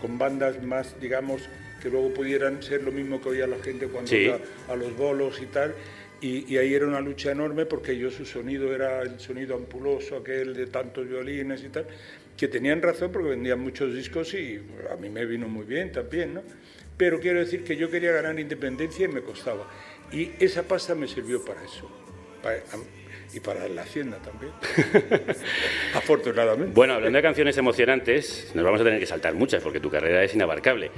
con 0.00 0.18
bandas 0.18 0.62
más, 0.62 1.00
digamos, 1.00 1.42
que 1.80 1.88
luego 1.90 2.12
pudieran 2.12 2.62
ser 2.62 2.82
lo 2.82 2.92
mismo 2.92 3.20
que 3.20 3.28
oía 3.30 3.46
la 3.46 3.58
gente 3.58 3.86
cuando 3.86 4.08
Sí. 4.10 4.16
iba 4.18 4.38
a 4.68 4.76
los 4.76 4.96
bolos 4.96 5.40
y 5.40 5.46
tal. 5.46 5.74
Y, 6.20 6.52
y 6.52 6.56
ahí 6.58 6.72
era 6.72 6.86
una 6.86 7.00
lucha 7.00 7.32
enorme 7.32 7.66
porque 7.66 7.96
yo 7.98 8.08
su 8.10 8.24
sonido 8.24 8.72
era 8.72 9.02
el 9.02 9.18
sonido 9.18 9.56
ampuloso, 9.56 10.16
aquel 10.18 10.54
de 10.54 10.66
tantos 10.66 11.08
violines 11.08 11.64
y 11.64 11.68
tal, 11.68 11.86
que 12.36 12.48
tenían 12.48 12.82
razón 12.82 13.10
porque 13.12 13.30
vendían 13.30 13.60
muchos 13.60 13.94
discos 13.94 14.34
y 14.34 14.60
a 14.92 14.96
mí 14.96 15.08
me 15.08 15.24
vino 15.26 15.48
muy 15.48 15.64
bien 15.64 15.92
también, 15.92 16.34
¿no? 16.34 16.42
Pero 16.96 17.20
quiero 17.20 17.38
decir 17.40 17.64
que 17.64 17.76
yo 17.76 17.90
quería 17.90 18.12
ganar 18.12 18.38
independencia 18.38 19.04
y 19.04 19.08
me 19.08 19.22
costaba. 19.22 19.68
Y 20.12 20.30
esa 20.40 20.62
pasta 20.64 20.94
me 20.94 21.06
sirvió 21.08 21.44
para 21.44 21.62
eso. 21.64 21.90
para- 22.42 22.60
y 23.34 23.40
para 23.40 23.66
la 23.68 23.80
hacienda 23.82 24.18
también. 24.18 24.52
Afortunadamente. 25.94 26.72
Bueno, 26.74 26.94
hablando 26.94 27.16
de 27.16 27.22
canciones 27.22 27.56
emocionantes, 27.56 28.50
nos 28.54 28.64
vamos 28.64 28.80
a 28.80 28.84
tener 28.84 28.98
que 29.00 29.06
saltar 29.06 29.34
muchas 29.34 29.62
porque 29.62 29.80
tu 29.80 29.90
carrera 29.90 30.22
es 30.22 30.34
inabarcable. 30.34 30.90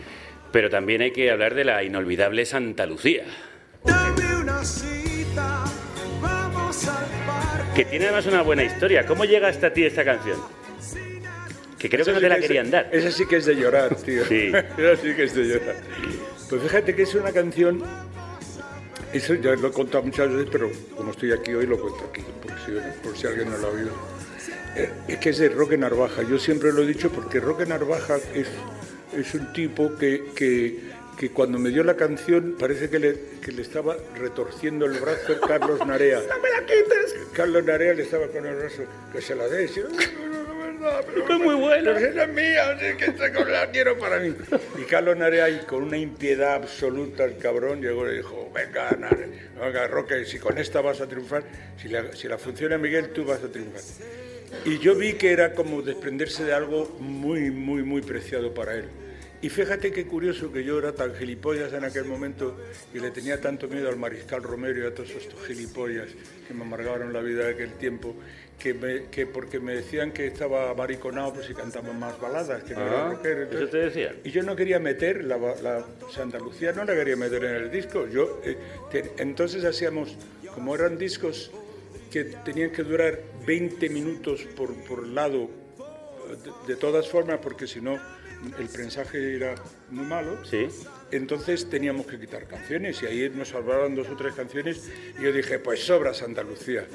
Pero 0.50 0.70
también 0.70 1.02
hay 1.02 1.10
que 1.12 1.30
hablar 1.30 1.54
de 1.54 1.64
la 1.64 1.82
inolvidable 1.84 2.44
Santa 2.44 2.86
Lucía, 2.86 3.24
Dame 3.84 4.36
una 4.36 4.64
cita, 4.64 5.64
vamos 6.20 6.88
al 6.88 7.04
parque. 7.26 7.72
que 7.76 7.84
tiene 7.84 8.06
además 8.06 8.26
una 8.26 8.42
buena 8.42 8.64
historia. 8.64 9.04
¿Cómo 9.06 9.24
llega 9.24 9.48
hasta 9.48 9.72
ti 9.72 9.84
esta 9.84 10.04
canción? 10.04 10.38
Que 11.84 11.90
creo 11.90 12.04
que 12.06 12.12
no 12.12 12.16
Esa 12.18 12.20
te 12.20 12.26
sí 12.26 12.28
la 12.30 12.36
es- 12.36 12.40
querían 12.46 12.70
dar. 12.70 12.88
Esa 12.92 13.10
sí 13.12 13.26
que 13.26 13.36
es 13.36 13.44
de 13.44 13.54
llorar, 13.56 13.94
tío. 13.96 14.24
Sí. 14.24 14.50
Esa 14.78 14.96
sí 15.02 15.14
que 15.14 15.24
es 15.24 15.34
de 15.34 15.44
llorar. 15.44 15.76
Pues 16.48 16.62
fíjate 16.62 16.94
que 16.94 17.02
es 17.02 17.14
una 17.14 17.30
canción. 17.30 17.82
Eso 19.12 19.34
ya 19.34 19.54
lo 19.54 19.68
he 19.68 19.70
contado 19.70 20.02
muchas 20.02 20.30
veces, 20.32 20.48
pero 20.50 20.70
como 20.96 21.10
estoy 21.10 21.32
aquí 21.32 21.52
hoy 21.52 21.66
lo 21.66 21.78
cuento 21.78 22.08
aquí, 22.10 22.22
por 22.42 22.52
si, 22.60 22.72
por 23.02 23.16
si 23.18 23.26
alguien 23.26 23.50
no 23.50 23.58
lo 23.58 23.66
ha 23.66 23.70
oído. 23.70 23.90
Eh, 24.76 24.88
Es 25.08 25.18
que 25.18 25.28
es 25.28 25.38
de 25.38 25.50
Roque 25.50 25.76
Narvaja. 25.76 26.22
Yo 26.22 26.38
siempre 26.38 26.72
lo 26.72 26.82
he 26.82 26.86
dicho 26.86 27.10
porque 27.10 27.38
Roque 27.38 27.66
Narvaja 27.66 28.16
es, 28.34 28.48
es 29.14 29.34
un 29.34 29.52
tipo 29.52 29.94
que, 29.96 30.24
que, 30.34 30.78
que 31.18 31.30
cuando 31.32 31.58
me 31.58 31.68
dio 31.68 31.84
la 31.84 31.96
canción 31.96 32.56
parece 32.58 32.88
que 32.88 32.98
le, 32.98 33.20
que 33.42 33.52
le 33.52 33.60
estaba 33.60 33.94
retorciendo 34.16 34.86
el 34.86 34.98
brazo 34.98 35.38
Carlos 35.46 35.86
Narea. 35.86 36.20
¡No 36.28 36.40
me 36.42 36.48
la 36.48 36.60
quites! 36.64 37.14
Carlos 37.34 37.62
Narea 37.62 37.92
le 37.92 38.04
estaba 38.04 38.26
con 38.28 38.46
el 38.46 38.56
brazo, 38.56 38.84
que 39.12 39.20
se 39.20 39.34
la 39.36 39.46
des. 39.48 39.70
"No, 40.84 41.00
es 41.00 41.06
pero 41.06 41.34
Es 41.34 41.40
muy 41.40 41.74
esa 41.78 42.24
es 42.24 42.28
mía, 42.28 42.70
así 42.70 42.96
que 42.98 43.50
la 43.50 43.70
quiero 43.70 43.96
para 43.98 44.18
mí. 44.20 44.34
Y 44.78 44.82
Carlos 44.82 45.16
Narea, 45.16 45.66
con 45.66 45.84
una 45.84 45.96
impiedad 45.96 46.56
absoluta, 46.56 47.24
el 47.24 47.38
cabrón 47.38 47.80
llegó 47.80 48.06
y 48.10 48.16
dijo, 48.16 48.50
venga, 48.54 48.90
Narea, 48.90 49.28
venga, 49.58 49.86
Roque, 49.88 50.26
si 50.26 50.38
con 50.38 50.58
esta 50.58 50.82
vas 50.82 51.00
a 51.00 51.08
triunfar, 51.08 51.42
si 51.80 51.88
la, 51.88 52.14
si 52.14 52.28
la 52.28 52.36
funciona 52.36 52.76
Miguel, 52.76 53.10
tú 53.10 53.24
vas 53.24 53.42
a 53.42 53.50
triunfar. 53.50 53.80
Y 54.66 54.78
yo 54.78 54.94
vi 54.94 55.14
que 55.14 55.32
era 55.32 55.54
como 55.54 55.80
desprenderse 55.80 56.44
de 56.44 56.52
algo 56.52 56.96
muy, 57.00 57.50
muy, 57.50 57.82
muy 57.82 58.02
preciado 58.02 58.52
para 58.52 58.74
él. 58.74 58.84
Y 59.44 59.50
fíjate 59.50 59.92
qué 59.92 60.06
curioso 60.06 60.50
que 60.50 60.64
yo 60.64 60.78
era 60.78 60.92
tan 60.94 61.14
gilipollas 61.14 61.70
en 61.74 61.84
aquel 61.84 62.06
momento 62.06 62.56
y 62.94 62.98
le 62.98 63.10
tenía 63.10 63.42
tanto 63.42 63.68
miedo 63.68 63.90
al 63.90 63.96
mariscal 63.98 64.42
Romero 64.42 64.82
y 64.82 64.86
a 64.86 64.94
todos 64.94 65.10
estos 65.10 65.38
gilipollas 65.46 66.08
que 66.48 66.54
me 66.54 66.62
amargaron 66.62 67.12
la 67.12 67.20
vida 67.20 67.44
de 67.44 67.50
aquel 67.50 67.74
tiempo, 67.74 68.16
que, 68.58 68.72
me- 68.74 69.04
que 69.10 69.26
porque 69.26 69.60
me 69.60 69.74
decían 69.74 70.12
que 70.12 70.26
estaba 70.26 70.72
mariconado 70.74 71.34
pues 71.34 71.46
si 71.46 71.54
cantaba 71.54 71.92
más 71.92 72.18
baladas, 72.20 72.62
que 72.64 72.74
no 72.74 72.80
era 72.80 73.06
Ah, 73.06 73.10
rockero. 73.12 73.42
¿eso 73.50 73.68
te 73.68 73.76
decían? 73.78 74.16
Y 74.24 74.30
yo 74.30 74.42
no 74.42 74.56
quería 74.56 74.78
meter 74.78 75.24
la, 75.24 75.36
la 75.36 75.84
Santa 76.12 76.38
Lucía, 76.38 76.72
no 76.72 76.84
la 76.84 76.94
quería 76.94 77.16
meter 77.16 77.44
en 77.44 77.54
el 77.56 77.70
disco. 77.70 78.06
Yo, 78.08 78.40
eh, 78.44 78.56
te- 78.90 79.12
entonces 79.18 79.64
hacíamos, 79.64 80.16
como 80.54 80.74
eran 80.74 80.96
discos 80.98 81.50
que 82.10 82.24
tenían 82.24 82.70
que 82.70 82.82
durar 82.84 83.20
20 83.46 83.88
minutos 83.90 84.42
por, 84.56 84.72
por 84.84 85.06
lado, 85.06 85.50
de, 86.66 86.72
de 86.74 86.76
todas 86.80 87.08
formas, 87.08 87.40
porque 87.42 87.66
si 87.66 87.80
no 87.80 87.98
el 88.58 88.68
prensaje 88.68 89.36
era 89.36 89.54
muy 89.90 90.04
malo. 90.06 90.38
Sí. 90.44 90.68
Entonces 91.10 91.68
teníamos 91.70 92.06
que 92.06 92.18
quitar 92.18 92.46
canciones 92.46 93.02
y 93.02 93.06
ahí 93.06 93.30
nos 93.30 93.48
salvaron 93.48 93.94
dos 93.94 94.08
o 94.08 94.16
tres 94.16 94.34
canciones 94.34 94.90
y 95.18 95.22
yo 95.22 95.32
dije, 95.32 95.58
pues 95.58 95.80
sobra 95.84 96.12
Santa 96.14 96.42
Lucía. 96.42 96.86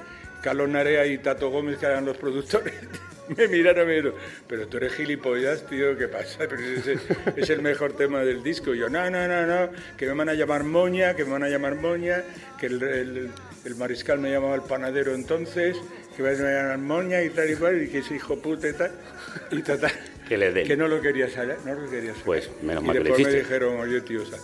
Carlos 0.44 0.70
Narea 0.70 1.06
y 1.06 1.18
Tato 1.18 1.50
Gómez, 1.50 1.78
que 1.78 1.86
eran 1.86 2.06
los 2.06 2.18
productores, 2.18 2.74
me 3.36 3.48
miraron 3.48 3.84
y 3.84 3.88
me 3.88 3.94
dijeron, 3.96 4.16
pero 4.48 4.68
tú 4.68 4.78
eres 4.78 4.94
gilipollas, 4.94 5.66
tío, 5.68 5.98
¿qué 5.98 6.08
pasa? 6.08 6.40
Pero 6.40 6.58
ese 6.60 6.98
es 7.36 7.50
el 7.50 7.62
mejor 7.62 7.94
tema 7.94 8.22
del 8.24 8.42
disco. 8.44 8.74
Y 8.74 8.80
yo, 8.80 8.90
no, 8.90 9.10
no, 9.10 9.28
no, 9.28 9.46
no, 9.46 9.70
que 9.98 10.06
me 10.08 10.14
van 10.14 10.30
a 10.30 10.34
llamar 10.34 10.64
Moña, 10.64 11.16
que 11.16 11.26
me 11.26 11.32
van 11.32 11.44
a 11.44 11.50
llamar 11.50 11.76
Moña, 11.76 12.24
que 12.60 12.68
el, 12.68 12.82
el- 12.84 13.30
el 13.66 13.76
mariscal 13.76 14.20
me 14.20 14.32
llamaba 14.32 14.56
el 14.56 14.62
panadero 14.62 15.14
entonces, 15.14 15.76
que 16.16 16.24
me 16.24 16.34
van 16.34 16.46
a 16.46 16.52
llamar 16.62 16.78
Moña 16.78 17.22
y 17.22 17.30
tal 17.30 17.50
y 17.52 17.56
cual, 17.56 17.84
y 17.84 17.90
que 17.90 17.98
es 18.00 18.10
hijo 18.12 18.40
puta 18.42 18.70
y 18.70 18.74
tal. 18.74 18.92
Y 19.52 19.62
total, 19.62 19.92
Que 20.30 20.38
le 20.38 20.54
den. 20.54 20.66
que 20.66 20.78
no 20.78 20.88
lo 20.88 21.02
quería 21.02 21.30
saber, 21.30 21.58
no 21.66 21.74
lo 21.76 21.90
quería 21.90 22.12
saber. 22.12 22.24
Pues, 22.26 22.50
menos 22.64 22.84
y 22.84 22.88
mal 22.88 22.94
que 22.94 23.00
lo 23.04 23.06
después 23.16 23.28
me 23.34 23.40
dijeron, 23.42 23.80
oye, 23.82 24.00
tío, 24.02 24.26
sal". 24.26 24.40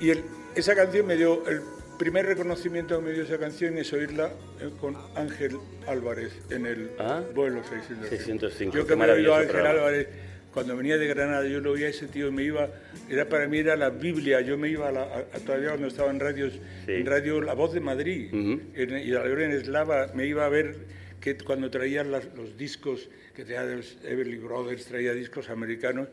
Y 0.00 0.08
el- 0.10 0.24
esa 0.54 0.74
canción 0.74 1.06
me 1.06 1.16
dio, 1.16 1.46
el 1.46 1.60
primer 1.98 2.26
reconocimiento 2.26 2.98
que 2.98 3.04
me 3.06 3.12
dio 3.12 3.22
esa 3.24 3.38
canción 3.38 3.78
es 3.78 3.92
oírla 3.92 4.30
eh, 4.60 4.70
con 4.80 4.96
Ángel 5.14 5.56
Álvarez 5.86 6.32
en 6.50 6.66
el 6.66 6.90
Ah. 6.98 7.22
vuelo 7.34 7.62
605. 7.64 8.08
605, 8.08 8.76
Yo 8.76 8.86
que 8.86 8.96
me 8.96 9.10
oído 9.10 9.34
a 9.34 9.38
Ángel 9.38 9.52
programa. 9.52 9.78
Álvarez 9.78 10.08
cuando 10.52 10.74
venía 10.76 10.96
de 10.96 11.06
Granada, 11.06 11.46
yo 11.46 11.60
lo 11.60 11.72
oía 11.72 11.86
a 11.86 11.90
ese 11.90 12.08
tío, 12.08 12.32
me 12.32 12.42
iba, 12.42 12.70
era 13.10 13.28
para 13.28 13.46
mí 13.46 13.58
era 13.58 13.76
la 13.76 13.90
Biblia, 13.90 14.40
yo 14.40 14.56
me 14.56 14.70
iba 14.70 14.88
a, 14.88 14.92
la, 14.92 15.02
a- 15.02 15.38
todavía 15.44 15.68
cuando 15.68 15.88
estaba 15.88 16.10
en 16.10 16.18
radios, 16.18 16.54
Sí. 16.86 16.92
en 16.92 17.04
radio 17.06 17.42
La 17.42 17.52
Voz 17.52 17.74
de 17.74 17.80
Madrid, 17.80 18.30
en- 18.32 18.98
y 18.98 19.10
a 19.12 19.18
la 19.22 19.30
hora 19.30 19.44
en 19.44 19.52
Eslava, 19.52 20.12
me 20.14 20.26
iba 20.26 20.46
a 20.46 20.48
ver 20.48 20.76
que 21.20 21.36
cuando 21.36 21.70
traían 21.70 22.10
las- 22.10 22.34
los 22.34 22.56
discos, 22.56 23.10
que 23.34 23.44
traía 23.44 23.64
los 23.64 23.98
Everly 24.02 24.38
Brothers, 24.38 24.86
traía 24.86 25.12
discos 25.12 25.50
americanos, 25.50 26.08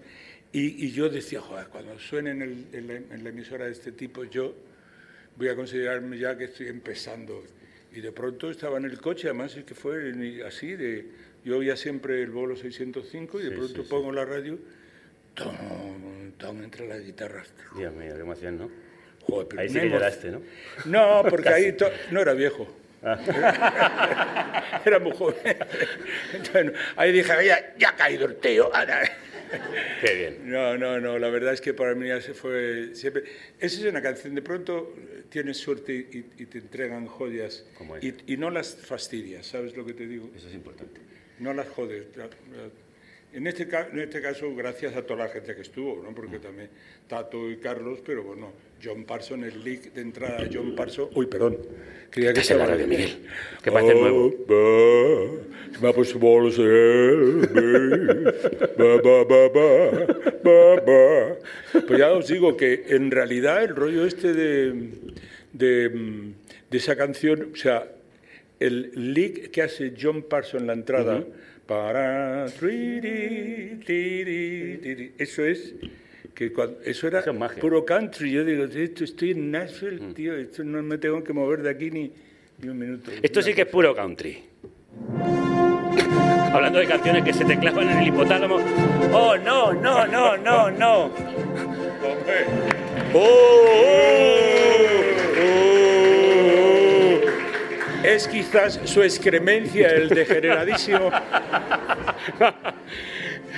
y, 0.51 0.85
y 0.87 0.91
yo 0.91 1.07
decía, 1.07 1.39
joder, 1.39 1.67
cuando 1.67 1.97
suene 1.97 2.31
en, 2.31 2.41
el- 2.41 2.65
en 2.73 2.87
la, 2.87 2.93
en 2.95 3.23
la 3.23 3.29
emisora 3.29 3.63
de 3.65 3.71
este 3.71 3.93
tipo, 3.93 4.25
yo 4.25 4.53
voy 5.35 5.49
a 5.49 5.55
considerarme 5.55 6.17
ya 6.17 6.37
que 6.37 6.45
estoy 6.45 6.67
empezando. 6.67 7.43
Y 7.93 8.01
de 8.01 8.11
pronto 8.11 8.49
estaba 8.49 8.77
en 8.77 8.85
el 8.85 8.99
coche, 8.99 9.27
además 9.27 9.55
es 9.55 9.65
que 9.65 9.75
fue 9.75 10.13
así, 10.47 10.75
de, 10.75 11.05
yo 11.45 11.57
oía 11.57 11.75
siempre 11.75 12.23
el 12.23 12.31
bolo 12.31 12.55
605 12.55 13.39
y 13.39 13.43
de 13.43 13.51
pronto 13.51 13.83
pongo 13.83 14.11
la 14.11 14.25
radio, 14.25 14.57
¡tom, 15.35 15.55
tom! 16.37 16.63
entre 16.63 16.87
las 16.87 17.03
guitarras. 17.05 17.53
Dios 17.77 17.93
mío, 17.93 18.13
qué 18.15 18.21
emoción, 18.21 18.57
¿no? 18.57 18.71
Joder, 19.21 19.47
pero 19.47 19.61
Ahí 19.61 19.69
sí 19.69 19.79
que 19.79 19.89
lloraste, 19.89 20.31
¿no? 20.31 20.41
No, 20.85 21.23
porque 21.29 21.49
ahí 21.49 21.77
no 22.11 22.19
era 22.21 22.33
viejo. 22.33 22.67
Ah. 23.03 24.81
era 24.85 24.99
muy 24.99 25.11
joven. 25.15 25.35
Entonces, 26.33 26.73
ahí 26.95 27.11
dije, 27.11 27.45
ya, 27.45 27.75
ya 27.77 27.89
ha 27.89 27.95
caído 27.95 28.25
el 28.25 28.35
tío. 28.37 28.73
ahora". 28.73 29.01
Qué 30.01 30.15
bien. 30.15 30.51
No, 30.51 30.77
no, 30.77 30.99
no, 30.99 31.19
la 31.19 31.29
verdad 31.29 31.53
es 31.53 31.61
que 31.61 31.73
para 31.73 31.95
mí 31.95 32.07
fue 32.33 32.91
siempre... 32.93 33.23
Esa 33.59 33.81
es 33.81 33.85
una 33.85 34.01
canción, 34.01 34.35
de 34.35 34.41
pronto 34.41 34.95
eh, 34.97 35.23
tienes 35.29 35.57
suerte 35.57 35.93
y, 35.93 36.25
y 36.41 36.45
te 36.45 36.59
entregan 36.59 37.05
joyas 37.07 37.65
y, 38.01 38.33
y 38.33 38.37
no 38.37 38.49
las 38.49 38.75
fastidias, 38.75 39.47
¿sabes 39.47 39.75
lo 39.75 39.85
que 39.85 39.93
te 39.93 40.07
digo? 40.07 40.29
Eso 40.35 40.47
es 40.47 40.53
importante. 40.53 41.01
No 41.39 41.53
las 41.53 41.67
jodes. 41.67 42.05
En 43.33 43.47
este, 43.47 43.63
en 43.91 43.99
este 43.99 44.21
caso, 44.21 44.53
gracias 44.55 44.95
a 44.95 45.01
toda 45.01 45.25
la 45.25 45.29
gente 45.31 45.55
que 45.55 45.61
estuvo, 45.61 46.01
¿no? 46.03 46.13
porque 46.13 46.37
también 46.37 46.69
Tato 47.07 47.49
y 47.49 47.57
Carlos, 47.57 47.99
pero 48.05 48.23
bueno, 48.23 48.51
John 48.83 49.05
Parson, 49.05 49.43
el 49.43 49.63
leak 49.63 49.91
de 49.93 50.01
entrada, 50.01 50.47
John 50.53 50.75
Parson... 50.75 51.09
Uy, 51.15 51.25
perdón. 51.25 51.57
Creía 52.11 52.31
que 52.31 52.41
en 52.41 52.45
la 52.47 52.53
estaba- 52.53 52.65
radio, 52.67 52.87
Miguel, 52.87 53.17
que 53.63 53.71
nuevo. 53.71 54.33
va, 55.83 55.93
pues, 55.93 56.13
bolos, 56.13 56.57
eh, 56.59 57.15
va, 58.79 59.23
va, 59.23 59.47
va. 60.81 61.37
Pues 61.87 61.99
ya 61.99 62.11
os 62.11 62.27
digo 62.27 62.55
que 62.55 62.83
en 62.89 63.09
realidad 63.09 63.63
el 63.63 63.75
rollo 63.75 64.05
este 64.05 64.33
de, 64.33 64.89
de, 65.53 65.89
mm, 65.89 66.33
de 66.69 66.77
esa 66.77 66.95
canción, 66.95 67.49
o 67.53 67.55
sea, 67.55 67.87
el 68.59 68.91
lick 69.13 69.49
que 69.49 69.63
hace 69.63 69.93
John 69.99 70.23
Parson 70.23 70.61
en 70.61 70.67
la 70.67 70.73
entrada, 70.73 71.23
para, 71.67 72.45
triri, 72.47 73.79
tiri, 73.85 74.77
tiri, 74.81 75.13
eso 75.17 75.45
es 75.45 75.73
que 76.35 76.51
cuando, 76.51 76.81
eso 76.83 77.07
era 77.07 77.19
Eso 77.19 77.31
es 77.31 77.37
magia. 77.37 77.61
puro 77.61 77.85
country. 77.85 78.31
Yo 78.31 78.43
digo, 78.43 78.65
esto 78.65 79.03
estoy 79.03 79.31
en 79.31 79.51
Nashville, 79.51 80.13
tío, 80.13 80.35
esto 80.35 80.63
no 80.63 80.81
me 80.83 80.97
tengo 80.97 81.23
que 81.23 81.31
mover 81.33 81.61
de 81.61 81.69
aquí 81.69 81.91
ni, 81.91 82.11
ni 82.59 82.69
un 82.69 82.77
minuto. 82.77 83.11
Esto 83.21 83.41
sí 83.41 83.53
que 83.53 83.61
es 83.61 83.67
puro 83.67 83.95
country. 83.95 84.43
Hablando 86.53 86.79
de 86.79 86.85
canciones 86.85 87.23
que 87.23 87.33
se 87.33 87.45
te 87.45 87.57
clavan 87.57 87.89
en 87.89 87.97
el 87.99 88.07
hipotálamo. 88.07 88.57
Oh, 89.11 89.35
no, 89.37 89.73
no, 89.73 90.05
no, 90.05 90.37
no, 90.37 90.69
no. 90.71 91.11
Oh, 93.15 93.67
oh. 93.75 95.12
Es 98.03 98.27
quizás 98.27 98.79
su 98.85 99.01
excremencia 99.01 99.87
el 99.87 100.09
degeneradísimo. 100.09 101.09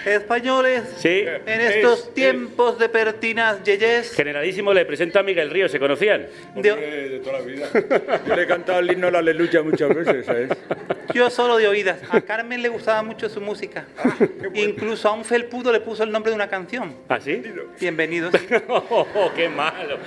Españoles, 0.05 0.83
Sí. 0.97 1.25
en 1.47 1.61
estos 1.61 1.99
es- 2.07 2.13
tiempos 2.13 2.77
de 2.77 2.89
pertinas 2.89 3.63
yeyes, 3.63 4.13
Generalísimo 4.13 4.71
le 4.73 4.85
presento 4.85 5.17
a 5.19 5.23
Miguel 5.23 5.49
Río, 5.49 5.67
¿se 5.67 5.79
conocían? 5.79 6.27
de- 6.55 6.71
Hombre, 6.71 7.09
de 7.09 7.19
toda 7.19 7.39
la 7.39 7.45
vida. 7.45 7.67
Yo 8.27 8.35
le 8.35 8.43
he 8.43 8.47
cantado 8.47 8.79
el 8.79 8.91
himno 8.91 9.07
a 9.07 9.11
la 9.11 9.19
aleluya 9.19 9.63
muchas 9.63 9.89
veces, 9.95 10.25
¿sabes? 10.27 10.49
Yo 11.15 11.29
solo 11.29 11.55
de 11.55 11.65
oídas. 11.65 12.01
A 12.09 12.19
Carmen 12.19 12.61
le 12.61 12.67
gustaba 12.67 13.01
mucho 13.01 13.29
su 13.29 13.39
música. 13.39 13.85
Incluso 14.53 15.07
a 15.07 15.13
un 15.13 15.23
felpudo 15.23 15.71
le 15.71 15.79
puso 15.79 16.03
el 16.03 16.11
nombre 16.11 16.29
de 16.29 16.35
una 16.35 16.49
canción. 16.49 16.93
¿Ah, 17.07 17.19
sí? 17.21 17.41
Bienvenidos. 17.79 18.33
Oh, 18.67 19.31
¡Qué 19.35 19.47
malo! 19.47 19.97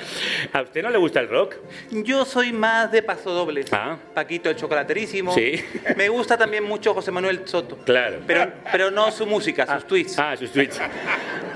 ¿A 0.52 0.62
usted 0.62 0.82
no 0.82 0.90
le 0.90 0.98
gusta 0.98 1.20
el 1.20 1.28
rock? 1.28 1.56
Yo 1.90 2.24
soy 2.24 2.52
más 2.52 2.92
de 2.92 3.02
pasodobles. 3.02 3.72
Ah. 3.72 3.96
Paquito 4.14 4.50
el 4.50 4.56
chocolaterísimo. 4.56 5.32
Sí. 5.32 5.64
Me 5.96 6.08
gusta 6.08 6.36
también 6.36 6.64
mucho 6.64 6.92
José 6.92 7.10
Manuel 7.10 7.42
Soto. 7.46 7.78
Claro. 7.84 8.18
Pero, 8.26 8.52
pero 8.70 8.90
no 8.90 9.10
su 9.10 9.26
música, 9.26 9.66
sus 9.66 9.86
tweets. 9.86 10.18
Ah, 10.18 10.36
sus 10.36 10.50
tweets. 10.52 10.78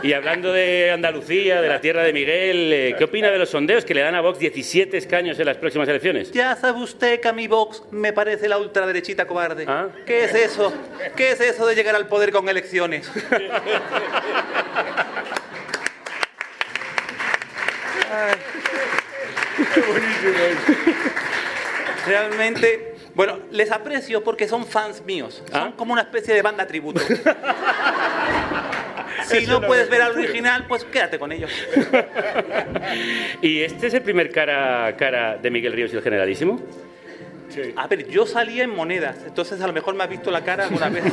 Y 0.03 0.15
hablando 0.15 0.53
de 0.53 0.91
Andalucía, 0.91 1.61
de 1.61 1.69
la 1.69 1.81
tierra 1.81 2.03
de 2.03 2.13
Miguel, 2.13 2.73
eh, 2.73 2.95
¿qué 2.97 3.05
opina 3.05 3.31
de 3.31 3.39
los 3.39 3.51
sondeos 3.51 3.85
que 3.85 3.95
le 3.95 4.01
dan 4.01 4.15
a 4.15 4.21
Vox 4.21 4.39
17 4.39 4.97
escaños 4.97 5.39
en 5.39 5.47
las 5.47 5.59
próximas 5.59 5.89
elecciones? 5.89 6.33
Ya 6.33 6.57
sabe 6.57 6.81
usted 6.83 7.21
que 7.21 7.29
a 7.29 7.33
mi 7.33 7.47
Vox 7.47 7.83
me 7.91 8.13
parece 8.13 8.49
la 8.49 8.59
ultraderechita 8.59 9.27
cobarde. 9.27 9.42
Ah. 9.69 9.89
¿Qué 10.07 10.25
es 10.25 10.35
eso? 10.35 10.73
¿Qué 11.17 11.33
es 11.33 11.41
eso 11.41 11.67
de 11.67 11.75
llegar 11.75 11.95
al 11.95 12.07
poder 12.09 12.33
con 12.33 12.49
elecciones? 12.49 13.11
Ay. 18.11 18.35
Realmente, 22.07 22.95
bueno, 23.15 23.39
les 23.51 23.71
aprecio 23.71 24.25
porque 24.25 24.49
son 24.49 24.67
fans 24.67 25.03
míos. 25.05 25.43
Son 25.51 25.61
Ah. 25.69 25.73
como 25.77 25.93
una 25.93 26.03
especie 26.03 26.35
de 26.35 26.43
banda 26.43 26.67
tributo. 26.67 27.01
Si 29.27 29.47
no 29.47 29.61
puedes 29.61 29.89
ver 29.89 30.03
al 30.03 30.13
original, 30.13 30.67
pues 30.67 30.85
quédate 30.85 31.19
con 31.19 31.31
ellos. 31.33 31.51
¿Y 33.41 33.63
este 33.63 33.87
es 33.87 33.95
el 33.95 34.03
primer 34.03 34.31
cara, 34.33 34.95
cara 34.97 35.37
de 35.37 35.51
Miguel 35.51 35.73
Ríos 35.73 35.93
y 35.93 35.97
el 35.97 36.03
generalísimo? 36.03 36.61
A 37.77 37.87
ver, 37.87 38.09
yo 38.09 38.27
salía 38.27 38.65
en 38.65 38.71
monedas, 38.71 39.17
entonces 39.27 39.61
a 39.61 39.67
lo 39.67 39.73
mejor 39.73 39.95
me 39.95 40.05
has 40.05 40.11
visto 40.11 40.31
la 40.31 40.43
cara 40.45 40.65
alguna 40.65 40.89
vez. 40.89 41.05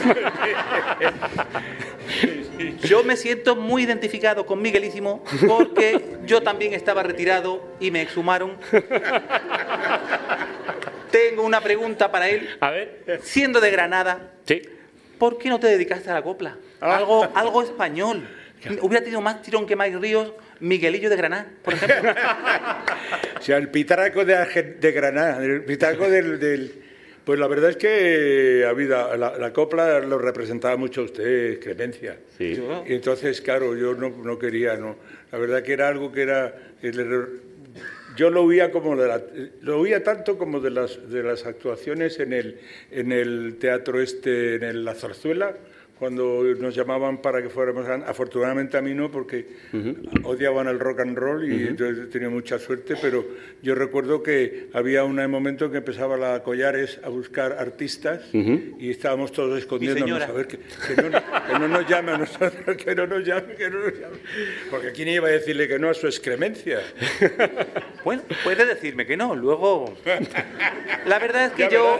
Yo 2.84 3.04
me 3.04 3.16
siento 3.16 3.56
muy 3.56 3.84
identificado 3.84 4.46
con 4.46 4.62
Miguelísimo 4.62 5.24
porque 5.48 6.18
yo 6.26 6.42
también 6.42 6.74
estaba 6.74 7.04
retirado 7.04 7.64
y 7.80 7.92
me 7.92 8.02
exhumaron. 8.02 8.58
Tengo 11.12 11.44
una 11.44 11.62
pregunta 11.62 12.12
para 12.12 12.30
él. 12.30 12.50
A 12.60 12.70
ver. 12.72 13.20
Siendo 13.24 13.60
de 13.62 13.72
Granada, 13.72 14.32
Sí. 14.46 14.62
¿por 15.18 15.38
qué 15.38 15.50
no 15.50 15.60
te 15.60 15.68
dedicaste 15.68 16.10
a 16.10 16.14
la 16.14 16.22
copla? 16.22 16.58
Algo, 16.82 17.28
algo 17.34 17.62
español. 17.64 18.28
Hubiera 18.82 19.02
tenido 19.04 19.22
más 19.22 19.42
tirón 19.42 19.66
que 19.66 19.76
Mike 19.76 19.98
Ríos, 20.00 20.34
Miguelillo 20.60 21.10
de 21.10 21.16
Granada, 21.16 21.48
por 21.64 21.74
ejemplo. 21.74 22.12
O 23.40 23.42
sea, 23.42 23.58
el 23.58 23.70
pitarraco 23.70 24.26
de, 24.26 24.36
Argen- 24.36 24.80
de 24.80 24.92
Granada, 24.92 25.44
el 25.44 25.64
pitarraco 25.64 26.10
del, 26.10 26.40
del- 26.40 26.72
Pues 27.24 27.40
la 27.40 27.48
verdad 27.48 27.70
es 27.70 27.78
que 27.78 28.64
ha 28.66 28.70
habido, 28.70 29.16
la, 29.16 29.38
la 29.38 29.54
copla 29.54 30.00
lo 30.02 30.18
representaba 30.18 30.76
mucho 30.76 31.02
a 31.02 31.04
usted, 31.06 31.60
Clemencia. 31.60 32.18
Sí. 32.38 32.62
Y 32.88 32.94
entonces, 32.94 33.40
claro, 33.42 33.76
yo 33.78 33.94
no, 33.96 34.10
no 34.10 34.38
quería, 34.38 34.76
no. 34.76 34.98
La 35.32 35.38
verdad 35.38 35.64
que 35.64 35.72
era 35.74 35.88
algo 35.88 36.12
que 36.12 36.24
era... 36.24 36.54
el 36.82 37.00
error. 37.00 37.30
yo 38.18 38.30
lo 38.30 38.44
oía 38.44 38.72
como 38.72 38.96
de 38.98 39.08
la- 39.08 39.22
lo 39.62 39.80
oía 39.80 40.04
tanto 40.04 40.38
como 40.38 40.60
de 40.60 40.72
las, 40.72 41.10
de 41.10 41.24
las 41.24 41.46
actuaciones 41.46 42.20
en 42.20 42.34
el, 42.34 42.60
en 42.92 43.12
el 43.14 43.56
teatro 43.60 44.02
este, 44.02 44.56
en 44.56 44.64
el 44.64 44.84
La 44.84 44.96
Zarzuela, 44.96 45.56
cuando 46.00 46.44
nos 46.58 46.74
llamaban 46.74 47.22
para 47.22 47.42
que 47.44 47.50
fuéramos, 47.50 47.86
a- 47.88 47.96
afortunadamente 48.10 48.78
a 48.78 48.82
mí 48.82 48.94
no, 48.94 49.12
porque 49.12 49.46
odiaban 50.24 50.68
el 50.68 50.80
rock 50.80 51.02
and 51.02 51.18
roll 51.18 51.44
y 51.52 51.68
entonces 51.68 52.10
tenía 52.10 52.30
mucha 52.30 52.58
suerte, 52.58 52.96
pero 53.02 53.26
yo 53.62 53.76
recuerdo 53.76 54.24
que 54.24 54.70
había 54.74 55.04
un 55.04 55.20
momento 55.30 55.66
en 55.66 55.72
que 55.72 55.78
empezaba 55.80 56.16
la 56.18 56.42
Collares 56.42 57.00
a 57.04 57.10
buscar 57.10 57.54
artistas 57.60 58.22
y 58.34 58.90
estábamos 58.90 59.32
todos 59.34 59.60
escondiéndonos 59.60 60.22
a 60.22 60.32
ver 60.32 60.48
que, 60.48 60.58
que 60.58 61.02
no, 61.02 61.10
que 61.12 61.60
no 61.60 61.68
nos 61.68 61.88
llame 61.88 62.14
a 62.14 62.18
nosotros, 62.18 62.78
que 62.78 62.96
no 62.96 63.06
nos 63.06 63.26
llame, 63.26 63.56
que 63.56 63.70
no 63.70 63.80
nos 63.80 63.94
llame. 63.94 64.18
Porque 64.72 64.92
¿quién 64.94 65.10
iba 65.10 65.28
a 65.28 65.32
decirle 65.32 65.68
que 65.68 65.78
no 65.80 65.90
a 65.90 65.94
su 65.94 66.08
excremencia? 66.08 66.80
Bueno, 68.06 68.24
puedes 68.46 68.66
decirme 68.66 69.06
que 69.06 69.18
no, 69.18 69.36
luego... 69.36 69.94
La 71.06 71.20
verdad 71.20 71.48
es 71.48 71.52
que 71.52 71.68
yo, 71.74 72.00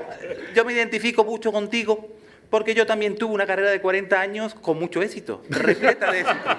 yo 0.56 0.64
me 0.64 0.72
identifico 0.74 1.26
mucho 1.26 1.52
contigo 1.52 2.16
porque 2.50 2.74
yo 2.74 2.86
también 2.86 3.16
tuve 3.16 3.34
una 3.34 3.46
carrera 3.46 3.72
de 3.72 3.80
40 3.80 4.20
años 4.20 4.54
con 4.56 4.80
mucho 4.80 5.02
éxito, 5.02 5.44
repleta 5.50 6.12
de 6.12 6.22
éxitos. 6.22 6.58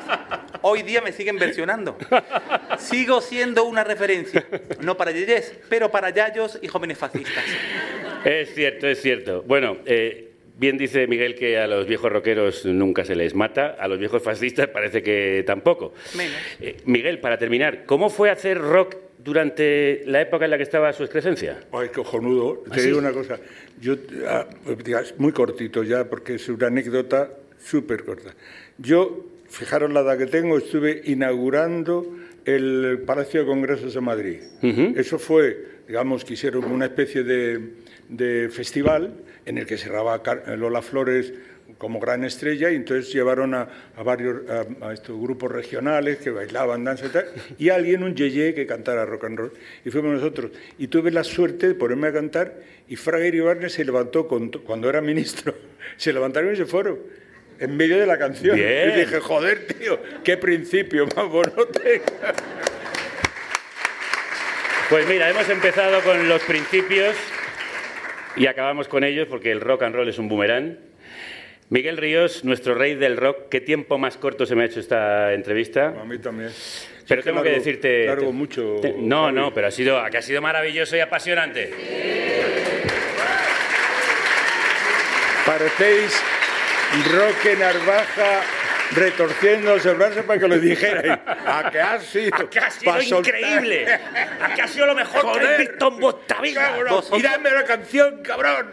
Hoy 0.62 0.82
día 0.82 1.00
me 1.00 1.12
siguen 1.12 1.36
versionando. 1.36 1.96
Sigo 2.78 3.20
siendo 3.20 3.64
una 3.64 3.84
referencia, 3.84 4.46
no 4.82 4.96
para 4.96 5.10
yeyes, 5.10 5.58
pero 5.68 5.90
para 5.90 6.10
yayos 6.10 6.58
y 6.62 6.68
jóvenes 6.68 6.98
fascistas. 6.98 7.44
Es 8.24 8.54
cierto, 8.54 8.86
es 8.86 9.00
cierto. 9.00 9.42
Bueno, 9.42 9.78
eh, 9.86 10.32
bien 10.56 10.76
dice 10.76 11.06
Miguel 11.06 11.34
que 11.34 11.58
a 11.58 11.66
los 11.66 11.86
viejos 11.86 12.12
rockeros 12.12 12.66
nunca 12.66 13.04
se 13.04 13.16
les 13.16 13.34
mata, 13.34 13.76
a 13.78 13.88
los 13.88 13.98
viejos 13.98 14.22
fascistas 14.22 14.68
parece 14.68 15.02
que 15.02 15.42
tampoco. 15.46 15.94
Menos. 16.14 16.36
Eh, 16.60 16.76
Miguel, 16.84 17.18
para 17.18 17.38
terminar, 17.38 17.84
¿cómo 17.86 18.10
fue 18.10 18.30
hacer 18.30 18.58
rock 18.58 18.96
durante 19.22 20.02
la 20.06 20.20
época 20.20 20.44
en 20.44 20.50
la 20.50 20.56
que 20.56 20.62
estaba 20.62 20.92
su 20.92 21.02
excrescencia? 21.02 21.60
Ay, 21.72 21.88
cojonudo. 21.88 22.62
Te 22.72 22.82
digo 22.82 22.98
una 22.98 23.12
cosa. 23.12 23.38
Yo, 23.80 23.96
ah, 24.26 24.46
muy 25.18 25.32
cortito 25.32 25.82
ya, 25.82 26.04
porque 26.04 26.34
es 26.34 26.48
una 26.48 26.68
anécdota 26.68 27.30
súper 27.58 28.04
corta. 28.04 28.34
Yo 28.78 29.26
fijaros 29.48 29.92
la 29.92 30.00
edad 30.00 30.16
que 30.16 30.26
tengo, 30.26 30.58
estuve 30.58 31.02
inaugurando 31.04 32.16
el 32.44 33.02
Palacio 33.04 33.40
de 33.40 33.46
Congresos 33.46 33.94
de 33.94 34.00
Madrid. 34.00 34.40
Eso 34.96 35.18
fue, 35.18 35.66
digamos, 35.86 36.24
que 36.24 36.34
hicieron 36.34 36.64
una 36.64 36.86
especie 36.86 37.22
de, 37.22 37.74
de 38.08 38.48
festival 38.48 39.14
en 39.44 39.58
el 39.58 39.66
que 39.66 39.76
cerraba 39.76 40.22
Lola 40.56 40.82
Flores 40.82 41.32
como 41.78 42.00
gran 42.00 42.24
estrella 42.24 42.70
y 42.70 42.76
entonces 42.76 43.12
llevaron 43.12 43.54
a, 43.54 43.68
a 43.96 44.02
varios 44.02 44.42
a, 44.48 44.88
a 44.88 44.92
estos 44.92 45.20
grupos 45.20 45.50
regionales 45.50 46.18
que 46.18 46.30
bailaban, 46.30 46.84
danza 46.84 47.06
y 47.06 47.08
tal, 47.10 47.26
y 47.58 47.68
alguien, 47.68 48.02
un 48.02 48.14
yeye, 48.14 48.54
que 48.54 48.66
cantara 48.66 49.04
rock 49.04 49.24
and 49.24 49.38
roll. 49.38 49.52
Y 49.84 49.90
fuimos 49.90 50.12
nosotros. 50.12 50.52
Y 50.78 50.88
tuve 50.88 51.10
la 51.10 51.24
suerte 51.24 51.68
de 51.68 51.74
ponerme 51.74 52.08
a 52.08 52.12
cantar 52.12 52.54
y 52.88 52.96
Fraga 52.96 53.26
Iribarne 53.26 53.68
se 53.68 53.84
levantó 53.84 54.26
con 54.26 54.50
cuando 54.50 54.88
era 54.88 55.00
ministro. 55.00 55.54
Se 55.96 56.12
levantaron 56.12 56.52
y 56.52 56.56
se 56.56 56.66
fueron. 56.66 56.98
En 57.58 57.76
medio 57.76 57.98
de 57.98 58.06
la 58.06 58.18
canción. 58.18 58.56
Bien. 58.56 58.90
Y 58.90 59.00
dije, 59.00 59.20
joder, 59.20 59.66
tío, 59.66 59.98
qué 60.24 60.36
principio 60.36 61.06
más 61.14 61.28
bonote. 61.28 62.02
Pues 64.88 65.06
mira, 65.06 65.28
hemos 65.30 65.48
empezado 65.48 66.00
con 66.02 66.28
los 66.28 66.42
principios 66.42 67.14
y 68.36 68.46
acabamos 68.46 68.88
con 68.88 69.04
ellos 69.04 69.28
porque 69.28 69.52
el 69.52 69.60
rock 69.60 69.82
and 69.82 69.94
roll 69.94 70.08
es 70.08 70.18
un 70.18 70.28
boomerang. 70.28 70.78
Miguel 71.70 71.96
Ríos, 71.98 72.44
nuestro 72.44 72.74
rey 72.74 72.96
del 72.96 73.16
rock, 73.16 73.48
¿qué 73.48 73.60
tiempo 73.60 73.96
más 73.96 74.16
corto 74.16 74.44
se 74.44 74.56
me 74.56 74.62
ha 74.62 74.66
hecho 74.66 74.80
esta 74.80 75.32
entrevista? 75.32 75.94
A 76.00 76.04
mí 76.04 76.18
también. 76.18 76.50
Pero 77.06 77.22
Sí, 77.22 77.28
tengo 77.28 77.42
que 77.42 77.50
largo- 77.50 77.58
decirte... 77.64 78.06
Largo 78.06 78.32
mucho. 78.32 78.76
te- 78.82 78.94
no, 78.98 79.22
Javi. 79.26 79.34
no, 79.36 79.54
pero 79.54 79.68
ha 79.68 79.70
sido, 79.70 80.02
que 80.10 80.18
ha 80.18 80.22
sido 80.22 80.42
maravilloso 80.42 80.96
y 80.96 81.00
apasionante. 81.00 81.70
Parecéis 85.46 86.20
Roque 87.12 87.56
Narvaja 87.56 88.40
retorciéndose 88.92 89.90
el 89.90 89.96
brazo 89.96 90.22
para 90.24 90.40
que 90.40 90.48
lo 90.48 90.58
dijerais. 90.58 91.18
¿A 91.26 91.70
qué 91.70 91.80
ha 91.80 92.00
sido? 92.00 92.34
¡A 92.36 92.50
que 92.50 92.58
ha 92.58 92.70
sido 92.70 92.92
Pa' 92.92 93.00
soltar. 93.02 93.34
increíble! 93.34 93.86
¡A 94.40 94.54
que 94.54 94.62
ha 94.62 94.68
sido 94.68 94.86
lo 94.86 94.94
mejor 94.94 95.32
que 95.32 95.38
habéis 95.46 95.70
visto 95.70 95.88
en 95.88 95.98
vuestra 95.98 96.40
vida! 96.40 96.70
Y 97.16 97.22
dame 97.22 97.50
la 97.50 97.64
canción, 97.64 98.22
cabrón. 98.22 98.72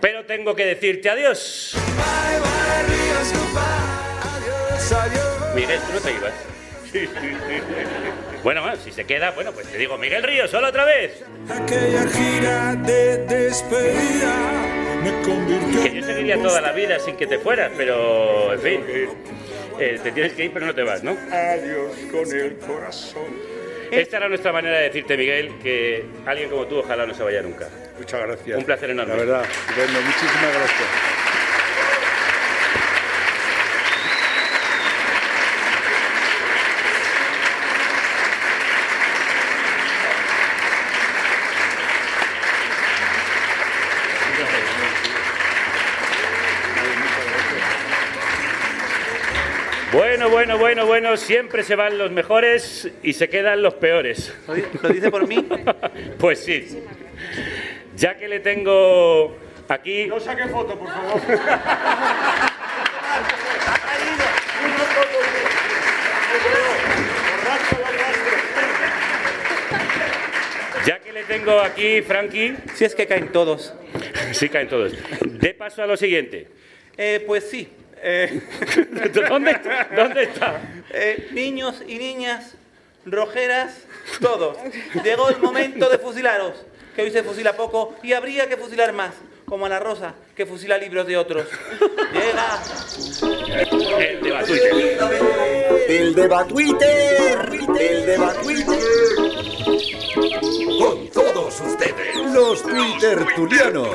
Pero 0.00 0.24
tengo 0.24 0.54
que 0.54 0.66
decirte 0.66 1.10
adiós. 1.10 1.72
Bye, 1.74 2.40
bye, 2.40 2.82
Ríos, 2.88 3.32
goodbye. 3.32 3.92
Adiós, 4.34 4.92
adiós. 4.92 5.54
Miguel, 5.54 5.80
tú 5.86 5.92
no 5.94 6.00
te 6.00 6.10
ibas. 6.12 6.32
Bueno, 8.42 8.60
bueno, 8.60 8.76
si 8.76 8.90
se 8.90 9.04
queda, 9.04 9.30
bueno, 9.30 9.52
pues 9.52 9.68
te 9.68 9.78
digo, 9.78 9.96
Miguel 9.98 10.22
Ríos, 10.22 10.50
solo 10.50 10.68
otra 10.68 10.84
vez. 10.84 11.22
Aquella 11.48 12.08
gira 12.08 12.74
de 12.74 13.18
despedida 13.18 14.34
me 15.02 15.22
convirtió 15.22 15.82
Que 15.82 15.94
yo 15.94 16.02
seguiría 16.04 16.42
toda 16.42 16.60
la 16.60 16.72
vida 16.72 16.98
sin 16.98 17.16
que 17.16 17.26
te 17.26 17.38
fueras, 17.38 17.70
pero, 17.76 18.52
en 18.52 18.60
fin, 18.60 18.80
eh, 19.78 20.00
te 20.02 20.10
tienes 20.10 20.32
que 20.32 20.46
ir, 20.46 20.52
pero 20.52 20.66
no 20.66 20.74
te 20.74 20.82
vas, 20.82 21.04
¿no? 21.04 21.16
Adiós 21.30 21.92
con 22.10 22.36
el 22.36 22.56
corazón. 22.58 23.52
Esta 23.92 24.16
era 24.16 24.28
nuestra 24.28 24.52
manera 24.52 24.78
de 24.78 24.84
decirte, 24.84 25.16
Miguel, 25.16 25.58
que 25.62 26.04
alguien 26.26 26.48
como 26.48 26.66
tú 26.66 26.78
ojalá 26.78 27.06
no 27.06 27.14
se 27.14 27.22
vaya 27.22 27.42
nunca. 27.42 27.68
Muchas 27.98 28.22
gracias. 28.22 28.58
Un 28.58 28.64
placer 28.64 28.90
enorme. 28.90 29.14
La 29.14 29.20
verdad, 29.20 29.44
estupendo. 29.44 30.00
Muchísimas 30.00 30.54
gracias. 30.54 31.21
Bueno, 49.92 50.30
bueno, 50.30 50.56
bueno, 50.58 50.86
bueno, 50.86 51.16
siempre 51.18 51.62
se 51.62 51.76
van 51.76 51.98
los 51.98 52.10
mejores 52.10 52.88
y 53.02 53.12
se 53.12 53.28
quedan 53.28 53.60
los 53.62 53.74
peores. 53.74 54.32
¿Lo 54.48 54.54
di- 54.54 54.64
lo 54.82 54.88
dice 54.88 55.10
por 55.10 55.26
mí? 55.28 55.46
Pues 56.18 56.42
sí. 56.44 56.82
Ya 57.96 58.16
que 58.16 58.26
le 58.28 58.40
tengo 58.40 59.36
aquí... 59.68 60.06
No 60.06 60.18
saque 60.20 60.48
foto, 60.48 60.78
por 60.78 60.88
favor. 60.88 61.20
Ya 70.86 70.98
que 70.98 71.12
le 71.12 71.22
tengo 71.24 71.60
aquí, 71.60 72.02
Frankie, 72.02 72.56
Si 72.74 72.84
es 72.84 72.94
que 72.94 73.06
caen 73.06 73.30
todos. 73.30 73.72
sí 74.32 74.48
caen 74.48 74.68
todos. 74.68 74.92
De 75.20 75.54
paso 75.54 75.82
a 75.82 75.86
lo 75.86 75.96
siguiente. 75.96 76.48
Eh, 76.96 77.22
pues 77.26 77.48
sí. 77.48 77.68
Eh, 78.04 78.42
¿Dónde, 79.28 79.60
¿Dónde 79.94 80.22
está? 80.24 80.60
eh, 80.90 81.28
niños 81.32 81.82
y 81.86 81.98
niñas, 81.98 82.54
rojeras, 83.06 83.74
todos. 84.20 84.58
Llegó 85.04 85.28
el 85.28 85.38
momento 85.38 85.88
de 85.88 85.98
fusilaros, 85.98 86.54
que 86.96 87.02
hoy 87.02 87.10
se 87.12 87.22
fusila 87.22 87.52
poco 87.56 87.94
y 88.02 88.12
habría 88.12 88.48
que 88.48 88.56
fusilar 88.56 88.92
más, 88.92 89.14
como 89.46 89.66
a 89.66 89.68
la 89.68 89.78
Rosa, 89.78 90.14
que 90.34 90.46
fusila 90.46 90.78
libros 90.78 91.06
de 91.06 91.16
otros. 91.16 91.46
Llega. 92.12 92.60
El 93.98 94.20
de 94.20 94.30
Batuite. 94.32 94.68
El 95.88 96.14
de 96.14 96.28
Twitter, 96.48 97.48
el 97.78 98.06
de 98.06 98.18
Twitter. 98.42 99.21
Con 100.22 101.08
todos 101.08 101.60
ustedes. 101.60 102.16
Los 102.32 102.62
Twitter 102.62 103.26
Tulianos. 103.34 103.88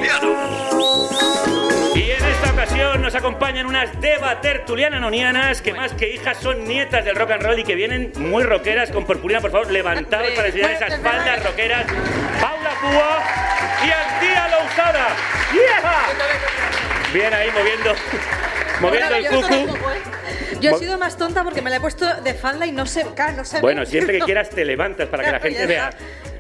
Y 1.96 2.12
en 2.12 2.26
esta 2.26 2.52
ocasión 2.52 3.02
nos 3.02 3.16
acompañan 3.16 3.66
unas 3.66 4.02
Deva 4.02 4.42
tertulianas 4.42 5.00
nonianas 5.00 5.62
que 5.62 5.74
más 5.74 5.94
que 5.94 6.14
hijas 6.14 6.38
son 6.42 6.66
nietas 6.66 7.06
del 7.06 7.16
rock 7.16 7.32
and 7.32 7.44
roll 7.44 7.60
y 7.60 7.64
que 7.64 7.76
vienen 7.76 8.12
muy 8.18 8.44
rockeras. 8.44 8.92
Con 8.92 9.06
purpurina, 9.06 9.40
por 9.40 9.52
favor, 9.52 9.72
levantados 9.72 10.32
para 10.32 10.50
enseñar 10.50 10.72
esas 10.72 11.00
faldas 11.00 11.46
rockeras. 11.46 11.86
Paula 12.42 12.72
Púa 12.82 13.24
y 13.86 13.90
Antía 13.90 14.48
Lousada. 14.50 15.08
¡Yeah! 15.54 17.14
Bien 17.14 17.34
ahí 17.34 17.50
moviendo, 17.52 17.96
moviendo 18.82 19.16
el 19.16 19.28
cucu. 19.28 19.78
¿Eh? 20.54 20.58
Yo 20.62 20.72
he 20.76 20.80
sido 20.80 20.98
más 20.98 21.18
tonta 21.18 21.44
porque 21.44 21.62
me 21.62 21.70
la 21.70 21.78
he 21.78 21.80
puesto 21.82 22.06
de 22.22 22.34
falda 22.34 22.66
y 22.66 22.72
no 22.72 22.86
se, 22.86 23.04
claro, 23.14 23.38
no 23.38 23.46
se 23.46 23.58
ve. 23.58 23.62
Bueno, 23.62 23.86
siempre 23.86 24.20
que 24.20 24.26
quieras 24.26 24.50
te 24.50 24.64
levantas 24.66 25.08
para 25.10 25.24
que 25.24 25.32
la 25.32 25.40
gente 25.40 25.66
vea 25.66 25.90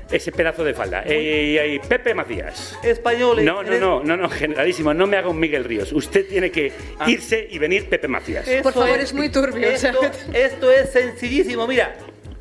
ese 0.10 0.32
pedazo 0.32 0.64
de 0.64 0.74
falda. 0.74 1.03
Eh, 1.05 1.74
y 1.76 1.86
Pepe 1.88 2.14
Macías. 2.14 2.78
Españoles. 2.82 3.43
No, 3.43 3.62
no, 3.62 3.68
eres- 3.68 3.82
no, 3.82 4.03
no, 4.03 4.16
no, 4.16 4.30
generalísimo, 4.30 4.93
no 4.93 5.05
me 5.05 5.18
haga 5.18 5.28
un 5.30 5.38
Miguel 5.39 5.66
Ríos. 5.66 5.91
Usted 5.91 6.26
tiene 6.28 6.49
que 6.51 6.72
irse 7.08 7.45
y 7.49 7.60
venir 7.60 7.89
Pepe 7.89 8.08
Macías. 8.08 8.47
Eso 8.47 8.64
Por 8.64 8.74
favor, 8.74 8.97
es 8.99 9.14
muy 9.14 9.30
turbio, 9.30 9.68
Esto, 9.70 9.99
esto 10.34 10.72
es 10.72 10.91
sencillísito, 10.91 11.68
mira. 11.68 11.93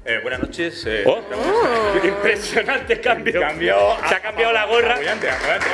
Eh, 0.08 0.20
buenas 0.22 0.38
noches. 0.38 0.84
eh, 0.86 1.02
Oh, 1.04 1.18
Impresionante 2.04 3.00
cambio. 3.00 3.40
Cambió. 3.40 3.96
Se 4.08 4.14
ha 4.14 4.20
cambiado 4.20 4.52
la 4.52 4.64
gorra. 4.66 4.94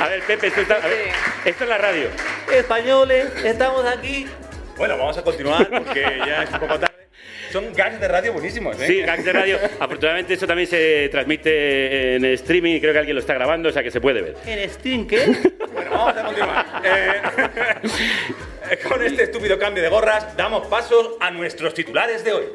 A 0.01 0.07
ver, 0.07 0.23
Pepe, 0.25 0.47
esto, 0.47 0.61
está- 0.61 0.75
a 0.77 0.87
ver, 0.87 1.09
esto 1.45 1.63
es 1.63 1.69
la 1.69 1.77
radio. 1.77 2.07
Españoles, 2.51 3.27
estamos 3.43 3.85
aquí. 3.85 4.25
Bueno, 4.77 4.97
vamos 4.97 5.17
a 5.17 5.23
continuar 5.23 5.69
porque 5.69 6.01
ya 6.25 6.43
es 6.43 6.51
un 6.51 6.59
poco 6.59 6.79
tarde. 6.79 6.93
Son 7.51 7.71
gags 7.73 7.99
de 7.99 8.07
radio 8.07 8.33
buenísimos, 8.33 8.81
¿eh? 8.81 8.87
Sí, 8.87 9.01
gags 9.01 9.23
de 9.23 9.31
radio. 9.31 9.59
Afortunadamente 9.79 10.33
eso 10.33 10.47
también 10.47 10.67
se 10.67 11.07
transmite 11.09 12.15
en 12.15 12.25
streaming 12.25 12.75
y 12.75 12.81
creo 12.81 12.93
que 12.93 12.99
alguien 12.99 13.15
lo 13.15 13.21
está 13.21 13.35
grabando, 13.35 13.69
o 13.69 13.71
sea 13.71 13.83
que 13.83 13.91
se 13.91 14.01
puede 14.01 14.21
ver. 14.21 14.35
¿En 14.47 14.67
Steam 14.69 15.05
qué? 15.05 15.25
bueno, 15.71 15.91
vamos 15.91 16.17
a 16.17 16.23
continuar. 16.23 16.65
Eh, 16.83 18.79
con 18.89 19.03
este 19.03 19.23
estúpido 19.23 19.59
cambio 19.59 19.83
de 19.83 19.89
gorras, 19.89 20.35
damos 20.35 20.65
pasos 20.67 21.11
a 21.19 21.29
nuestros 21.29 21.75
titulares 21.75 22.23
de 22.23 22.33
hoy. 22.33 22.45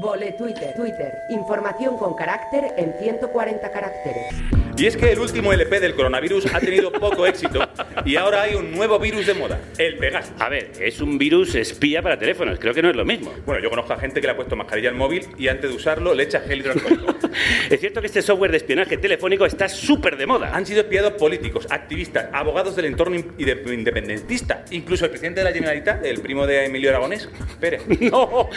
Vole 0.00 0.32
Twitter, 0.32 0.74
Twitter. 0.74 1.22
Información 1.30 1.96
con 1.96 2.14
carácter 2.14 2.74
en 2.76 2.92
140 3.00 3.70
caracteres. 3.70 4.34
Y 4.76 4.84
es 4.84 4.94
que 4.94 5.10
el 5.10 5.18
último 5.18 5.54
LP 5.54 5.80
del 5.80 5.94
coronavirus 5.94 6.52
ha 6.52 6.60
tenido 6.60 6.92
poco 6.92 7.26
éxito 7.26 7.66
y 8.04 8.16
ahora 8.16 8.42
hay 8.42 8.56
un 8.56 8.72
nuevo 8.72 8.98
virus 8.98 9.26
de 9.26 9.32
moda, 9.32 9.58
el 9.78 9.96
Pegasus. 9.96 10.34
A 10.38 10.50
ver, 10.50 10.70
es 10.78 11.00
un 11.00 11.16
virus 11.16 11.54
espía 11.54 12.02
para 12.02 12.18
teléfonos, 12.18 12.58
creo 12.58 12.74
que 12.74 12.82
no 12.82 12.90
es 12.90 12.96
lo 12.96 13.06
mismo. 13.06 13.32
Bueno, 13.46 13.62
yo 13.62 13.70
conozco 13.70 13.94
a 13.94 13.98
gente 13.98 14.20
que 14.20 14.26
le 14.26 14.34
ha 14.34 14.36
puesto 14.36 14.54
mascarilla 14.54 14.90
al 14.90 14.94
móvil 14.94 15.26
y 15.38 15.48
antes 15.48 15.70
de 15.70 15.76
usarlo 15.76 16.14
le 16.14 16.24
echa 16.24 16.40
gel 16.40 16.58
hidroalcohólico. 16.58 17.15
Es 17.70 17.80
cierto 17.80 18.00
que 18.00 18.06
este 18.06 18.22
software 18.22 18.50
de 18.50 18.58
espionaje 18.58 18.96
telefónico 18.96 19.46
está 19.46 19.68
súper 19.68 20.16
de 20.16 20.26
moda. 20.26 20.50
Han 20.54 20.64
sido 20.66 20.80
espiados 20.80 21.12
políticos, 21.14 21.66
activistas, 21.70 22.28
abogados 22.32 22.76
del 22.76 22.86
entorno 22.86 23.16
independentista, 23.16 24.64
incluso 24.70 25.04
el 25.04 25.10
presidente 25.10 25.40
de 25.40 25.44
la 25.44 25.52
Generalitat, 25.52 26.04
el 26.04 26.20
primo 26.20 26.46
de 26.46 26.66
Emilio 26.66 26.90
Aragonés, 26.90 27.28
Pérez. 27.60 27.82
No, 28.06 28.48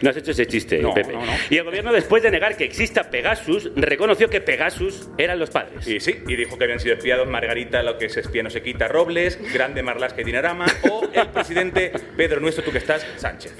no 0.00 0.10
has 0.10 0.16
hecho 0.16 0.30
ese 0.30 0.46
chiste, 0.46 0.78
No, 0.78 0.94
Pepe. 0.94 1.12
no, 1.12 1.24
no. 1.24 1.32
Y 1.50 1.56
el 1.58 1.64
gobierno, 1.64 1.92
después 1.92 2.22
de 2.22 2.30
negar 2.30 2.56
que 2.56 2.64
exista 2.64 3.10
Pegasus, 3.10 3.70
reconoció 3.76 4.30
que 4.30 4.40
Pegasus 4.40 5.08
eran 5.18 5.38
los 5.38 5.50
padres. 5.50 5.86
Y 5.86 6.00
sí, 6.00 6.16
y 6.26 6.36
dijo 6.36 6.56
que 6.56 6.64
habían 6.64 6.80
sido 6.80 6.94
espiados 6.94 7.26
Margarita, 7.28 7.82
lo 7.82 7.98
que 7.98 8.08
se 8.08 8.20
espía 8.20 8.42
no 8.42 8.50
se 8.50 8.62
quita, 8.62 8.88
Robles, 8.88 9.38
Grande 9.52 9.82
Marlasca 9.82 10.20
y 10.22 10.24
Dinarama, 10.24 10.66
o 10.90 11.08
el 11.12 11.28
presidente 11.28 11.92
Pedro 12.16 12.40
Nuestro, 12.40 12.64
tú 12.64 12.72
que 12.72 12.78
estás, 12.78 13.06
Sánchez. 13.16 13.54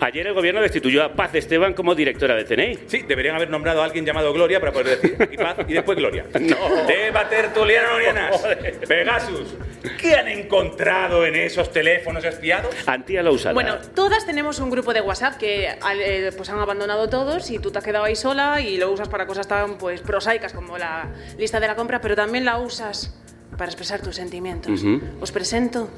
Ayer 0.00 0.26
el 0.26 0.34
gobierno 0.34 0.60
destituyó 0.60 1.04
a 1.04 1.14
Paz 1.14 1.34
Esteban 1.34 1.74
como 1.74 1.94
directora 1.94 2.34
de 2.34 2.44
CNI. 2.44 2.78
Sí, 2.86 3.04
deberían 3.06 3.36
haber 3.36 3.50
nombrado 3.50 3.82
a 3.82 3.84
alguien 3.84 4.04
llamado 4.10 4.32
Gloria 4.32 4.60
para 4.60 4.72
poder 4.72 5.00
decir 5.00 5.22
aquí 5.22 5.36
paz 5.36 5.56
y 5.66 5.72
después 5.74 5.96
Gloria. 5.96 6.26
No. 6.40 6.86
Deba 6.86 7.28
tertulianorianas. 7.28 8.38
Pegasus, 8.88 9.54
¿qué 10.00 10.14
han 10.14 10.28
encontrado 10.28 11.24
en 11.24 11.36
esos 11.36 11.70
teléfonos 11.70 12.24
espiados? 12.24 12.74
Antía 12.86 13.22
la 13.22 13.30
usada. 13.30 13.54
Bueno, 13.54 13.76
todas 13.94 14.26
tenemos 14.26 14.58
un 14.58 14.70
grupo 14.70 14.92
de 14.92 15.00
WhatsApp 15.00 15.36
que 15.36 15.68
eh, 15.68 16.32
pues 16.36 16.48
han 16.50 16.58
abandonado 16.58 17.08
todos 17.08 17.50
y 17.50 17.58
tú 17.58 17.70
te 17.70 17.78
has 17.78 17.84
quedado 17.84 18.04
ahí 18.04 18.16
sola 18.16 18.60
y 18.60 18.78
lo 18.78 18.90
usas 18.90 19.08
para 19.08 19.26
cosas 19.26 19.46
tan 19.46 19.78
pues 19.78 20.00
prosaicas 20.00 20.52
como 20.52 20.78
la 20.78 21.08
lista 21.38 21.60
de 21.60 21.66
la 21.66 21.76
compra, 21.76 22.00
pero 22.00 22.16
también 22.16 22.44
la 22.44 22.58
usas 22.58 23.14
para 23.56 23.66
expresar 23.66 24.00
tus 24.00 24.16
sentimientos. 24.16 24.80
Ujú. 24.80 25.00
Os 25.20 25.30
presento 25.30 25.90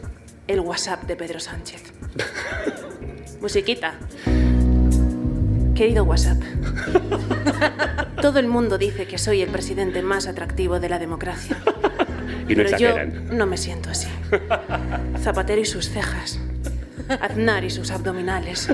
el 0.48 0.60
WhatsApp 0.60 1.04
de 1.04 1.16
Pedro 1.16 1.40
Sánchez. 1.40 1.92
Musiquita. 3.40 3.94
Querido 5.75 6.05
WhatsApp, 6.05 6.39
todo 8.20 8.39
el 8.39 8.47
mundo 8.47 8.77
dice 8.77 9.07
que 9.07 9.16
soy 9.16 9.41
el 9.41 9.49
presidente 9.49 10.03
más 10.03 10.27
atractivo 10.27 10.81
de 10.81 10.89
la 10.89 10.99
democracia. 10.99 11.57
y 12.49 12.55
no 12.55 12.64
Pero 12.64 12.79
yo 12.79 12.95
no 13.33 13.47
me 13.47 13.57
siento 13.57 13.89
así. 13.89 14.09
Zapatero 15.20 15.61
y 15.61 15.64
sus 15.64 15.89
cejas. 15.89 16.39
Aznar 17.20 17.64
y 17.64 17.70
sus 17.70 17.91
abdominales. 17.91 18.68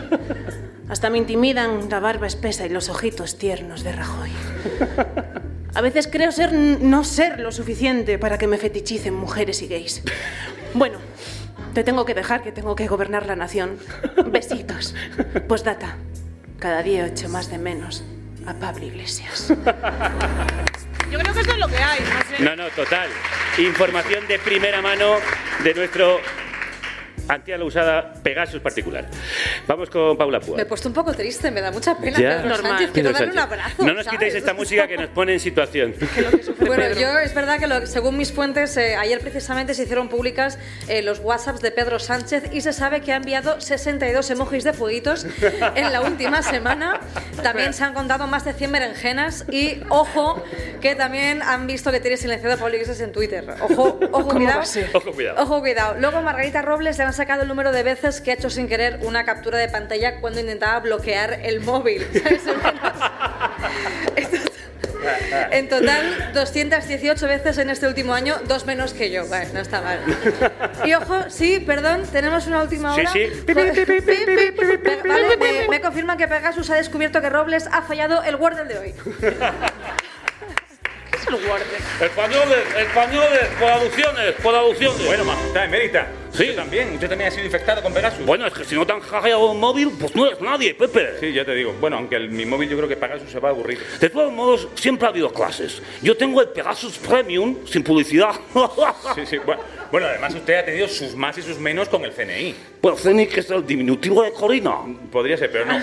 Hasta 0.89 1.09
me 1.09 1.19
intimidan 1.19 1.89
la 1.89 2.01
barba 2.01 2.27
espesa 2.27 2.67
y 2.67 2.69
los 2.69 2.89
ojitos 2.89 3.39
tiernos 3.39 3.85
de 3.85 3.93
Rajoy. 3.93 4.31
A 5.75 5.81
veces 5.81 6.09
creo 6.11 6.33
ser 6.33 6.53
no 6.53 7.05
ser 7.05 7.39
lo 7.39 7.53
suficiente 7.53 8.19
para 8.19 8.39
que 8.39 8.49
me 8.49 8.59
fetichicen 8.59 9.15
mujeres 9.15 9.63
y 9.63 9.69
gays. 9.69 10.03
Bueno, 10.75 10.99
te 11.75 11.85
tengo 11.85 12.05
que 12.05 12.15
dejar 12.15 12.43
que 12.43 12.51
tengo 12.51 12.75
que 12.75 12.89
gobernar 12.89 13.27
la 13.27 13.37
nación. 13.37 13.79
Besitos. 14.33 14.95
Postdata. 15.47 15.97
Cada 16.59 16.83
día 16.83 17.07
echo 17.07 17.29
más 17.29 17.51
de 17.51 17.59
menos 17.59 18.03
a 18.45 18.53
Pablo 18.55 18.85
Iglesias. 18.85 19.49
Yo 19.49 21.19
creo 21.19 21.33
que 21.33 21.41
esto 21.41 21.53
es 21.53 21.59
lo 21.59 21.69
que 21.69 21.77
hay, 21.77 22.01
no 22.01 22.37
sé. 22.37 22.43
No, 22.43 22.57
no, 22.57 22.69
total. 22.71 23.09
Información 23.59 24.27
de 24.27 24.41
primera 24.41 24.83
mano 24.83 25.17
de 25.63 25.75
nuestro 25.75 26.19
Antía 27.29 27.59
la 27.59 27.64
usada 27.64 28.12
Pegasus 28.22 28.61
particular. 28.61 29.05
Vamos 29.66 29.91
con 29.91 30.16
Paula 30.16 30.41
Púa. 30.41 30.57
Me 30.57 30.62
he 30.62 30.66
puesto 30.66 30.89
un 30.89 30.95
poco 30.95 31.12
triste, 31.12 31.51
me 31.51 31.61
da 31.61 31.70
mucha 31.70 31.97
pena 31.97 32.18
Ya. 32.18 32.37
Pedro 32.39 32.49
Normal. 32.49 32.72
Sánchez, 32.72 32.91
quiero 32.93 33.09
Pedro 33.12 33.12
darle 33.26 33.33
un 33.33 33.39
Sánchez. 33.39 33.53
abrazo. 33.66 33.85
No 33.85 33.95
nos 33.95 34.05
¿sabes? 34.05 34.18
quitéis 34.18 34.35
esta 34.35 34.55
música 34.55 34.89
que 34.89 34.97
nos 34.97 35.09
pone 35.11 35.33
en 35.35 35.41
situación. 35.41 35.95
Bueno, 36.59 36.83
Pedro. 36.83 37.01
yo 37.01 37.18
es 37.20 37.33
verdad 37.35 37.59
que 37.59 37.66
lo- 37.66 37.87
según 37.87 38.16
mis 38.18 38.33
fuentes, 38.33 38.76
eh, 38.76 38.97
ayer 38.97 39.20
precisamente 39.20 39.72
se 39.74 39.85
hicieron 39.85 40.09
públicas 40.09 40.59
eh, 40.89 41.03
los 41.03 41.18
WhatsApps 41.20 41.61
de 41.62 41.70
Pedro 41.70 41.99
Sánchez 41.99 42.45
y 42.53 42.61
se 42.61 42.72
sabe 42.72 43.01
que 43.01 43.12
ha 43.12 43.16
enviado 43.16 43.61
62 43.61 44.29
emojis 44.31 44.64
de 44.64 44.72
fueguitos 44.74 45.24
en 45.76 45.93
la 45.93 46.01
última 46.03 46.43
semana. 46.43 47.01
También 47.43 47.72
se 47.72 47.85
han 47.85 47.95
contado 47.95 48.26
más 48.26 48.45
de 48.45 48.53
100 48.53 48.72
berenjenas 48.72 49.45
y 49.51 49.81
ojo 49.89 50.43
que 50.83 50.95
también 50.95 51.43
han 51.43 51.66
visto 51.66 51.91
que 51.91 52.01
tiene 52.01 52.16
silenciado 52.16 52.55
a 52.57 52.59
Pablo 52.59 52.74
Iglesias 52.74 53.01
en 53.01 53.12
Twitter. 53.12 53.45
Ojo, 53.62 53.72
ojo, 53.72 54.11
¿Cómo 54.11 54.29
cuidado. 54.29 54.62
Ojo, 54.95 55.12
cuidado. 55.12 55.43
Ojo, 55.43 55.61
cuidado. 55.61 55.95
Luego 55.99 56.20
Margarita 56.22 56.61
Robles 56.62 56.99
le 56.99 57.05
han 57.05 57.14
sacado 57.19 57.43
el 57.43 57.49
número 57.49 57.71
de 57.73 57.83
veces 57.83 58.21
que 58.23 58.31
ha 58.31 58.35
hecho 58.35 58.49
sin 58.49 58.69
querer 58.69 59.01
una 59.03 59.25
captura 59.25 59.59
de 59.59 59.69
pantalla 59.69 60.21
cuando 60.21 60.41
intentaba 60.41 60.79
bloquear 60.81 61.41
el 61.43 61.61
móvil. 61.61 62.07
¿Sabes? 62.12 62.43
En 65.51 65.69
total, 65.69 66.33
218 66.35 67.27
veces 67.29 67.59
en 67.59 67.71
este 67.71 67.87
último 67.87 68.12
año, 68.14 68.37
dos 68.47 68.66
menos 68.66 68.93
que 68.93 69.11
yo. 69.11 69.27
Vale, 69.29 69.49
no 69.55 69.61
está 69.61 69.81
mal. 69.81 70.01
Y 70.85 70.93
ojo, 70.95 71.25
sí, 71.29 71.61
perdón, 71.61 72.03
tenemos 72.12 72.47
una 72.47 72.62
última 72.62 72.95
Sí, 72.95 73.01
hora. 73.01 73.11
sí. 73.12 73.27
Pi. 73.47 73.55
Vale, 73.55 75.37
me, 75.39 75.69
me 75.69 75.81
confirman 75.81 76.19
que 76.19 76.27
Pegasus 76.29 76.69
ha 76.71 76.75
descubierto 76.77 77.21
que 77.21 77.31
Robles 77.31 77.69
ha 77.73 77.83
fallado 77.83 78.23
el 78.23 78.37
Wordle 78.37 78.64
de 78.64 78.79
hoy. 78.79 78.95
¿Qué 79.21 81.16
es 81.16 81.27
el 81.27 81.35
Word? 81.35 81.62
Españoles, 82.01 82.59
españoles, 82.79 83.47
por 83.59 83.69
alusiones, 83.71 84.33
por 84.43 84.55
alusiones. 84.55 85.07
Bueno, 85.07 85.25
majestad 85.25 85.64
emérita. 85.64 86.07
Sí. 86.33 86.43
Usted 86.45 86.57
también. 86.57 86.93
Usted 86.95 87.09
también 87.09 87.29
ha 87.29 87.31
sido 87.33 87.47
infectado 87.47 87.83
con 87.83 87.93
Pegasus. 87.93 88.24
Bueno, 88.24 88.47
es 88.47 88.53
que 88.53 88.64
si 88.64 88.74
no 88.74 88.87
te 88.87 88.93
han 88.93 89.01
hackeado 89.01 89.51
un 89.51 89.59
móvil, 89.61 89.91
pues 89.99 90.14
no 90.14 90.26
eres 90.26 90.41
nadie, 90.41 90.74
Pepe. 90.74 91.14
Sí, 91.20 91.33
ya 91.33 91.45
te 91.45 91.55
digo. 91.55 91.74
Bueno, 91.81 91.97
aunque 91.97 92.16
el- 92.16 92.31
mi 92.31 92.45
móvil 92.47 92.68
yo 92.68 92.76
creo 92.76 92.89
que 92.89 92.97
Pegasus 92.97 93.31
se 93.31 93.41
va 93.41 93.49
a 93.49 93.53
aburrir. 93.53 93.79
De 94.01 94.11
todos 94.11 94.33
modos, 94.33 94.68
siempre 94.74 95.07
ha 95.07 95.11
habido 95.11 95.33
clases. 95.33 95.83
Yo 96.03 96.16
tengo 96.16 96.41
el 96.41 96.49
Pegasus 96.49 96.99
Premium 96.99 97.57
sin 97.66 97.83
publicidad. 97.83 98.35
Sí, 99.14 99.26
sí. 99.26 99.39
Bueno, 99.39 99.62
bueno, 99.91 100.07
además 100.07 100.35
usted 100.35 100.55
ha 100.59 100.64
tenido 100.64 100.87
sus 100.87 101.14
más 101.14 101.37
y 101.39 101.43
sus 101.43 101.59
menos 101.59 101.89
con 101.89 102.05
el 102.05 102.12
CNI. 102.12 102.55
Bueno, 102.83 102.97
CENIC 102.97 103.39
es 103.39 103.51
el 103.51 103.66
diminutivo 103.66 104.22
de 104.22 104.33
Corina. 104.33 104.76
Podría 105.11 105.37
ser, 105.37 105.51
pero 105.51 105.64
no. 105.64 105.81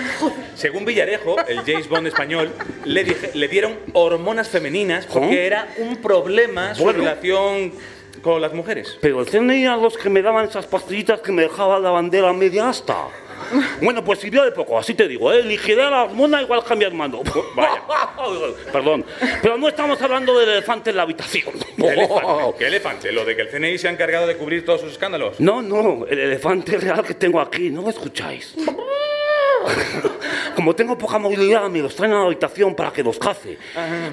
Según 0.54 0.84
Villarejo, 0.84 1.36
el 1.46 1.58
James 1.62 1.88
Bond 1.88 2.06
español, 2.06 2.52
le, 2.84 3.04
dije- 3.04 3.30
le 3.34 3.48
dieron 3.48 3.76
hormonas 3.92 4.48
femeninas 4.48 5.06
porque 5.06 5.44
era 5.46 5.68
un 5.78 5.96
problema 5.96 6.74
su 6.74 6.84
Bueno. 6.84 7.00
relación 7.00 7.72
con 8.22 8.40
las 8.40 8.52
mujeres. 8.52 8.98
Pero 9.00 9.20
el 9.20 9.26
CNI 9.26 9.66
a 9.66 9.76
los 9.76 9.96
que 9.96 10.08
me 10.08 10.22
daban 10.22 10.46
esas 10.46 10.66
pastillitas 10.66 11.20
que 11.20 11.32
me 11.32 11.42
dejaban 11.42 11.82
la 11.82 11.90
bandera 11.90 12.32
media 12.32 12.68
asta. 12.68 12.96
Bueno, 13.82 14.02
pues 14.02 14.20
sirvió 14.20 14.44
de 14.44 14.52
poco, 14.52 14.78
así 14.78 14.94
te 14.94 15.06
digo, 15.06 15.32
¿eh? 15.32 15.42
Liquidé 15.42 15.88
la 15.90 16.04
hormona 16.04 16.42
igual 16.42 16.64
que 16.64 16.72
a 16.72 16.76
mi 16.76 16.84
hermano. 16.84 17.22
Vaya. 17.54 17.82
Perdón, 18.72 19.04
pero 19.42 19.58
no 19.58 19.68
estamos 19.68 20.00
hablando 20.00 20.38
del 20.38 20.48
elefante 20.48 20.90
en 20.90 20.96
la 20.96 21.02
habitación. 21.02 21.52
¿Qué 21.76 21.86
elefante? 21.86 22.54
¿Qué 22.58 22.66
elefante? 22.66 23.12
Lo 23.12 23.24
de 23.24 23.36
que 23.36 23.42
el 23.42 23.48
CNI 23.50 23.78
se 23.78 23.88
ha 23.88 23.90
encargado 23.90 24.26
de 24.26 24.36
cubrir 24.36 24.64
todos 24.64 24.80
sus 24.80 24.92
escándalos. 24.92 25.38
No, 25.38 25.62
no, 25.62 26.06
el 26.08 26.18
elefante 26.18 26.78
real 26.78 27.04
que 27.04 27.14
tengo 27.14 27.40
aquí, 27.40 27.70
¿no 27.70 27.82
lo 27.82 27.90
escucháis? 27.90 28.54
Como 30.56 30.74
tengo 30.74 30.96
poca 30.96 31.18
movilidad, 31.18 31.68
me 31.68 31.80
los 31.80 31.94
traen 31.94 32.12
a 32.14 32.20
la 32.20 32.24
habitación 32.26 32.74
para 32.74 32.90
que 32.92 33.02
los 33.02 33.18
cace. 33.18 33.58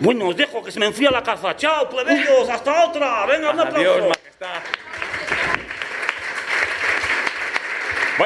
Bueno, 0.01 0.27
os 0.27 0.35
dejo 0.35 0.63
que 0.63 0.71
se 0.71 0.79
me 0.79 0.85
enfría 0.87 1.09
la 1.11 1.23
caza. 1.23 1.55
¡Chao, 1.55 1.89
plebeyos! 1.89 2.49
¡Hasta 2.49 2.85
otra! 2.85 3.25
¡Venga, 3.25 3.51
un 3.51 3.59
aplauso! 3.61 3.91
Adiós, 3.93 4.07
majestad. 4.09 4.61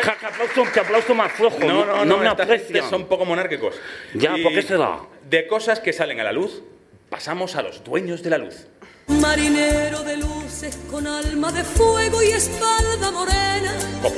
Ja, 0.03 0.15
¡Qué 0.19 0.25
aplauso, 0.25 0.63
qué 0.73 0.79
aplauso 0.79 1.15
más 1.15 1.31
flojo! 1.31 1.59
No, 1.59 1.85
no, 1.85 2.05
no, 2.05 2.17
me 2.17 2.27
esta 2.27 2.43
aprecian. 2.43 2.89
son 2.89 3.05
poco 3.05 3.25
monárquicos. 3.25 3.75
Ya, 4.13 4.37
Y 4.37 4.43
¿por 4.43 4.51
qué 4.53 4.61
será? 4.61 4.99
De 5.29 5.47
cosas 5.47 5.79
que 5.79 5.93
salen 5.93 6.19
a 6.19 6.23
la 6.23 6.31
luz, 6.31 6.61
pasamos 7.09 7.55
a 7.55 7.61
los 7.61 7.83
dueños 7.83 8.21
de 8.23 8.29
la 8.29 8.37
luz. 8.37 8.67
Marinero 9.07 10.03
de 10.03 10.17
luces 10.17 10.77
con 10.91 11.07
alma 11.07 11.51
de 11.51 11.63
fuego 11.63 12.21
y 12.21 12.27
espalda 12.27 13.11
morena. 13.11 13.73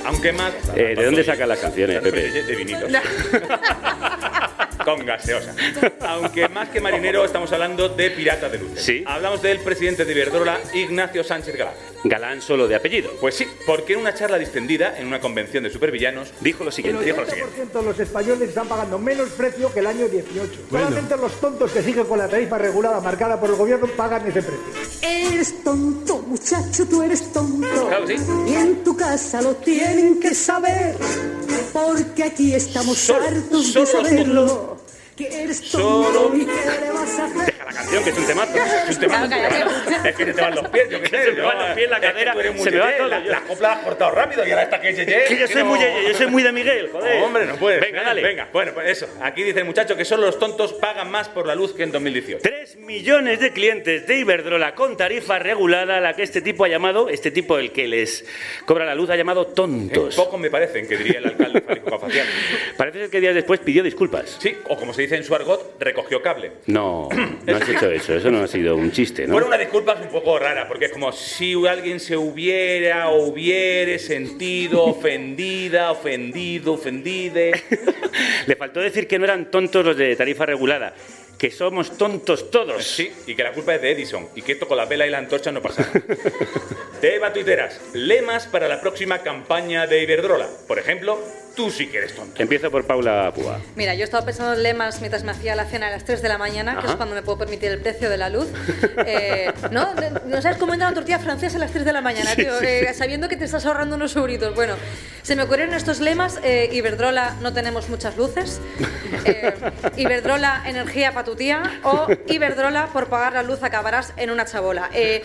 Aunque 0.05 0.31
más... 0.31 0.53
Eh, 0.75 0.95
¿De 0.95 1.05
dónde 1.05 1.23
sacan 1.23 1.49
las 1.49 1.59
canciones, 1.59 2.01
Pepe? 2.01 2.31
De, 2.31 2.55
vinilos. 2.55 2.91
Con 4.85 5.05
gaseosa. 5.05 5.53
Aunque 6.01 6.47
más 6.47 6.69
que 6.69 6.79
marinero, 6.79 7.25
estamos 7.25 7.51
hablando 7.51 7.89
de 7.89 8.11
pirata 8.11 8.49
de 8.49 8.57
luces. 8.59 8.81
Sí. 8.81 9.03
Hablamos 9.05 9.41
del 9.41 9.59
presidente 9.59 10.05
de 10.05 10.11
Iberdrola, 10.11 10.57
Ignacio 10.73 11.23
Sánchez 11.23 11.55
Galán. 11.55 11.75
Galán 12.03 12.41
solo 12.41 12.67
de 12.67 12.75
apellido. 12.75 13.11
Pues 13.19 13.35
sí, 13.35 13.45
porque 13.65 13.93
en 13.93 13.99
una 13.99 14.13
charla 14.13 14.37
distendida, 14.37 14.97
en 14.97 15.07
una 15.07 15.19
convención 15.19 15.63
de 15.63 15.69
supervillanos, 15.69 16.31
Dijo 16.39 16.63
lo 16.63 16.71
siguiente. 16.71 17.03
dijo 17.03 17.21
lo 17.21 17.29
siguiente. 17.29 17.77
de 17.77 17.83
los 17.83 17.99
españoles 17.99 18.49
están 18.49 18.67
pagando 18.67 18.97
menos 18.97 19.29
precio 19.29 19.71
que 19.73 19.79
el 19.81 19.87
año 19.87 20.07
18. 20.07 20.61
Solamente 20.71 21.17
los 21.17 21.33
tontos 21.41 21.71
que 21.71 21.81
siguen 21.83 22.05
con 22.05 22.17
la 22.17 22.27
tarifa 22.29 22.57
regulada 22.57 23.01
marcada 23.01 23.39
por 23.39 23.49
el 23.49 23.55
gobierno 23.57 23.87
pagan 23.97 24.21
ese 24.27 24.41
precio. 24.41 24.59
Eres 25.01 25.63
tonto, 25.63 26.19
muchacho, 26.19 26.85
tú 26.87 27.01
eres 27.03 27.31
tonto. 27.33 27.67
Claro 27.87 28.07
sí. 28.07 28.15
Y 28.47 28.53
en 28.55 28.83
tu 28.83 28.95
casa 28.95 29.41
lo 29.41 29.55
tienen 29.55 30.19
que 30.19 30.33
saber. 30.33 30.95
Porque 31.73 32.23
aquí 32.23 32.53
estamos 32.55 32.97
Solo- 32.97 33.25
hartos 33.27 33.67
solo 33.67 33.85
de 33.85 33.93
los 33.93 34.09
saberlo. 34.09 34.77
Que 35.19 35.43
eres 35.43 35.61
tonto 35.69 36.13
Solo- 36.13 36.31
y 36.33 36.45
qué 36.45 36.79
le 36.81 36.91
vas 36.91 37.19
a 37.19 37.25
hacer. 37.25 37.45
Deja 37.45 37.65
la 37.65 37.73
canción, 37.73 38.03
que 38.05 38.09
es 38.11 38.17
un 38.17 38.25
temazo. 38.25 38.53
Es 38.87 38.95
un 38.95 39.01
tema- 39.01 39.25
Es 40.05 40.15
que 40.15 40.25
se 40.25 40.33
te 40.33 40.41
van 40.41 40.55
los 40.55 40.69
pies, 40.69 40.89
yo 40.89 41.01
qué 41.01 41.07
sé. 41.09 41.23
Se 41.25 41.31
me 41.33 41.41
van 41.41 41.57
los 41.59 41.69
pies, 41.75 41.89
la 41.89 41.95
Es 41.97 42.01
que 42.01 42.07
cadera, 42.07 42.33
se 42.33 42.71
me 42.71 42.77
va 42.79 42.97
todo, 42.97 43.07
La, 43.09 43.41
copla 43.41 43.67
la 43.67 43.73
has 43.75 43.83
cortado 43.83 44.11
rápido 44.11 44.47
y 44.47 44.51
ahora 44.51 44.63
está 44.63 44.79
que 44.79 44.89
es 44.91 44.95
yeye, 44.95 45.25
Que 45.27 45.37
yo 45.37 45.47
soy 45.49 45.63
muy 45.65 45.77
yeye, 45.77 46.07
yo 46.07 46.13
soy 46.17 46.27
muy 46.27 46.41
de 46.41 46.51
Miguel, 46.53 46.89
joder. 46.89 47.21
Hombre, 47.21 47.45
no 47.47 47.57
puedes. 47.57 47.81
Venga, 47.81 48.01
¿eh? 48.01 48.05
dale. 48.05 48.21
Venga, 48.23 48.47
bueno, 48.53 48.71
pues 48.73 48.89
eso. 48.89 49.09
Aquí 49.21 49.43
dice 49.43 49.59
el 49.59 49.65
muchacho 49.65 49.97
que 49.97 50.05
solo 50.05 50.25
los 50.25 50.39
tontos 50.39 50.71
pagan 50.71 51.11
más 51.11 51.27
por 51.27 51.45
la 51.45 51.53
luz 51.53 51.73
que 51.73 51.83
en 51.83 51.91
2018. 51.91 52.39
3 52.41 52.77
millones 52.77 53.41
de 53.41 53.51
clientes 53.51 54.07
de 54.07 54.19
Iberdrola 54.19 54.73
con 54.73 54.95
tarifa 54.95 55.37
regulada, 55.37 55.97
a 55.97 55.99
la 55.99 56.13
que 56.15 56.23
este 56.23 56.39
tipo 56.41 56.63
ha 56.63 56.69
llamado, 56.69 57.09
este 57.09 57.29
tipo 57.29 57.57
el 57.57 57.73
que 57.73 57.89
les 57.89 58.23
cobra 58.65 58.85
la 58.85 58.95
luz, 58.95 59.09
ha 59.09 59.17
llamado 59.17 59.47
tontos. 59.47 60.15
Pocos 60.15 60.39
me 60.39 60.49
parecen, 60.49 60.87
que 60.87 60.95
diría 60.95 61.19
el 61.19 61.25
alcalde 61.25 61.61
Facial. 61.99 62.25
Parece 62.77 62.99
ser 62.99 63.09
que 63.09 63.19
días 63.19 63.35
después 63.35 63.59
pidió 63.59 63.83
disculpas. 63.83 64.37
Sí, 64.39 64.55
o 64.69 64.77
como 64.77 64.93
se 64.93 65.01
dice 65.01 65.08
en 65.11 65.23
su 65.23 65.35
argot, 65.35 65.75
recogió 65.79 66.21
cable. 66.21 66.51
No, 66.67 67.09
no 67.45 67.55
has 67.55 67.69
hecho 67.69 67.89
eso, 67.91 68.13
eso 68.13 68.31
no 68.31 68.43
ha 68.43 68.47
sido 68.47 68.75
un 68.75 68.91
chiste, 68.91 69.25
¿no? 69.25 69.33
Bueno, 69.33 69.47
una 69.47 69.57
disculpa 69.57 69.93
es 69.93 70.01
un 70.01 70.09
poco 70.09 70.37
rara, 70.39 70.67
porque 70.67 70.85
es 70.85 70.91
como 70.91 71.11
si 71.11 71.55
alguien 71.67 71.99
se 71.99 72.17
hubiera 72.17 73.09
o 73.09 73.27
hubiere 73.27 73.99
sentido 73.99 74.85
ofendida, 74.85 75.91
ofendido, 75.91 76.73
ofendide. 76.73 77.51
Le 78.47 78.55
faltó 78.55 78.79
decir 78.79 79.07
que 79.07 79.19
no 79.19 79.25
eran 79.25 79.51
tontos 79.51 79.85
los 79.85 79.97
de 79.97 80.15
tarifa 80.15 80.45
regulada, 80.45 80.93
que 81.37 81.51
somos 81.51 81.97
tontos 81.97 82.51
todos. 82.51 82.83
Sí, 82.83 83.11
y 83.27 83.35
que 83.35 83.43
la 83.43 83.53
culpa 83.53 83.75
es 83.75 83.81
de 83.81 83.91
Edison, 83.91 84.27
y 84.35 84.41
que 84.41 84.53
esto 84.53 84.67
con 84.67 84.77
la 84.77 84.85
vela 84.85 85.07
y 85.07 85.09
la 85.09 85.19
antorcha 85.19 85.51
no 85.51 85.61
pasa. 85.61 85.89
Tema 87.01 87.31
tuiteras, 87.31 87.79
lemas 87.93 88.47
para 88.47 88.67
la 88.67 88.81
próxima 88.81 89.19
campaña 89.19 89.87
de 89.87 90.03
Iberdrola. 90.03 90.49
Por 90.67 90.79
ejemplo, 90.79 91.17
Tú 91.59 91.69
sí 91.69 91.87
que 91.87 91.97
eres 91.97 92.15
tonto. 92.15 92.41
Empiezo 92.41 92.71
por 92.71 92.85
Paula 92.87 93.33
Púa. 93.35 93.59
Mira, 93.75 93.93
yo 93.93 93.99
he 94.01 94.03
estado 94.05 94.23
pensando 94.25 94.53
en 94.53 94.63
lemas 94.63 95.01
mientras 95.01 95.25
me 95.25 95.31
hacía 95.31 95.55
la 95.55 95.65
cena 95.65 95.87
a 95.87 95.91
las 95.91 96.05
3 96.05 96.21
de 96.21 96.29
la 96.29 96.37
mañana, 96.37 96.71
que 96.75 96.77
Ajá. 96.79 96.91
es 96.91 96.95
cuando 96.95 97.15
me 97.15 97.21
puedo 97.21 97.37
permitir 97.37 97.69
el 97.69 97.79
precio 97.81 98.09
de 98.09 98.15
la 98.15 98.29
luz. 98.29 98.47
Eh, 99.05 99.51
¿No? 99.71 99.93
¿No 100.25 100.41
sabes 100.41 100.57
cómo 100.57 100.73
entra 100.73 100.87
una 100.87 100.95
tortilla 100.95 101.19
francesa 101.19 101.57
a 101.57 101.59
las 101.59 101.71
3 101.71 101.83
de 101.85 101.93
la 101.93 102.01
mañana, 102.01 102.29
Sí, 102.31 102.43
tío? 102.43 102.59
sí, 102.59 102.65
Eh, 102.65 102.85
sí. 102.91 102.93
sabiendo 102.97 103.27
que 103.27 103.35
te 103.37 103.45
estás 103.45 103.65
ahorrando 103.65 103.95
unos 103.95 104.15
euritos. 104.15 104.53
Bueno, 104.55 104.75
se 105.21 105.35
me 105.35 105.43
ocurrieron 105.43 105.73
estos 105.73 105.99
lemas. 105.99 106.39
eh, 106.43 106.69
Iberdrola, 106.71 107.35
no 107.41 107.51
tenemos 107.53 107.89
muchas 107.89 108.15
luces. 108.15 108.61
Eh, 109.25 109.53
Iberdrola, 109.97 110.63
energía 110.65 111.11
para 111.13 111.25
tu 111.25 111.35
tía. 111.35 111.61
O 111.83 112.07
Iberdrola, 112.27 112.87
por 112.93 113.07
pagar 113.07 113.33
la 113.33 113.43
luz 113.43 113.61
acabarás 113.63 114.13
en 114.17 114.29
una 114.29 114.45
chabola. 114.45 114.89
Eh, 114.93 115.23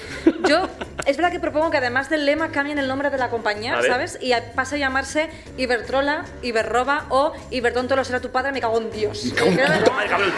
yo, 0.49 0.68
es 1.07 1.16
verdad 1.16 1.30
que 1.30 1.39
propongo 1.39 1.70
que 1.70 1.76
además 1.76 2.11
del 2.11 2.26
lema 2.26 2.51
cambien 2.51 2.78
el 2.78 2.89
nombre 2.89 3.11
de 3.11 3.18
la 3.18 3.28
compañía. 3.28 3.80
¿sabes? 3.87 4.18
Y 4.20 4.32
a- 4.32 4.53
pase 4.53 4.76
a 4.76 4.78
llamarse 4.78 5.28
Iberdrola, 5.59 6.23
Iberroba 6.42 7.06
o 7.10 7.32
Iberdóntolo 7.50 8.04
será 8.04 8.20
tu 8.20 8.30
padre, 8.30 8.52
me 8.52 8.60
cago 8.60 8.80
en 8.80 8.90
Dios. 8.90 9.32
¡Toma, 9.36 10.04
cabrón! 10.08 10.32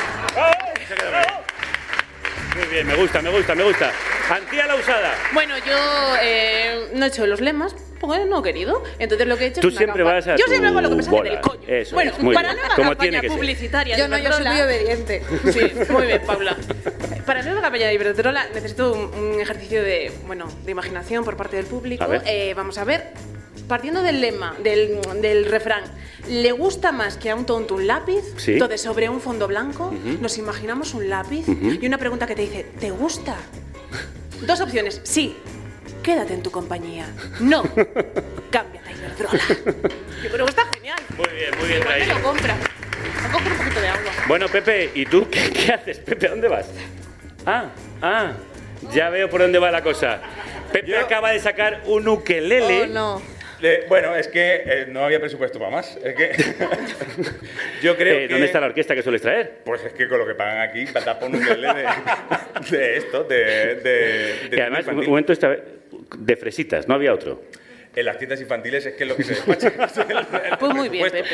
Muy 2.57 2.67
bien, 2.69 2.87
me 2.87 2.95
gusta, 2.95 3.21
me 3.21 3.31
gusta, 3.31 3.55
me 3.55 3.65
gusta. 3.65 3.93
Antía 4.31 4.67
la 4.67 4.77
usada. 4.77 5.13
Bueno, 5.35 5.55
yo 5.59 5.77
eh, 6.23 6.89
no 6.95 7.05
he 7.05 7.09
hecho 7.09 7.27
los 7.27 7.41
lemas 7.43 7.77
porque 8.01 8.25
no 8.25 8.41
he 8.41 8.43
querido. 8.43 8.83
Entonces 8.99 9.27
lo 9.27 9.37
que 9.37 9.45
he 9.45 9.47
hecho 9.49 9.61
Tú 9.61 9.69
es 9.69 9.75
una 9.75 9.79
siempre 9.79 10.03
vas 10.03 10.27
a 10.27 10.37
Yo 10.37 10.45
tu 10.47 10.51
siempre 10.51 10.71
hago 10.71 10.81
lo 10.81 10.89
que 10.89 10.95
me 10.97 11.03
sale 11.03 11.17
bola. 11.19 11.31
del 11.33 11.41
coño. 11.41 11.61
Eso 11.69 11.95
bueno, 11.95 12.13
es, 12.13 12.19
muy 12.19 12.35
para 12.35 12.49
bien. 12.49 12.61
nueva 12.61 12.75
Como 12.77 12.89
campaña 12.91 13.11
tiene 13.11 13.21
que 13.21 13.29
ser. 13.29 13.37
publicitaria 13.39 13.97
Yo 13.99 14.03
de 14.05 14.09
no, 14.09 14.19
yo 14.19 14.33
soy 14.33 14.45
Iberdrola- 14.47 14.53
muy 14.53 14.61
obediente. 14.63 15.23
Sí, 15.53 15.73
muy 15.93 16.07
bien, 16.07 16.23
Paula. 16.27 16.57
Para 17.27 17.41
la 17.41 17.45
nueva 17.45 17.61
campaña 17.63 17.87
de 17.89 17.95
Iberdrola 17.95 18.47
necesito 18.55 18.93
un, 18.93 19.15
un 19.15 19.41
ejercicio 19.41 19.83
de, 19.83 20.13
bueno, 20.27 20.47
de 20.65 20.71
imaginación 20.73 21.25
por 21.25 21.37
parte 21.37 21.57
del 21.57 21.67
público. 21.67 22.05
A 22.05 22.07
ver. 22.07 22.23
Eh, 22.25 22.55
vamos 22.57 22.79
a 22.79 22.85
ver, 22.85 23.13
partiendo 23.69 24.03
del 24.03 24.21
lema, 24.21 24.55
del, 24.63 25.01
del 25.21 25.45
refrán, 25.47 25.85
¿le 26.29 26.53
gusta 26.53 26.93
más 26.93 27.17
que 27.17 27.31
a 27.31 27.35
un 27.35 27.47
tonto 27.47 27.75
un 27.75 27.87
lápiz? 27.87 28.23
Sí. 28.37 28.53
Entonces, 28.55 28.81
sobre 28.81 29.09
un 29.09 29.21
fondo 29.21 29.47
blanco, 29.49 29.87
Ujú. 29.89 30.19
nos 30.21 30.39
imaginamos 30.39 30.95
un 30.95 31.09
lápiz 31.09 31.49
Ujú. 31.49 31.79
y 31.81 31.87
una 31.87 31.99
pregunta 31.99 32.27
que 32.27 32.35
te 32.35 32.43
dice, 32.43 32.67
¿te 32.79 32.91
gusta? 32.91 33.37
Dos 34.43 34.61
opciones, 34.61 35.01
sí. 35.05 35.37
Quédate 36.03 36.35
en 36.35 36.43
tu 36.43 36.51
compañía. 36.51 37.07
No. 37.41 37.63
Cámbiate 38.51 38.89
a 38.89 38.93
Iberdrola. 38.93 39.41
Yo 40.23 40.31
creo 40.31 40.45
que 40.47 40.51
está 40.51 40.65
genial. 40.75 40.99
Muy 41.17 41.27
bien, 41.35 41.51
muy 41.59 41.69
bien 41.69 41.81
Igual 41.81 41.99
me 41.99 42.05
traído. 42.05 42.15
lo 42.19 42.23
compra. 42.23 42.57
A 43.25 43.33
coger 43.33 43.53
un 43.53 43.59
poquito 43.59 43.81
de 43.81 43.89
agua. 43.89 44.13
Bueno, 44.29 44.47
Pepe, 44.49 44.91
¿y 44.95 45.05
tú 45.07 45.29
qué, 45.31 45.51
qué 45.53 45.73
haces? 45.73 45.99
Pepe, 45.99 46.27
¿a 46.29 46.31
dónde 46.31 46.49
vas? 46.49 46.67
Ah, 47.45 47.71
ah, 48.03 48.33
ya 48.93 49.11
veo 49.11 49.29
por 49.29 49.41
dónde 49.41 49.59
va 49.59 49.71
la 49.71 49.83
cosa. 49.83 50.21
Pepe 50.73 50.97
acaba 50.97 51.31
de 51.31 51.41
sacar 51.41 51.83
un 51.87 52.07
ukelele. 52.09 52.83
Oh, 52.83 52.87
no. 52.87 53.23
Bueno, 53.89 54.15
es 54.15 54.29
que 54.29 54.63
eh, 54.65 54.87
no 54.89 55.05
había 55.05 55.19
presupuesto 55.21 55.59
para 55.59 55.71
más. 55.71 55.97
Es 56.05 56.15
que 56.15 56.33
yo 57.83 57.97
creo 57.97 58.15
Eh, 58.19 58.27
que... 58.27 58.33
¿Dónde 58.35 58.47
está 58.47 58.61
la 58.61 58.67
orquesta 58.67 58.95
que 58.95 59.03
sueles 59.03 59.23
traer? 59.23 59.59
Pues 59.65 59.83
es 59.85 59.93
que 59.93 60.09
con 60.09 60.19
lo 60.19 60.27
que 60.27 60.35
pagan 60.35 60.61
aquí, 60.61 60.85
para 60.87 61.19
un 61.27 61.37
ukelele 61.37 61.69
de, 61.75 61.87
de 62.77 62.97
esto, 62.97 63.25
de, 63.25 63.37
de, 63.77 64.49
de 64.51 64.57
Y 64.57 64.61
además, 64.61 64.87
un 64.87 65.07
momento 65.07 65.33
esta 65.33 65.57
de 66.19 66.37
fresitas, 66.37 66.87
no 66.89 66.95
había 66.95 67.13
otro. 67.15 67.43
En 67.97 68.05
las 68.05 68.19
tiendas 68.19 68.39
infantiles 68.43 68.85
es 68.85 68.95
que 68.95 69.05
es 69.05 69.09
lo 69.09 69.17
que 69.17 69.25
se 69.25 69.35
despacha. 69.35 69.73
Pues 70.61 70.75
muy 70.75 70.89
bien. 70.91 71.11
Pepe. 71.11 71.25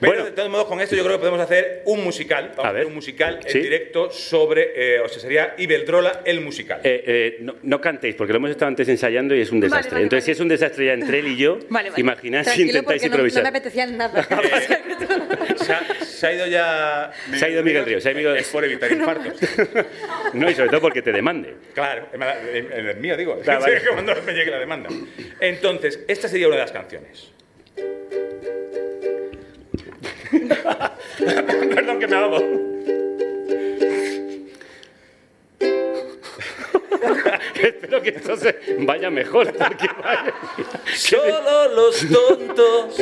Pero 0.00 0.24
de 0.26 0.30
todos 0.30 0.48
modos, 0.48 0.66
con 0.66 0.80
esto 0.80 0.94
yo 0.94 1.02
creo 1.02 1.16
que 1.16 1.20
podemos 1.20 1.40
hacer 1.40 1.82
un 1.86 2.04
musical. 2.04 2.52
Vamos 2.56 2.64
a, 2.66 2.68
hacer 2.70 2.86
un 2.86 2.94
musical 2.94 3.40
Sí. 3.46 3.58
en 3.58 3.64
directo 3.64 4.10
sobre, 4.10 4.96
eh, 4.96 5.00
o 5.00 5.08
sea, 5.08 5.18
sería 5.20 5.54
Iberdrola 5.58 6.22
el 6.24 6.40
musical. 6.40 6.80
Eh, 6.84 7.02
eh, 7.06 7.36
no, 7.40 7.56
no 7.62 7.80
cantéis, 7.80 8.14
porque 8.14 8.32
lo 8.32 8.36
hemos 8.38 8.50
estado 8.50 8.68
antes 8.68 8.88
ensayando 8.88 9.34
y 9.34 9.40
es 9.40 9.50
un 9.50 9.58
Vale, 9.60 9.70
desastre. 9.70 9.94
vale, 9.94 10.02
Entonces, 10.04 10.24
si 10.24 10.30
es 10.30 10.40
un 10.40 10.48
desastre 10.48 10.86
ya 10.86 10.92
entre 10.92 11.18
él 11.18 11.26
y 11.28 11.36
yo, 11.36 11.58
Vale, 11.68 11.90
vale. 11.90 12.00
imaginad 12.00 12.44
si 12.46 12.62
intentáis 12.62 12.84
porque 12.84 12.96
no- 12.96 13.08
No, 13.08 13.14
improvisar. 13.26 13.42
me 13.42 13.48
apetecía 13.48 13.86
nada. 13.86 14.26
Se 15.58 15.72
ha, 15.74 16.04
se 16.04 16.26
ha 16.26 16.32
ido 16.32 16.46
ya. 16.46 17.10
Se 17.34 17.44
ha 17.44 17.48
ido 17.48 17.62
Miguel 17.62 17.84
Ríos, 17.84 18.02
se 18.02 18.08
ha 18.08 18.12
ido- 18.12 18.34
Es 18.34 18.48
por 18.48 18.64
evitar 18.64 18.90
infartos. 18.90 19.34
No, 20.32 20.48
y 20.50 20.54
sobre 20.54 20.68
todo 20.70 20.80
porque 20.80 21.02
te 21.02 21.12
demande. 21.12 21.54
Claro, 21.74 22.08
en 22.12 22.86
el 22.86 22.96
mío 22.96 23.16
digo. 23.16 23.38
Claro, 23.40 23.60
vale. 23.60 23.82
Cuando 23.92 24.14
me 24.22 24.32
llegue 24.32 24.50
la 24.50 24.58
demanda. 24.60 24.88
Entonces, 25.40 25.87
esta 26.08 26.28
sería 26.28 26.48
una 26.48 26.56
de 26.56 26.62
las 26.62 26.72
canciones. 26.72 27.30
Perdón 31.18 31.98
que 31.98 32.06
me 32.06 32.16
hago. 32.16 32.38
Espero 37.54 38.02
que 38.02 38.10
esto 38.10 38.36
se 38.36 38.56
vaya 38.80 39.10
mejor. 39.10 39.52
Porque 39.52 39.88
vaya... 40.02 40.34
Solo 40.94 41.68
los 41.74 42.06
tontos 42.08 43.00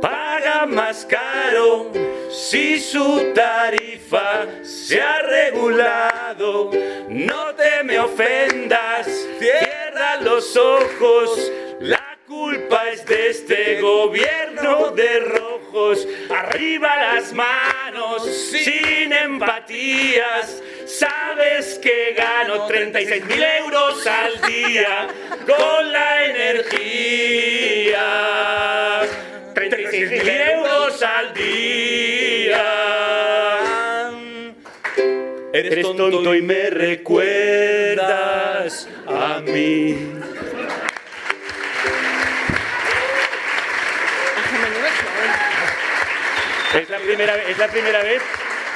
pagan 0.00 0.74
más 0.74 1.06
caro 1.06 1.90
si 2.30 2.78
su 2.78 3.32
tarifa 3.34 4.46
se 4.62 5.00
ha 5.00 5.22
regulado. 5.22 6.70
No 7.08 7.54
te 7.54 7.82
me 7.84 7.98
ofendas, 7.98 9.06
cierra 9.38 10.20
los 10.20 10.56
ojos. 10.56 11.50
La 11.80 12.07
culpa 12.38 12.88
es 12.92 13.04
de 13.04 13.30
este 13.30 13.80
gobierno 13.80 14.92
de 14.92 15.20
rojos. 15.20 16.06
Arriba 16.30 16.94
las 16.96 17.32
manos, 17.32 18.22
sin 18.24 19.12
empatías. 19.12 20.62
Sabes 20.86 21.80
que 21.82 22.14
gano 22.16 22.66
36 22.66 23.24
mil 23.24 23.42
euros 23.42 24.06
al 24.06 24.40
día 24.42 25.08
con 25.46 25.92
la 25.92 26.26
energía. 26.26 27.98
36 29.54 30.10
mil 30.10 30.28
euros 30.28 31.02
al 31.02 31.34
día. 31.34 32.64
Eres, 35.52 35.82
tonto, 35.82 36.34
y 36.36 36.42
me 36.42 36.70
recuerdas 36.70 37.98
a 39.08 39.40
mí. 39.40 40.37
Es 46.80 46.88
la 46.90 46.98
primera, 46.98 47.36
vez- 47.36 47.48
es 47.50 47.58
la 47.58 47.68
primera 47.68 48.02
vez 48.02 48.22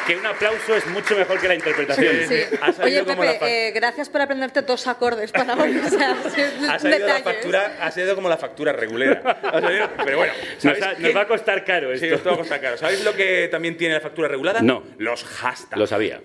que 0.06 0.16
un 0.16 0.26
aplauso 0.26 0.74
es 0.74 0.84
mucho 0.88 1.14
mejor 1.16 1.38
que 1.40 1.46
la 1.46 1.54
interpretación. 1.54 2.16
Sí. 2.28 2.40
Oye, 2.82 3.04
Pepe, 3.04 3.68
eh, 3.68 3.70
gracias 3.70 4.08
por 4.08 4.20
aprenderte 4.20 4.62
dos 4.62 4.86
acordes 4.88 5.30
para 5.30 5.54
hoy. 5.54 5.78
O 5.78 5.88
sea, 5.88 6.10
Ha 6.72 6.78
salido, 6.80 7.06
la 7.06 7.20
factura, 7.20 7.76
ha 7.80 7.90
salido 7.92 8.14
como 8.16 8.28
la 8.28 8.36
factura 8.36 8.72
regulera. 8.72 9.22
Salido- 9.42 9.90
pero 10.04 10.16
bueno, 10.18 10.32
Nos, 10.62 11.16
va 11.16 11.20
a 11.20 11.26
costar 11.28 11.64
caro 11.64 11.96
Sí, 11.96 12.06
esto. 12.08 12.30
va 12.30 12.34
a 12.34 12.38
costar 12.38 12.60
caro. 12.60 12.76
¿Sabéis 12.78 13.04
lo 13.04 13.14
que 13.14 13.46
también 13.48 13.76
tiene 13.76 13.94
la 13.94 14.00
factura 14.00 14.26
regulada? 14.28 14.60
No. 14.60 14.82
Los 14.98 15.22
hashtags. 15.24 15.78
Lo 15.78 15.86
sabía. 15.86 16.20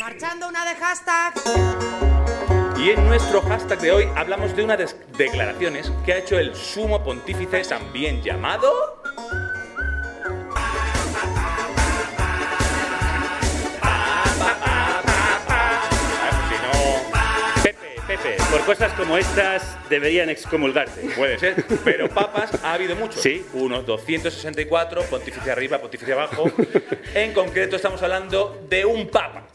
Marchando 0.00 0.48
una 0.48 0.64
de 0.64 0.74
hashtag. 0.76 1.34
Y 2.78 2.90
en 2.90 3.06
nuestro 3.06 3.42
hashtag 3.42 3.80
de 3.80 3.92
hoy 3.92 4.08
hablamos 4.16 4.56
de 4.56 4.64
unas 4.64 4.96
declaraciones 5.18 5.92
que 6.06 6.12
ha 6.14 6.16
hecho 6.18 6.38
el 6.38 6.54
sumo 6.54 7.02
pontífice 7.04 7.60
también 7.64 8.22
llamado... 8.22 9.02
Por 18.50 18.64
cosas 18.64 18.92
como 18.92 19.16
estas 19.16 19.76
deberían 19.88 20.28
excomulgarte. 20.28 21.00
Puede 21.16 21.38
ser, 21.38 21.64
pero 21.84 22.08
papas 22.08 22.50
ha 22.62 22.74
habido 22.74 22.96
muchos. 22.96 23.20
Sí. 23.20 23.44
Unos 23.52 23.86
264, 23.86 25.02
pontífice 25.02 25.50
arriba, 25.50 25.78
pontífice 25.78 26.12
abajo. 26.12 26.50
En 27.14 27.32
concreto 27.32 27.76
estamos 27.76 28.02
hablando 28.02 28.64
de 28.68 28.84
un 28.84 29.08
papa. 29.08 29.46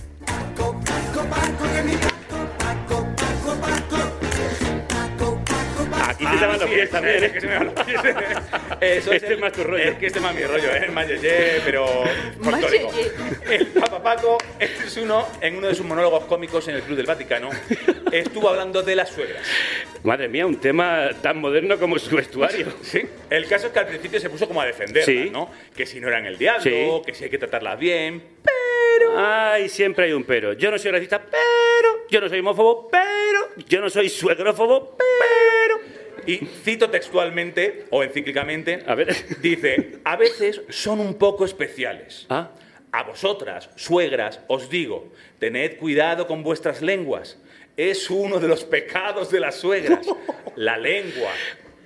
Aquí 6.07 6.25
se 6.25 6.37
te 6.37 6.45
van 6.45 6.59
los 6.59 6.69
pies 6.69 6.81
es- 6.83 6.89
también, 6.89 7.15
es 7.15 7.23
¿eh? 7.23 7.31
que 7.33 7.41
se 7.41 7.47
me 7.47 7.55
van 7.57 7.65
los 7.73 7.85
pies. 7.85 7.99
Eso 8.81 9.11
Este 9.13 9.33
es 9.33 9.39
más 9.39 9.51
tu 9.53 9.63
rollo. 9.63 9.83
Es 9.83 9.95
que 9.97 10.07
este 10.07 10.19
es 10.19 10.23
más 10.23 10.35
mi 10.35 10.43
rollo, 10.43 10.69
¿eh? 10.75 10.89
Más 10.91 11.07
yeye, 11.07 11.61
pero 11.63 11.85
folclórico. 12.41 12.91
El 13.49 13.67
Papa 13.67 14.03
Paco, 14.03 14.37
este 14.59 14.85
es 14.85 14.97
uno, 14.97 15.27
en 15.41 15.55
uno 15.57 15.67
de 15.67 15.75
sus 15.75 15.85
monólogos 15.85 16.25
cómicos 16.25 16.67
en 16.67 16.75
el 16.75 16.81
Club 16.83 16.97
del 16.97 17.05
Vaticano, 17.05 17.49
estuvo 18.11 18.49
hablando 18.49 18.81
de 18.83 18.95
las 18.95 19.09
suegras. 19.09 19.41
Madre 20.03 20.27
mía, 20.27 20.45
un 20.45 20.59
tema 20.59 21.09
tan 21.21 21.39
moderno 21.39 21.77
como 21.79 21.97
su 21.99 22.15
vestuario. 22.15 22.67
Sí. 22.83 23.01
El 23.29 23.47
caso 23.47 23.67
es 23.67 23.73
que 23.73 23.79
al 23.79 23.87
principio 23.87 24.19
se 24.19 24.29
puso 24.29 24.47
como 24.47 24.61
a 24.61 24.65
defenderlas, 24.65 25.05
Sí. 25.05 25.29
¿no? 25.31 25.49
Que 25.75 25.85
si 25.85 25.99
no 25.99 26.07
eran 26.09 26.25
el 26.25 26.37
diablo, 26.37 26.61
Sí. 26.63 27.01
que 27.05 27.13
si 27.13 27.23
hay 27.23 27.29
que 27.29 27.37
tratarlas 27.37 27.79
bien. 27.79 28.21
Ay, 29.15 29.69
siempre 29.69 30.05
hay 30.05 30.13
un 30.13 30.23
pero. 30.23 30.53
Yo 30.53 30.69
no 30.71 30.77
soy 30.77 30.91
racista, 30.91 31.21
pero. 31.21 32.05
Yo 32.09 32.19
no 32.21 32.29
soy 32.29 32.39
homófobo, 32.39 32.89
pero. 32.89 33.49
Yo 33.67 33.79
no 33.81 33.89
soy 33.89 34.09
suegrófobo, 34.09 34.97
pero. 34.97 35.42
Y 36.25 36.37
cito 36.37 36.89
textualmente, 36.89 37.85
o 37.89 38.03
encíclicamente, 38.03 38.83
A 38.87 38.95
ver. 38.95 39.13
dice, 39.41 39.99
a 40.03 40.15
veces 40.15 40.61
son 40.69 40.99
un 40.99 41.15
poco 41.15 41.45
especiales. 41.45 42.25
Ah. 42.29 42.51
A 42.91 43.03
vosotras, 43.03 43.69
suegras, 43.75 44.39
os 44.47 44.69
digo, 44.69 45.11
tened 45.39 45.77
cuidado 45.77 46.27
con 46.27 46.43
vuestras 46.43 46.81
lenguas. 46.81 47.39
Es 47.75 48.09
uno 48.11 48.39
de 48.39 48.47
los 48.47 48.63
pecados 48.63 49.31
de 49.31 49.39
las 49.39 49.55
suegras, 49.55 50.05
la 50.55 50.77
lengua. 50.77 51.31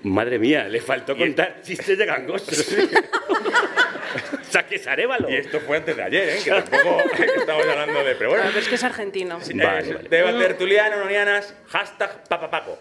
Madre 0.03 0.38
mía, 0.38 0.67
le 0.67 0.81
faltó 0.81 1.17
contar 1.17 1.61
chistes 1.63 1.97
de 1.97 2.05
gangosos. 2.05 2.59
o 2.59 4.43
sea, 4.51 4.65
que 4.67 4.75
es 4.75 4.85
arévalo. 4.85 5.29
Y 5.29 5.35
esto 5.35 5.59
fue 5.61 5.77
antes 5.77 5.95
de 5.95 6.03
ayer, 6.03 6.29
¿eh? 6.29 6.39
que 6.43 6.49
tampoco 6.51 7.01
estamos 7.39 7.65
hablando 7.65 8.03
de... 8.03 8.15
Pero 8.15 8.29
bueno, 8.31 8.43
Pero 8.47 8.59
es 8.59 8.67
que 8.67 8.75
es 8.75 8.83
argentino. 8.83 9.39
Eh, 9.49 9.97
Deba 10.09 10.38
tertuliano, 10.38 10.97
nonianas, 10.97 11.55
hashtag 11.67 12.27
papapaco. 12.27 12.77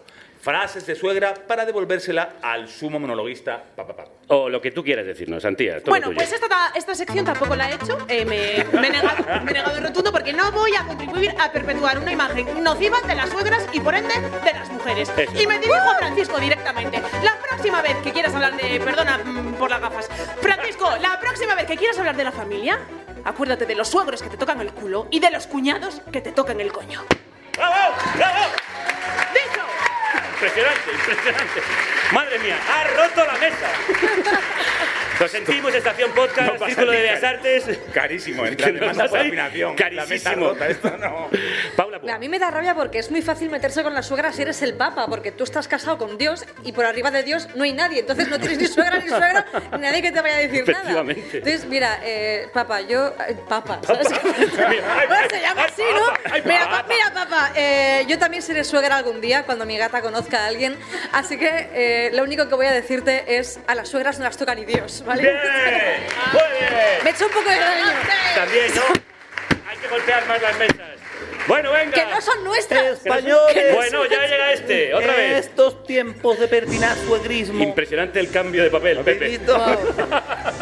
Frases 0.46 0.86
de 0.86 0.94
suegra 0.94 1.34
para 1.34 1.64
devolvérsela 1.64 2.34
al 2.40 2.68
sumo 2.68 3.00
monologuista 3.00 3.60
papapaco. 3.74 4.12
O 4.28 4.48
lo 4.48 4.60
que 4.60 4.70
tú 4.70 4.84
quieras 4.84 5.04
decirnos, 5.04 5.44
Antía, 5.44 5.80
todo 5.80 5.90
Bueno, 5.90 6.06
tuyo. 6.06 6.18
pues 6.18 6.32
esta, 6.32 6.48
ta- 6.48 6.70
esta 6.72 6.94
sección 6.94 7.24
tampoco 7.24 7.56
la 7.56 7.68
he 7.68 7.74
hecho. 7.74 7.98
eh, 8.06 8.24
me, 8.24 8.64
me 8.80 8.86
he 8.86 8.90
negado, 8.92 9.24
me 9.42 9.50
he 9.50 9.54
negado 9.54 9.76
en 9.76 9.82
rotundo 9.82 10.12
porque 10.12 10.32
no 10.32 10.52
voy 10.52 10.70
a 10.76 10.84
contribuir 10.86 11.34
a 11.40 11.50
perpetuar 11.50 11.98
una 11.98 12.12
imagen 12.12 12.62
nociva 12.62 13.00
de 13.00 13.16
las 13.16 13.28
suegras 13.30 13.66
y 13.72 13.80
por 13.80 13.96
ende 13.96 14.14
de 14.20 14.52
las 14.52 14.70
mujeres. 14.70 15.10
Eso. 15.16 15.32
Y 15.42 15.48
me 15.48 15.58
dirijo 15.58 15.80
a 15.80 15.96
Francisco 15.96 16.38
directamente. 16.38 17.02
La 17.24 17.36
próxima 17.42 17.82
vez 17.82 17.96
que 18.04 18.12
quieras 18.12 18.32
hablar 18.32 18.56
de. 18.56 18.78
Perdona 18.78 19.18
mm, 19.18 19.54
por 19.54 19.68
las 19.68 19.80
gafas. 19.80 20.08
Francisco, 20.40 20.88
la 21.00 21.18
próxima 21.18 21.56
vez 21.56 21.66
que 21.66 21.76
quieras 21.76 21.98
hablar 21.98 22.14
de 22.16 22.22
la 22.22 22.30
familia, 22.30 22.78
acuérdate 23.24 23.66
de 23.66 23.74
los 23.74 23.88
suegros 23.88 24.22
que 24.22 24.28
te 24.30 24.36
tocan 24.36 24.60
el 24.60 24.72
culo 24.72 25.08
y 25.10 25.18
de 25.18 25.28
los 25.32 25.48
cuñados 25.48 26.02
que 26.12 26.20
te 26.20 26.30
tocan 26.30 26.60
el 26.60 26.70
coño. 26.72 27.02
¡Bravo! 27.56 27.96
¡Bravo! 28.14 28.44
¡Dicho! 29.34 29.60
Impresionante, 30.36 30.92
impresionante. 30.92 31.62
Madre 32.12 32.38
mía, 32.40 32.58
ha 32.68 32.84
roto 32.84 33.24
la 33.24 33.38
mesa. 33.38 33.68
Lo 35.20 35.28
sentimos, 35.28 35.74
Estación 35.74 36.10
Podcast, 36.12 36.58
No 36.58 36.66
Círculo 36.66 36.92
de 36.92 37.00
Bellas 37.00 37.22
Artes. 37.24 37.78
Carísimo. 37.92 38.44
La 38.46 38.50
mesa 38.50 39.74
Carísimo. 39.76 40.34
rota, 40.48 40.66
esto 40.68 40.96
no. 40.98 41.28
Paula, 41.76 42.00
A 42.12 42.18
mí 42.18 42.28
me 42.28 42.38
da 42.38 42.50
rabia 42.50 42.74
porque 42.74 42.98
es 42.98 43.10
muy 43.10 43.22
fácil 43.22 43.50
meterse 43.50 43.82
con 43.82 43.94
la 43.94 44.02
suegra 44.02 44.32
si 44.32 44.42
eres 44.42 44.60
el 44.62 44.74
papa, 44.74 45.06
porque 45.08 45.32
tú 45.32 45.44
estás 45.44 45.68
casado 45.68 45.98
con 45.98 46.18
Dios 46.18 46.44
y 46.64 46.72
por 46.72 46.84
arriba 46.84 47.10
de 47.10 47.22
Dios 47.22 47.48
no 47.54 47.64
hay 47.64 47.72
nadie. 47.72 48.00
Entonces 48.00 48.28
no 48.28 48.38
tienes 48.38 48.58
ni 48.58 48.66
suegra 48.66 48.98
ni 48.98 49.08
suegra, 49.08 49.46
ni 49.72 49.78
nadie 49.78 50.02
que 50.02 50.12
te 50.12 50.20
vaya 50.20 50.36
a 50.36 50.38
decir 50.38 50.64
nada. 50.66 50.78
Efectivamente. 50.80 51.38
Entonces, 51.38 51.64
mira, 51.66 52.00
eh, 52.02 52.48
papa, 52.52 52.80
yo. 52.82 53.14
eh, 53.28 53.36
papa, 53.48 53.80
¿sabes? 53.86 54.08
Bueno, 55.08 55.28
se 55.30 55.40
llama 55.40 55.64
así, 55.64 55.82
¿no? 55.82 56.40
Mira, 56.44 56.68
pa- 56.68 56.84
mira, 56.88 57.12
papá, 57.14 57.52
eh, 57.54 58.04
yo 58.08 58.18
también 58.18 58.42
seré 58.42 58.64
suegra 58.64 58.96
algún 58.96 59.20
día 59.20 59.44
cuando 59.44 59.64
mi 59.66 59.76
gata 59.78 60.02
conozca 60.02 60.44
a 60.44 60.46
alguien. 60.48 60.76
Así 61.12 61.38
que 61.38 61.68
eh, 61.72 62.10
lo 62.12 62.22
único 62.22 62.48
que 62.48 62.54
voy 62.54 62.66
a 62.66 62.72
decirte 62.72 63.38
es: 63.38 63.60
a 63.66 63.74
las 63.74 63.88
suegras 63.88 64.18
no 64.18 64.24
las 64.24 64.36
toca 64.36 64.54
ni 64.54 64.64
Dios, 64.64 65.04
¿vale? 65.06 65.22
¡Bien! 65.22 65.36
¡Muy 66.32 66.42
bien! 66.58 67.04
Me 67.04 67.10
echo 67.10 67.26
un 67.26 67.32
poco 67.32 67.48
de 67.48 67.56
daño. 67.58 67.84
También, 68.34 68.74
¿no? 68.74 68.82
Hay 69.70 69.76
que 69.78 69.88
golpear 69.88 70.26
más 70.26 70.42
las 70.42 70.58
mesas. 70.58 70.76
Bueno, 71.46 71.70
venga. 71.70 71.92
Que 71.92 72.06
no 72.06 72.20
son 72.20 72.42
nuestras. 72.44 72.84
Españoles. 72.98 73.74
Bueno, 73.74 74.04
ya 74.06 74.26
llega 74.26 74.52
este, 74.52 74.92
otra 74.92 75.12
En 75.12 75.16
vez. 75.34 75.46
estos 75.46 75.84
tiempos 75.84 76.40
de 76.40 76.48
pertinaz 76.48 76.98
suegrismo. 77.06 77.62
Impresionante 77.62 78.18
el 78.18 78.30
cambio 78.30 78.64
de 78.64 78.70
papel, 78.70 78.98
Pepe. 78.98 79.26
Amiguito, 79.26 79.56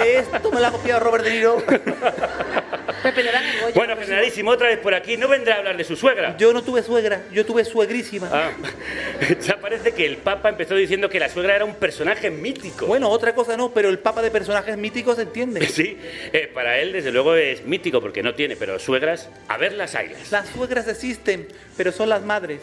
Esto 0.04 0.52
me 0.52 0.60
lo 0.60 0.66
ha 0.66 0.70
copiado 0.72 1.00
Robert 1.00 1.24
De 1.24 1.30
Niro. 1.30 1.62
El 3.04 3.60
Goya. 3.60 3.72
Bueno, 3.74 3.96
generalísimo, 3.96 4.50
otra 4.50 4.68
vez 4.68 4.78
por 4.78 4.94
aquí. 4.94 5.16
¿No 5.16 5.28
vendrá 5.28 5.56
a 5.56 5.58
hablar 5.58 5.76
de 5.76 5.84
su 5.84 5.96
suegra? 5.96 6.36
Yo 6.38 6.52
no 6.52 6.62
tuve 6.62 6.82
suegra, 6.82 7.22
yo 7.30 7.44
tuve 7.44 7.64
suegrísima. 7.64 8.30
Ah, 8.32 8.50
ya 9.40 9.56
parece 9.58 9.92
que 9.92 10.06
el 10.06 10.16
Papa 10.16 10.48
empezó 10.48 10.74
diciendo 10.74 11.08
que 11.08 11.20
la 11.20 11.28
suegra 11.28 11.56
era 11.56 11.64
un 11.64 11.74
personaje 11.74 12.30
mítico. 12.30 12.86
Bueno, 12.86 13.10
otra 13.10 13.34
cosa 13.34 13.56
no, 13.56 13.72
pero 13.72 13.88
el 13.88 13.98
papa 13.98 14.22
de 14.22 14.30
personajes 14.30 14.76
míticos 14.76 15.16
se 15.16 15.22
entiende. 15.22 15.66
Sí, 15.74 15.98
eh, 16.32 16.48
para 16.54 16.78
él 16.78 16.92
desde 16.92 17.10
luego 17.10 17.34
es 17.34 17.64
mítico 17.64 18.00
porque 18.00 18.22
no 18.22 18.34
tiene, 18.34 18.54
pero 18.54 18.78
suegras, 18.78 19.28
a 19.48 19.56
ver 19.56 19.72
las 19.72 19.96
hayas. 19.96 20.30
Las 20.30 20.48
suegras 20.50 20.86
existen, 20.86 21.48
pero 21.76 21.90
son 21.90 22.08
las 22.08 22.22
madres. 22.22 22.60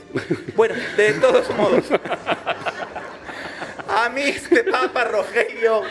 Bueno, 0.55 0.75
de 0.95 1.13
todos 1.15 1.49
modos. 1.57 1.83
A 3.89 4.07
mí 4.09 4.21
este 4.21 4.63
papa 4.63 5.03
Rogelio 5.03 5.83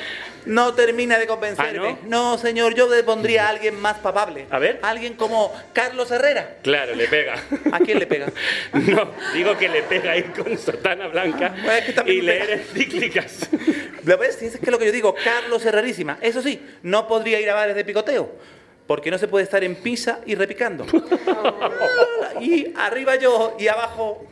no 0.47 0.75
termina 0.75 1.19
de 1.19 1.27
convencerme. 1.27 1.89
¿Ah, 1.91 2.07
no? 2.07 2.39
señor, 2.39 2.75
yo 2.75 2.89
le 2.89 3.03
pondría 3.03 3.47
a 3.47 3.51
alguien 3.51 3.81
más 3.81 3.99
papable. 3.99 4.47
A 4.51 4.59
ver. 4.59 4.79
Alguien 4.83 5.15
como 5.15 5.53
Carlos 5.73 6.11
Herrera. 6.11 6.57
Claro, 6.63 6.95
le 6.95 7.09
pega. 7.09 7.35
¿A 7.73 7.79
quién 7.81 7.99
le 7.99 8.07
pega? 8.07 8.27
No, 8.91 9.11
digo 9.35 9.57
que 9.57 9.69
le 9.69 9.83
pega 9.83 10.17
ir 10.17 10.33
con 10.33 10.57
sotana 10.59 11.07
blanca 11.09 11.55
Bueno, 11.63 11.73
es 11.73 11.85
que 11.85 11.93
también 11.93 12.19
y 12.19 12.21
leer 12.23 12.51
encíclicas. 12.51 13.49
¿Lo 14.05 14.19
ves? 14.19 14.41
Es 14.43 14.57
que 14.59 14.65
es 14.65 14.71
lo 14.71 14.79
que 14.79 14.87
yo 14.87 14.93
digo, 14.93 15.15
Carlos 15.23 15.65
Herrerísima. 15.65 16.19
Eso 16.21 16.43
sí, 16.43 16.65
no 16.83 17.07
podría 17.07 17.41
ir 17.41 17.51
a 17.51 17.55
bares 17.55 17.77
de 17.77 17.85
picoteo, 17.85 18.33
porque 18.87 19.11
no 19.11 19.19
se 19.19 19.29
puede 19.29 19.45
estar 19.45 19.63
en 19.63 19.77
pisa 19.77 20.21
y 20.27 20.35
repicando. 20.35 20.87
y 22.41 22.73
arriba 22.77 23.17
yo 23.17 23.57
y 23.59 23.69
abajo... 23.69 24.27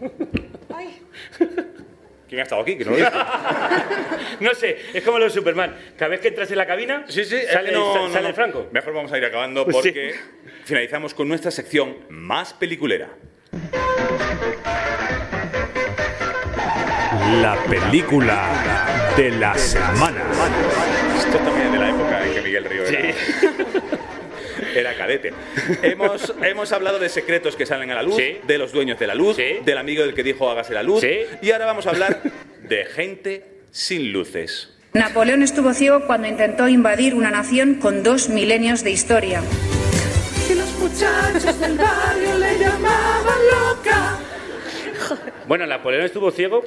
¿Quién 2.28 2.40
ha 2.40 2.42
estado 2.44 2.62
aquí? 2.62 2.76
Que 2.76 2.84
no 2.84 2.90
lo. 2.92 2.98
No 4.40 4.54
sé, 4.54 4.76
es 4.94 5.02
como 5.02 5.18
los 5.18 5.32
Superman. 5.32 5.74
Cada 5.96 6.10
vez 6.10 6.20
que 6.20 6.28
entras 6.28 6.50
en 6.50 6.58
la 6.58 6.66
cabina, 6.66 7.04
Sí, 7.08 7.24
sí, 7.24 7.36
es 7.36 7.50
sale, 7.50 7.72
no, 7.72 7.92
sa- 7.94 8.00
no, 8.02 8.12
sale 8.12 8.28
no. 8.28 8.34
Franco. 8.34 8.68
Mejor 8.70 8.92
vamos 8.94 9.10
a 9.12 9.18
ir 9.18 9.24
acabando 9.24 9.64
Sí. 9.64 9.70
porque 9.72 10.14
finalizamos 10.64 11.14
con 11.14 11.26
nuestra 11.28 11.50
sección 11.50 11.96
más 12.10 12.52
peliculera. 12.54 13.08
La 17.42 17.56
película 17.68 18.48
de 19.16 19.30
la 19.32 19.54
semana. 19.56 20.22
Esto 21.18 21.38
también 21.38 21.66
es 21.66 21.72
de 21.72 21.78
la 21.78 21.88
época 21.90 22.24
en 22.26 22.34
que 22.34 22.40
Miguel 22.40 22.64
Río 22.64 22.82
era, 22.84 22.98
era 23.00 23.14
cadete. 25.08 25.32
Hemos, 25.82 26.34
hemos 26.42 26.72
hablado 26.72 26.98
de 26.98 27.08
secretos 27.08 27.56
que 27.56 27.64
salen 27.66 27.90
a 27.90 27.94
la 27.94 28.02
luz, 28.02 28.16
Sí. 28.16 28.38
de 28.46 28.58
los 28.58 28.72
dueños 28.72 28.98
de 28.98 29.06
la 29.06 29.14
luz, 29.14 29.36
Sí. 29.36 29.58
del 29.64 29.78
amigo 29.78 30.02
del 30.02 30.14
que 30.14 30.22
dijo 30.22 30.50
hágase 30.50 30.74
la 30.74 30.82
luz, 30.82 31.00
Sí. 31.00 31.20
y 31.40 31.50
ahora 31.50 31.66
vamos 31.66 31.86
a 31.86 31.90
hablar 31.90 32.20
de 32.68 32.84
gente 32.84 33.44
sin 33.70 34.12
luces. 34.12 34.74
Napoleón 34.92 35.42
estuvo 35.42 35.72
ciego 35.74 36.06
cuando 36.06 36.28
intentó 36.28 36.68
invadir 36.68 37.14
una 37.14 37.30
nación 37.30 37.74
con 37.76 38.02
dos 38.02 38.28
milenios 38.28 38.82
de 38.84 38.90
historia. 38.90 39.42
Y 40.50 40.54
los 40.54 40.70
muchachos 40.78 41.60
del 41.60 41.76
barrio 41.76 42.38
le 42.38 42.58
llamaban 42.58 43.38
loca. 43.50 44.18
Bueno, 45.46 45.66
Napoleón 45.66 46.04
estuvo 46.04 46.30
ciego. 46.30 46.64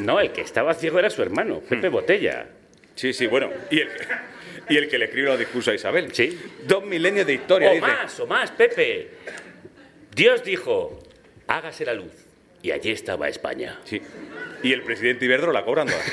No, 0.00 0.20
el 0.20 0.30
que 0.32 0.40
estaba 0.42 0.74
ciego 0.74 0.98
era 1.00 1.10
su 1.10 1.22
hermano, 1.22 1.60
Pepe 1.68 1.88
Botella. 1.88 2.46
Sí, 2.94 3.12
sí, 3.12 3.26
bueno. 3.26 3.50
Y 3.70 3.80
el, 3.80 3.88
y 4.68 4.76
el 4.76 4.88
que 4.88 4.98
le 4.98 5.06
escribe 5.06 5.28
los 5.28 5.38
discursos 5.38 5.72
a 5.72 5.74
Isabel. 5.74 6.12
Sí. 6.14 6.38
Dos 6.66 6.84
milenios 6.84 7.26
de 7.26 7.34
historia. 7.34 7.70
O 7.70 7.74
dice. 7.74 7.86
más, 7.86 8.20
o 8.20 8.26
más, 8.26 8.50
Pepe. 8.52 9.10
Dios 10.14 10.42
dijo, 10.44 11.00
hágase 11.46 11.84
la 11.84 11.94
luz. 11.94 12.12
Y 12.62 12.70
allí 12.70 12.90
estaba 12.90 13.28
España. 13.28 13.78
Sí. 13.84 14.00
Y 14.62 14.72
el 14.72 14.82
presidente 14.82 15.26
Iberdrola 15.26 15.64
cobrando. 15.64 15.92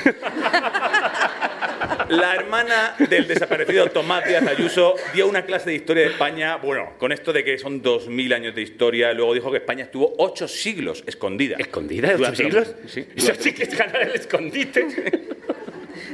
La 2.10 2.34
hermana 2.34 2.94
del 3.08 3.26
desaparecido 3.26 3.86
Tomás 3.90 4.24
Díaz 4.26 4.46
Ayuso 4.46 4.94
dio 5.14 5.26
una 5.26 5.44
clase 5.46 5.70
de 5.70 5.76
historia 5.76 6.04
de 6.04 6.10
España, 6.10 6.56
bueno, 6.56 6.92
con 6.98 7.10
esto 7.12 7.32
de 7.32 7.42
que 7.42 7.56
son 7.58 7.82
2.000 7.82 8.34
años 8.34 8.54
de 8.54 8.60
historia, 8.62 9.12
luego 9.14 9.32
dijo 9.34 9.50
que 9.50 9.58
España 9.58 9.84
estuvo 9.84 10.14
ocho 10.18 10.46
siglos 10.46 11.02
escondida. 11.06 11.56
¿Escondida? 11.58 12.12
¿Ocho 12.14 12.34
siglos? 12.34 12.74
los- 12.82 12.90
Sí. 12.92 13.06
Eso 13.16 13.32
sí 13.38 13.52
que 13.54 13.62
es 13.64 13.76
ganar 13.76 14.02
el 14.02 14.14
escondite. 14.14 14.86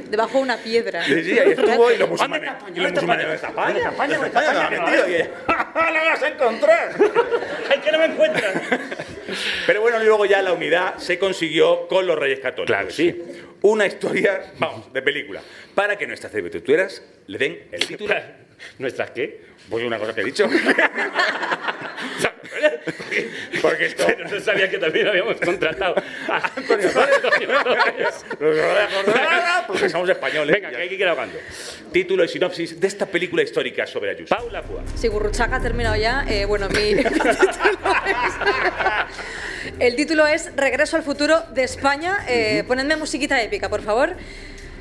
Debajo 0.09 0.37
de 0.37 0.43
una 0.43 0.57
piedra. 0.57 1.03
Sí, 1.03 1.23
sí, 1.23 1.39
ahí 1.39 1.51
estuvo 1.51 1.91
y 1.91 1.97
los 1.97 2.09
¿Dónde 2.09 2.39
musulmanes. 2.39 2.49
Y 2.49 2.79
los 2.79 2.93
¿Dónde 2.93 3.01
musulmanes, 3.01 3.25
está 3.35 3.51
¿dónde 3.51 3.79
está 3.79 3.89
España? 3.89 3.89
España? 3.89 4.15
¿Dónde 4.15 4.27
está 4.27 4.53
¿Dónde 4.53 4.75
está 4.75 5.19
España? 5.19 5.29
No, 5.47 5.91
¡No 5.91 6.05
vas 6.09 6.23
a 6.23 6.27
encontrar! 6.27 6.95
¡Ay, 7.69 7.79
que 7.79 7.91
no 7.91 7.99
me 7.99 8.05
encuentran! 8.05 8.61
Pero 9.67 9.81
bueno, 9.81 9.99
luego 9.99 10.25
ya 10.25 10.41
la 10.41 10.53
unidad 10.53 10.97
se 10.97 11.19
consiguió 11.19 11.87
con 11.87 12.07
los 12.07 12.17
Reyes 12.17 12.39
Católicos. 12.39 12.75
Claro, 12.75 12.89
sí. 12.89 13.21
Una 13.61 13.85
historia, 13.85 14.53
vamos, 14.57 14.91
de 14.91 15.01
película, 15.01 15.41
para 15.75 15.97
que 15.97 16.07
nuestras 16.07 16.31
cervitueras 16.31 17.03
le 17.27 17.37
den 17.37 17.67
el 17.71 17.85
título. 17.85 18.15
¿Nuestras 18.79 19.11
qué? 19.11 19.41
Pues 19.69 19.85
una 19.85 19.97
cosa 19.99 20.13
que 20.13 20.21
he 20.21 20.25
dicho. 20.25 20.49
Porque 23.61 23.85
esto... 23.85 24.03
Pero 24.07 24.27
no 24.27 24.39
sabía 24.39 24.69
que 24.69 24.77
también 24.77 25.07
habíamos 25.07 25.37
contratado 25.37 25.95
a 26.27 26.51
Antonio 26.55 26.89
Torres. 26.91 28.25
Porque 29.67 29.89
somos 29.89 30.09
españoles. 30.09 30.55
Venga, 30.55 30.69
que 30.71 30.77
hay 30.77 30.89
que 30.89 30.95
ir 30.95 31.07
ahogando. 31.07 31.37
Título 31.91 32.23
y 32.23 32.27
sinopsis 32.27 32.79
de 32.79 32.87
esta 32.87 33.05
película 33.05 33.43
histórica 33.43 33.85
sobre 33.85 34.11
Ayuso. 34.11 34.35
Paula 34.35 34.61
Púa. 34.61 34.83
Si 34.95 35.07
Gurruchaga 35.07 35.57
ha 35.57 35.61
terminado 35.61 35.95
ya, 35.95 36.25
eh, 36.27 36.45
bueno, 36.45 36.69
mi, 36.69 36.95
mi 36.95 37.03
título 37.03 37.29
es, 37.31 37.37
el 39.79 39.95
título 39.95 40.27
es 40.27 40.55
Regreso 40.55 40.97
al 40.97 41.03
futuro 41.03 41.41
de 41.53 41.63
España. 41.63 42.19
Eh, 42.27 42.63
Ponedme 42.67 42.95
musiquita 42.95 43.41
épica, 43.41 43.69
por 43.69 43.81
favor. 43.81 44.15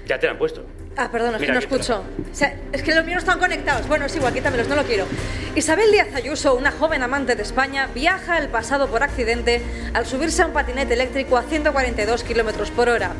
Ya 0.06 0.18
te 0.18 0.26
la 0.26 0.32
han 0.32 0.38
puesto. 0.38 0.64
Ah, 1.00 1.08
perdón, 1.12 1.36
es 1.36 1.40
Mira, 1.40 1.52
que 1.52 1.60
no 1.60 1.76
escucho. 1.76 2.02
O 2.32 2.34
sea, 2.34 2.56
es 2.72 2.82
que 2.82 2.92
los 2.92 3.04
míos 3.04 3.14
no 3.14 3.20
están 3.20 3.38
conectados. 3.38 3.86
Bueno, 3.86 4.06
es 4.06 4.16
igual, 4.16 4.34
quítamelos, 4.34 4.66
no 4.66 4.74
lo 4.74 4.82
quiero. 4.82 5.06
Isabel 5.54 5.92
Díaz 5.92 6.12
Ayuso, 6.16 6.56
una 6.56 6.72
joven 6.72 7.04
amante 7.04 7.36
de 7.36 7.42
España, 7.44 7.88
viaja 7.94 8.34
al 8.34 8.48
pasado 8.48 8.88
por 8.88 9.04
accidente 9.04 9.62
al 9.94 10.06
subirse 10.06 10.42
a 10.42 10.46
un 10.46 10.52
patinete 10.52 10.94
eléctrico 10.94 11.36
a 11.36 11.44
142 11.44 12.24
kilómetros 12.24 12.72
por 12.72 12.88
hora. 12.88 13.12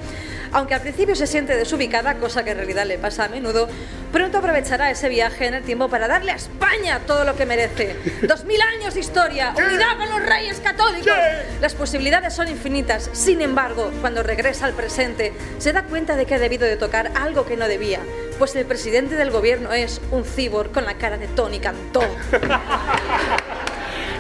Aunque 0.53 0.75
al 0.75 0.81
principio 0.81 1.15
se 1.15 1.27
siente 1.27 1.57
desubicada, 1.57 2.15
cosa 2.15 2.43
que 2.43 2.51
en 2.51 2.57
realidad 2.57 2.87
le 2.87 2.99
pasa 2.99 3.25
a 3.25 3.29
menudo, 3.29 3.69
pronto 4.13 4.39
aprovechará 4.39 4.91
ese 4.91 5.09
viaje 5.09 5.47
en 5.47 5.55
el 5.55 5.63
tiempo 5.63 5.89
para 5.89 6.09
darle 6.09 6.33
a 6.33 6.37
España 6.37 7.01
todo 7.07 7.25
lo 7.25 7.37
que 7.37 7.45
merece. 7.45 7.97
¡Dos 8.23 8.45
mil 8.45 8.61
años 8.61 8.95
de 8.95 9.01
historia! 9.01 9.55
¡Unidad 9.57 9.99
con 9.99 10.09
los 10.09 10.27
reyes 10.27 10.59
católicos! 10.61 11.13
Las 11.61 11.75
posibilidades 11.75 12.35
son 12.35 12.49
infinitas. 12.49 13.11
Sin 13.13 13.43
embargo, 13.43 13.93
cuando 14.01 14.23
regresa 14.23 14.65
al 14.65 14.73
presente, 14.73 15.33
se 15.59 15.73
da 15.73 15.83
cuenta 15.83 16.17
de 16.17 16.25
que 16.25 16.35
ha 16.35 16.39
debido 16.39 16.67
de 16.67 16.77
tocar 16.77 17.13
algo 17.15 17.45
que 17.45 17.57
no 17.57 17.68
debía. 17.69 18.01
Pues 18.39 18.55
el 18.57 18.67
presidente 18.67 19.15
del 19.17 19.31
gobierno 19.31 19.73
es 19.73 20.01
un 20.11 20.25
cibor 20.25 20.71
con 20.73 20.85
la 20.85 20.95
cara 20.95 21.17
de 21.19 21.27
Tony 21.29 21.61
Cantó. 21.61 22.01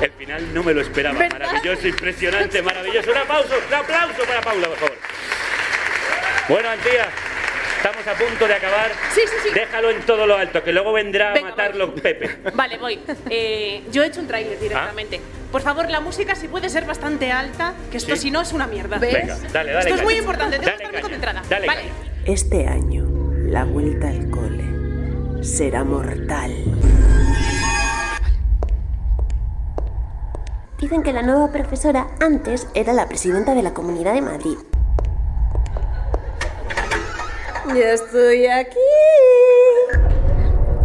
El 0.00 0.12
final 0.12 0.54
no 0.54 0.62
me 0.62 0.72
lo 0.74 0.80
esperaba. 0.80 1.18
¿Verdad? 1.18 1.40
Maravilloso, 1.40 1.88
impresionante, 1.88 2.62
maravilloso. 2.62 3.10
Un 3.10 3.16
aplauso, 3.16 3.54
un 3.68 3.74
aplauso 3.74 4.22
para 4.28 4.40
Paula, 4.40 4.68
por 4.68 4.76
favor. 4.76 4.96
Bueno, 6.48 6.68
Antía, 6.70 7.08
estamos 7.76 8.06
a 8.06 8.14
punto 8.14 8.46
de 8.46 8.54
acabar. 8.54 8.92
Sí, 9.12 9.22
sí, 9.26 9.34
sí. 9.42 9.50
Déjalo 9.52 9.90
en 9.90 10.00
todo 10.02 10.24
lo 10.26 10.36
alto, 10.36 10.62
que 10.62 10.72
luego 10.72 10.92
vendrá 10.92 11.32
Venga, 11.32 11.48
a 11.48 11.50
matarlo 11.50 11.94
Pepe. 11.96 12.38
Vale, 12.54 12.78
voy. 12.78 13.00
Eh, 13.28 13.82
yo 13.90 14.04
he 14.04 14.06
hecho 14.06 14.20
un 14.20 14.28
tráiler 14.28 14.58
directamente. 14.60 15.20
Por 15.50 15.62
favor, 15.62 15.90
la 15.90 15.98
música 16.00 16.36
si 16.36 16.46
puede 16.46 16.68
ser 16.68 16.84
bastante 16.84 17.32
alta, 17.32 17.74
que 17.90 17.96
esto 17.96 18.14
Sí. 18.14 18.22
si 18.22 18.30
no 18.30 18.40
es 18.42 18.52
una 18.52 18.68
mierda. 18.68 18.98
Venga, 18.98 19.36
dale, 19.52 19.72
dale. 19.72 19.80
Esto 19.90 19.94
es 19.96 20.02
muy 20.02 20.14
caña. 20.14 20.18
importante, 20.20 20.58
tengo 20.58 20.64
que 20.64 20.70
estar 20.70 20.86
muy 20.86 20.92
caña, 20.92 21.02
concentrada. 21.02 21.42
Dale, 21.48 21.66
vale. 21.66 21.80
caña. 21.82 21.92
Este 22.24 22.66
año, 22.68 23.04
la 23.50 23.64
vuelta 23.64 24.08
al 24.08 24.28
cole 24.30 25.42
será 25.42 25.82
mortal. 25.82 26.52
Dicen 30.78 31.02
que 31.02 31.12
la 31.12 31.22
nueva 31.22 31.50
profesora 31.50 32.08
antes 32.20 32.68
era 32.74 32.92
la 32.92 33.08
presidenta 33.08 33.54
de 33.54 33.62
la 33.62 33.72
Comunidad 33.72 34.12
de 34.14 34.20
Madrid. 34.22 34.58
Ya 37.68 37.92
estoy 37.92 38.46
aquí. 38.46 38.76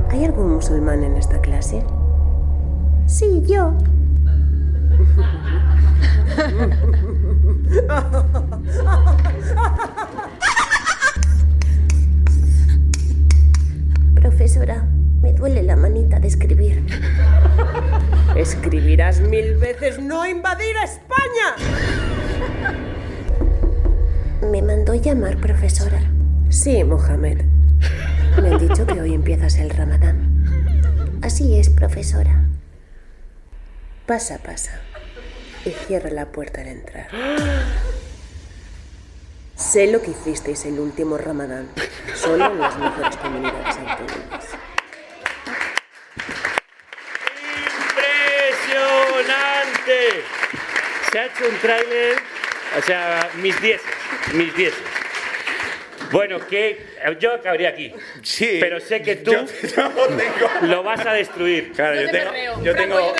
¿Hay 0.09 0.23
algún 0.25 0.53
musulmán 0.53 1.03
en 1.03 1.17
esta 1.17 1.41
clase? 1.41 1.83
Sí, 3.07 3.43
yo. 3.45 3.73
Profesora, 14.43 14.85
me 15.21 15.31
duele 15.31 15.63
la 15.63 15.77
manita 15.77 16.19
de 16.19 16.27
escribir. 16.27 16.85
Escribirás 18.35 19.21
mil 19.21 19.55
veces 19.55 19.99
no 19.99 20.25
invadir 20.25 20.75
a 20.75 20.83
España. 20.83 21.55
Me 24.51 24.61
mandó 24.61 24.95
llamar 24.95 25.37
profesora. 25.37 26.01
Sí, 26.49 26.83
Mohamed. 26.83 27.45
Me 28.41 28.49
han 28.49 28.67
dicho 28.67 28.85
que 28.85 28.99
hoy 28.99 29.13
empiezas 29.13 29.55
el 29.59 29.69
ramadán. 29.69 31.21
Así 31.21 31.57
es, 31.57 31.69
profesora. 31.69 32.43
Pasa, 34.05 34.39
pasa. 34.39 34.73
Y 35.63 35.69
cierra 35.69 36.09
la 36.09 36.33
puerta 36.33 36.59
al 36.59 36.67
entrar. 36.67 37.07
Sé 39.71 39.87
lo 39.87 40.01
que 40.01 40.11
hicisteis 40.11 40.65
el 40.65 40.79
último 40.79 41.17
ramadán. 41.17 41.69
Solo 42.15 42.45
en 42.47 42.59
las 42.59 42.77
mejores 42.77 43.15
comunidades 43.17 43.77
autónomas. 43.77 44.45
¡Impresionante! 48.93 50.23
Se 51.11 51.19
ha 51.19 51.25
hecho 51.25 51.47
un 51.49 51.57
tráiler, 51.59 52.15
o 52.77 52.81
sea, 52.81 53.29
mis 53.35 53.59
dieces, 53.61 53.85
mis 54.33 54.55
dieces. 54.55 54.79
Bueno, 56.11 56.39
que 56.47 56.85
yo 57.19 57.33
acabaría 57.33 57.69
aquí. 57.69 57.93
Sí. 58.21 58.57
Pero 58.59 58.79
sé 58.79 59.01
que 59.01 59.17
tú 59.17 59.31
Yo 59.31 59.45
tengo- 60.17 60.49
lo 60.61 60.83
vas 60.83 61.05
a 61.05 61.13
destruir. 61.13 61.71
Claro, 61.73 62.01
yo 62.01 62.09
tengo, 62.11 62.31
yo 62.63 62.75
tengo, 62.75 62.99
yo 62.99 63.15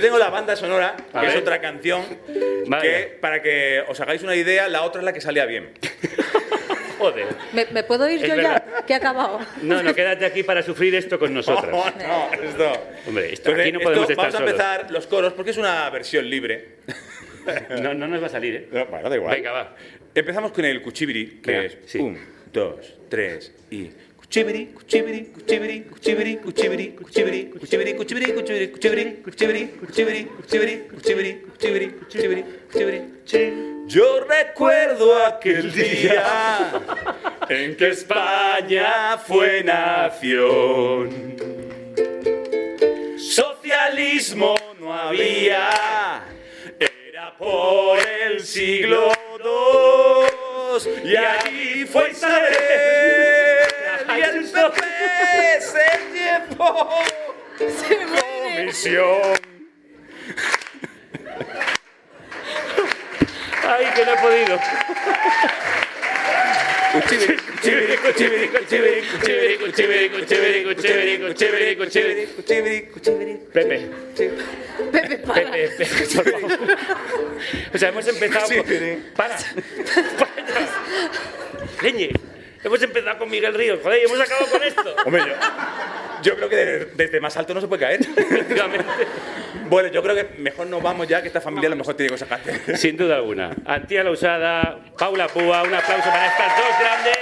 tengo 0.00 0.18
la 0.18 0.30
banda 0.30 0.56
sonora, 0.56 0.96
A 1.12 1.20
que 1.20 1.26
es 1.28 1.36
otra 1.36 1.60
canción, 1.60 2.02
que 2.80 3.18
para 3.20 3.42
que 3.42 3.82
os 3.88 4.00
hagáis 4.00 4.22
una 4.22 4.34
idea, 4.36 4.68
la 4.68 4.82
otra 4.82 5.00
es 5.00 5.04
la 5.04 5.12
que 5.12 5.20
salía 5.20 5.44
bien. 5.46 5.70
Joder. 6.98 7.26
¿Me, 7.52 7.66
me 7.72 7.82
puedo 7.82 8.08
ir 8.08 8.22
Es 8.22 8.28
yo 8.30 8.36
verdad. 8.36 8.64
ya? 8.78 8.86
Que 8.86 8.92
he 8.92 8.96
acabado. 8.96 9.40
No, 9.62 9.82
no, 9.82 9.92
quédate 9.92 10.24
aquí 10.24 10.44
para 10.44 10.62
sufrir 10.62 10.94
esto 10.94 11.18
con 11.18 11.34
nosotros. 11.34 11.72
No, 11.98 12.06
no, 12.06 12.32
esto. 12.32 12.72
Hombre, 13.08 13.32
esto, 13.32 13.50
Entonces, 13.50 13.60
aquí 13.60 13.72
no 13.72 13.80
podemos 13.80 14.08
esto- 14.10 14.12
estar 14.12 14.16
vamos 14.26 14.34
a 14.34 14.38
solos. 14.38 14.50
empezar 14.52 14.90
los 14.92 15.06
coros 15.08 15.32
porque 15.32 15.50
es 15.50 15.56
una 15.56 15.90
versión 15.90 16.28
libre. 16.30 16.76
No, 17.80 17.92
no 17.92 18.06
nos 18.06 18.22
va 18.22 18.26
a 18.26 18.30
salir, 18.30 18.68
¿eh? 18.72 18.86
bueno, 18.88 19.08
da 19.10 19.16
igual. 19.16 19.34
Venga, 19.34 19.50
va. 19.50 19.74
Empezamos 20.14 20.52
con 20.52 20.64
el 20.64 20.80
cuchibiri, 20.80 21.40
que 21.42 21.50
Venga, 21.50 21.64
es 21.64 21.78
sí. 21.86 21.98
un, 21.98 22.16
dos, 22.52 22.94
tres 23.08 23.52
y. 23.70 23.90
Cuchibiri, 24.32 24.72
cuchibiri, 24.72 25.20
cuchibiri, 25.34 25.84
cuchibiri, 25.92 26.36
cuchibiri, 26.40 26.92
cuchibiri, 26.96 27.50
cuchibiri, 27.52 27.92
cuchibiri, 27.92 28.32
cuchibiri, 28.32 29.22
cuchibiri, 29.22 29.22
cuchibiri, 29.22 29.74
cuchibiri, 29.82 30.26
cuchibiri, 30.38 30.82
cuchibiri, 30.88 31.32
cuchibiri, 31.50 32.44
cuchibiri, 32.66 33.02
cuchibiri. 33.20 33.88
Yo 33.88 34.24
recuerdo 34.24 35.22
aquel 35.26 35.70
día 35.70 36.72
en 37.50 37.76
que 37.76 37.88
España 37.90 39.18
fue 39.18 39.62
nación. 39.64 41.36
Socialismo 43.18 44.54
no 44.80 44.94
había, 44.94 46.24
era 46.80 47.36
por 47.36 47.98
el 47.98 48.40
siglo 48.40 49.12
II 49.44 50.90
y 51.04 51.16
allí 51.16 51.84
fue 51.84 52.12
Isabel 52.12 53.41
y 54.18 54.20
el 54.20 54.44
PP 54.44 55.60
se 55.60 55.86
llevó 56.12 56.90
comisión. 58.56 59.40
Ay, 63.66 63.86
que 63.94 64.04
no 64.04 64.12
he 64.12 64.16
podido. 64.16 64.58
Pepe. 73.52 73.90
Pepe, 74.92 75.18
para. 75.18 75.50
Pepe, 75.50 75.68
Pepe, 75.78 75.86
por 75.86 76.24
favor. 76.24 76.78
O 77.74 77.78
sea, 77.78 77.88
hemos 77.88 78.08
empezado. 78.08 78.48
Para. 79.16 79.36
Para. 80.18 80.36
Leñe. 81.82 82.31
Hemos 82.64 82.80
empezado 82.82 83.18
con 83.18 83.28
Miguel 83.30 83.54
Ríos, 83.54 83.80
joder, 83.82 84.00
y 84.02 84.04
hemos 84.04 84.20
acabado 84.20 84.46
con 84.50 84.62
esto. 84.62 84.94
Hombre, 85.04 85.22
yo, 85.26 85.34
yo 86.22 86.36
creo 86.36 86.48
que 86.48 86.56
de- 86.56 86.84
desde 86.94 87.20
más 87.20 87.36
alto 87.36 87.54
no 87.54 87.60
se 87.60 87.66
puede 87.68 87.80
caer. 87.82 88.00
Bueno, 89.66 89.88
yo 89.88 90.02
creo 90.02 90.14
que 90.14 90.24
mejor 90.38 90.66
nos 90.66 90.82
vamos 90.82 91.08
ya, 91.08 91.22
que 91.22 91.28
esta 91.28 91.40
familia 91.40 91.68
a 91.68 91.70
lo 91.70 91.76
mejor 91.76 91.94
tiene 91.94 92.10
cosas 92.10 92.28
que 92.28 92.34
hacer. 92.34 92.76
Sin 92.76 92.94
duda 92.96 93.16
alguna. 93.16 93.52
Antía 93.64 94.04
La 94.04 94.10
Usada, 94.10 94.78
Paula 94.98 95.28
Púa, 95.28 95.62
un 95.62 95.72
aplauso 95.74 96.10
para 96.10 96.26
estas 96.26 96.56
dos 96.58 96.78
grandes. 96.78 97.18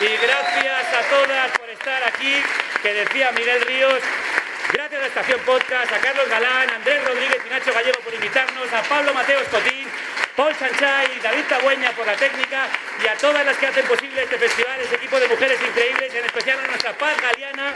Y 0.00 0.06
gracias 0.24 0.86
a 0.94 1.10
todas 1.10 1.58
por 1.58 1.68
estar 1.68 2.02
aquí, 2.08 2.32
que 2.82 2.94
decía 2.94 3.30
Miguel 3.32 3.60
Ríos. 3.62 4.00
Gracias 4.72 5.02
a 5.02 5.06
Estación 5.06 5.40
Podcast, 5.44 5.92
a 5.92 5.98
Carlos 5.98 6.28
Galán, 6.30 6.70
Andrés 6.70 7.04
Rodríguez 7.04 7.38
y 7.46 7.50
Nacho 7.50 7.74
Gallego 7.74 7.98
por 8.04 8.14
invitarnos, 8.14 8.72
a 8.72 8.82
Pablo 8.88 9.12
Mateo 9.12 9.40
Escotín, 9.40 9.84
Paul 10.36 10.54
Sanchay 10.54 11.06
y 11.16 11.20
David 11.20 11.44
Tagüeña 11.48 11.90
por 11.92 12.06
la 12.06 12.14
técnica 12.14 12.66
y 13.02 13.06
a 13.06 13.14
todas 13.16 13.44
las 13.44 13.56
que 13.56 13.66
hacen 13.66 13.86
posible 13.86 14.22
este 14.22 14.38
festival, 14.38 14.80
ese 14.80 14.94
equipo 14.94 15.18
de 15.18 15.28
mujeres 15.28 15.58
increíbles, 15.60 16.14
en 16.14 16.24
especial 16.24 16.58
a 16.60 16.66
nuestra 16.66 16.92
Paz 16.92 17.16
Galeana, 17.20 17.74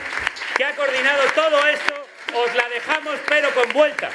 que 0.56 0.64
ha 0.64 0.74
coordinado 0.74 1.22
todo 1.34 1.66
esto. 1.66 2.06
Os 2.34 2.54
la 2.54 2.68
dejamos, 2.68 3.16
pero 3.28 3.50
con 3.50 3.68
vuelta. 3.72 4.10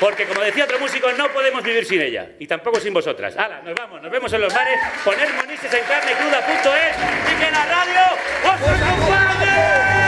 Porque, 0.00 0.26
como 0.26 0.40
decía 0.42 0.64
otro 0.64 0.78
músico, 0.78 1.10
no 1.12 1.28
podemos 1.32 1.62
vivir 1.62 1.84
sin 1.84 2.00
ella. 2.00 2.28
Y 2.38 2.46
tampoco 2.46 2.80
sin 2.80 2.92
vosotras. 2.92 3.36
¡Hala! 3.36 3.62
Nos 3.62 3.74
vamos, 3.74 4.02
nos 4.02 4.10
vemos 4.10 4.32
en 4.32 4.40
los 4.40 4.52
bares. 4.52 4.78
Poner 5.04 5.32
monises 5.32 5.72
en 5.72 5.84
carne 5.84 6.12
cruda.es 6.12 7.32
y 7.32 7.44
que 7.44 7.50
la 7.50 7.64
radio 7.64 8.00
os 8.44 8.68
acompañe. 8.68 10.03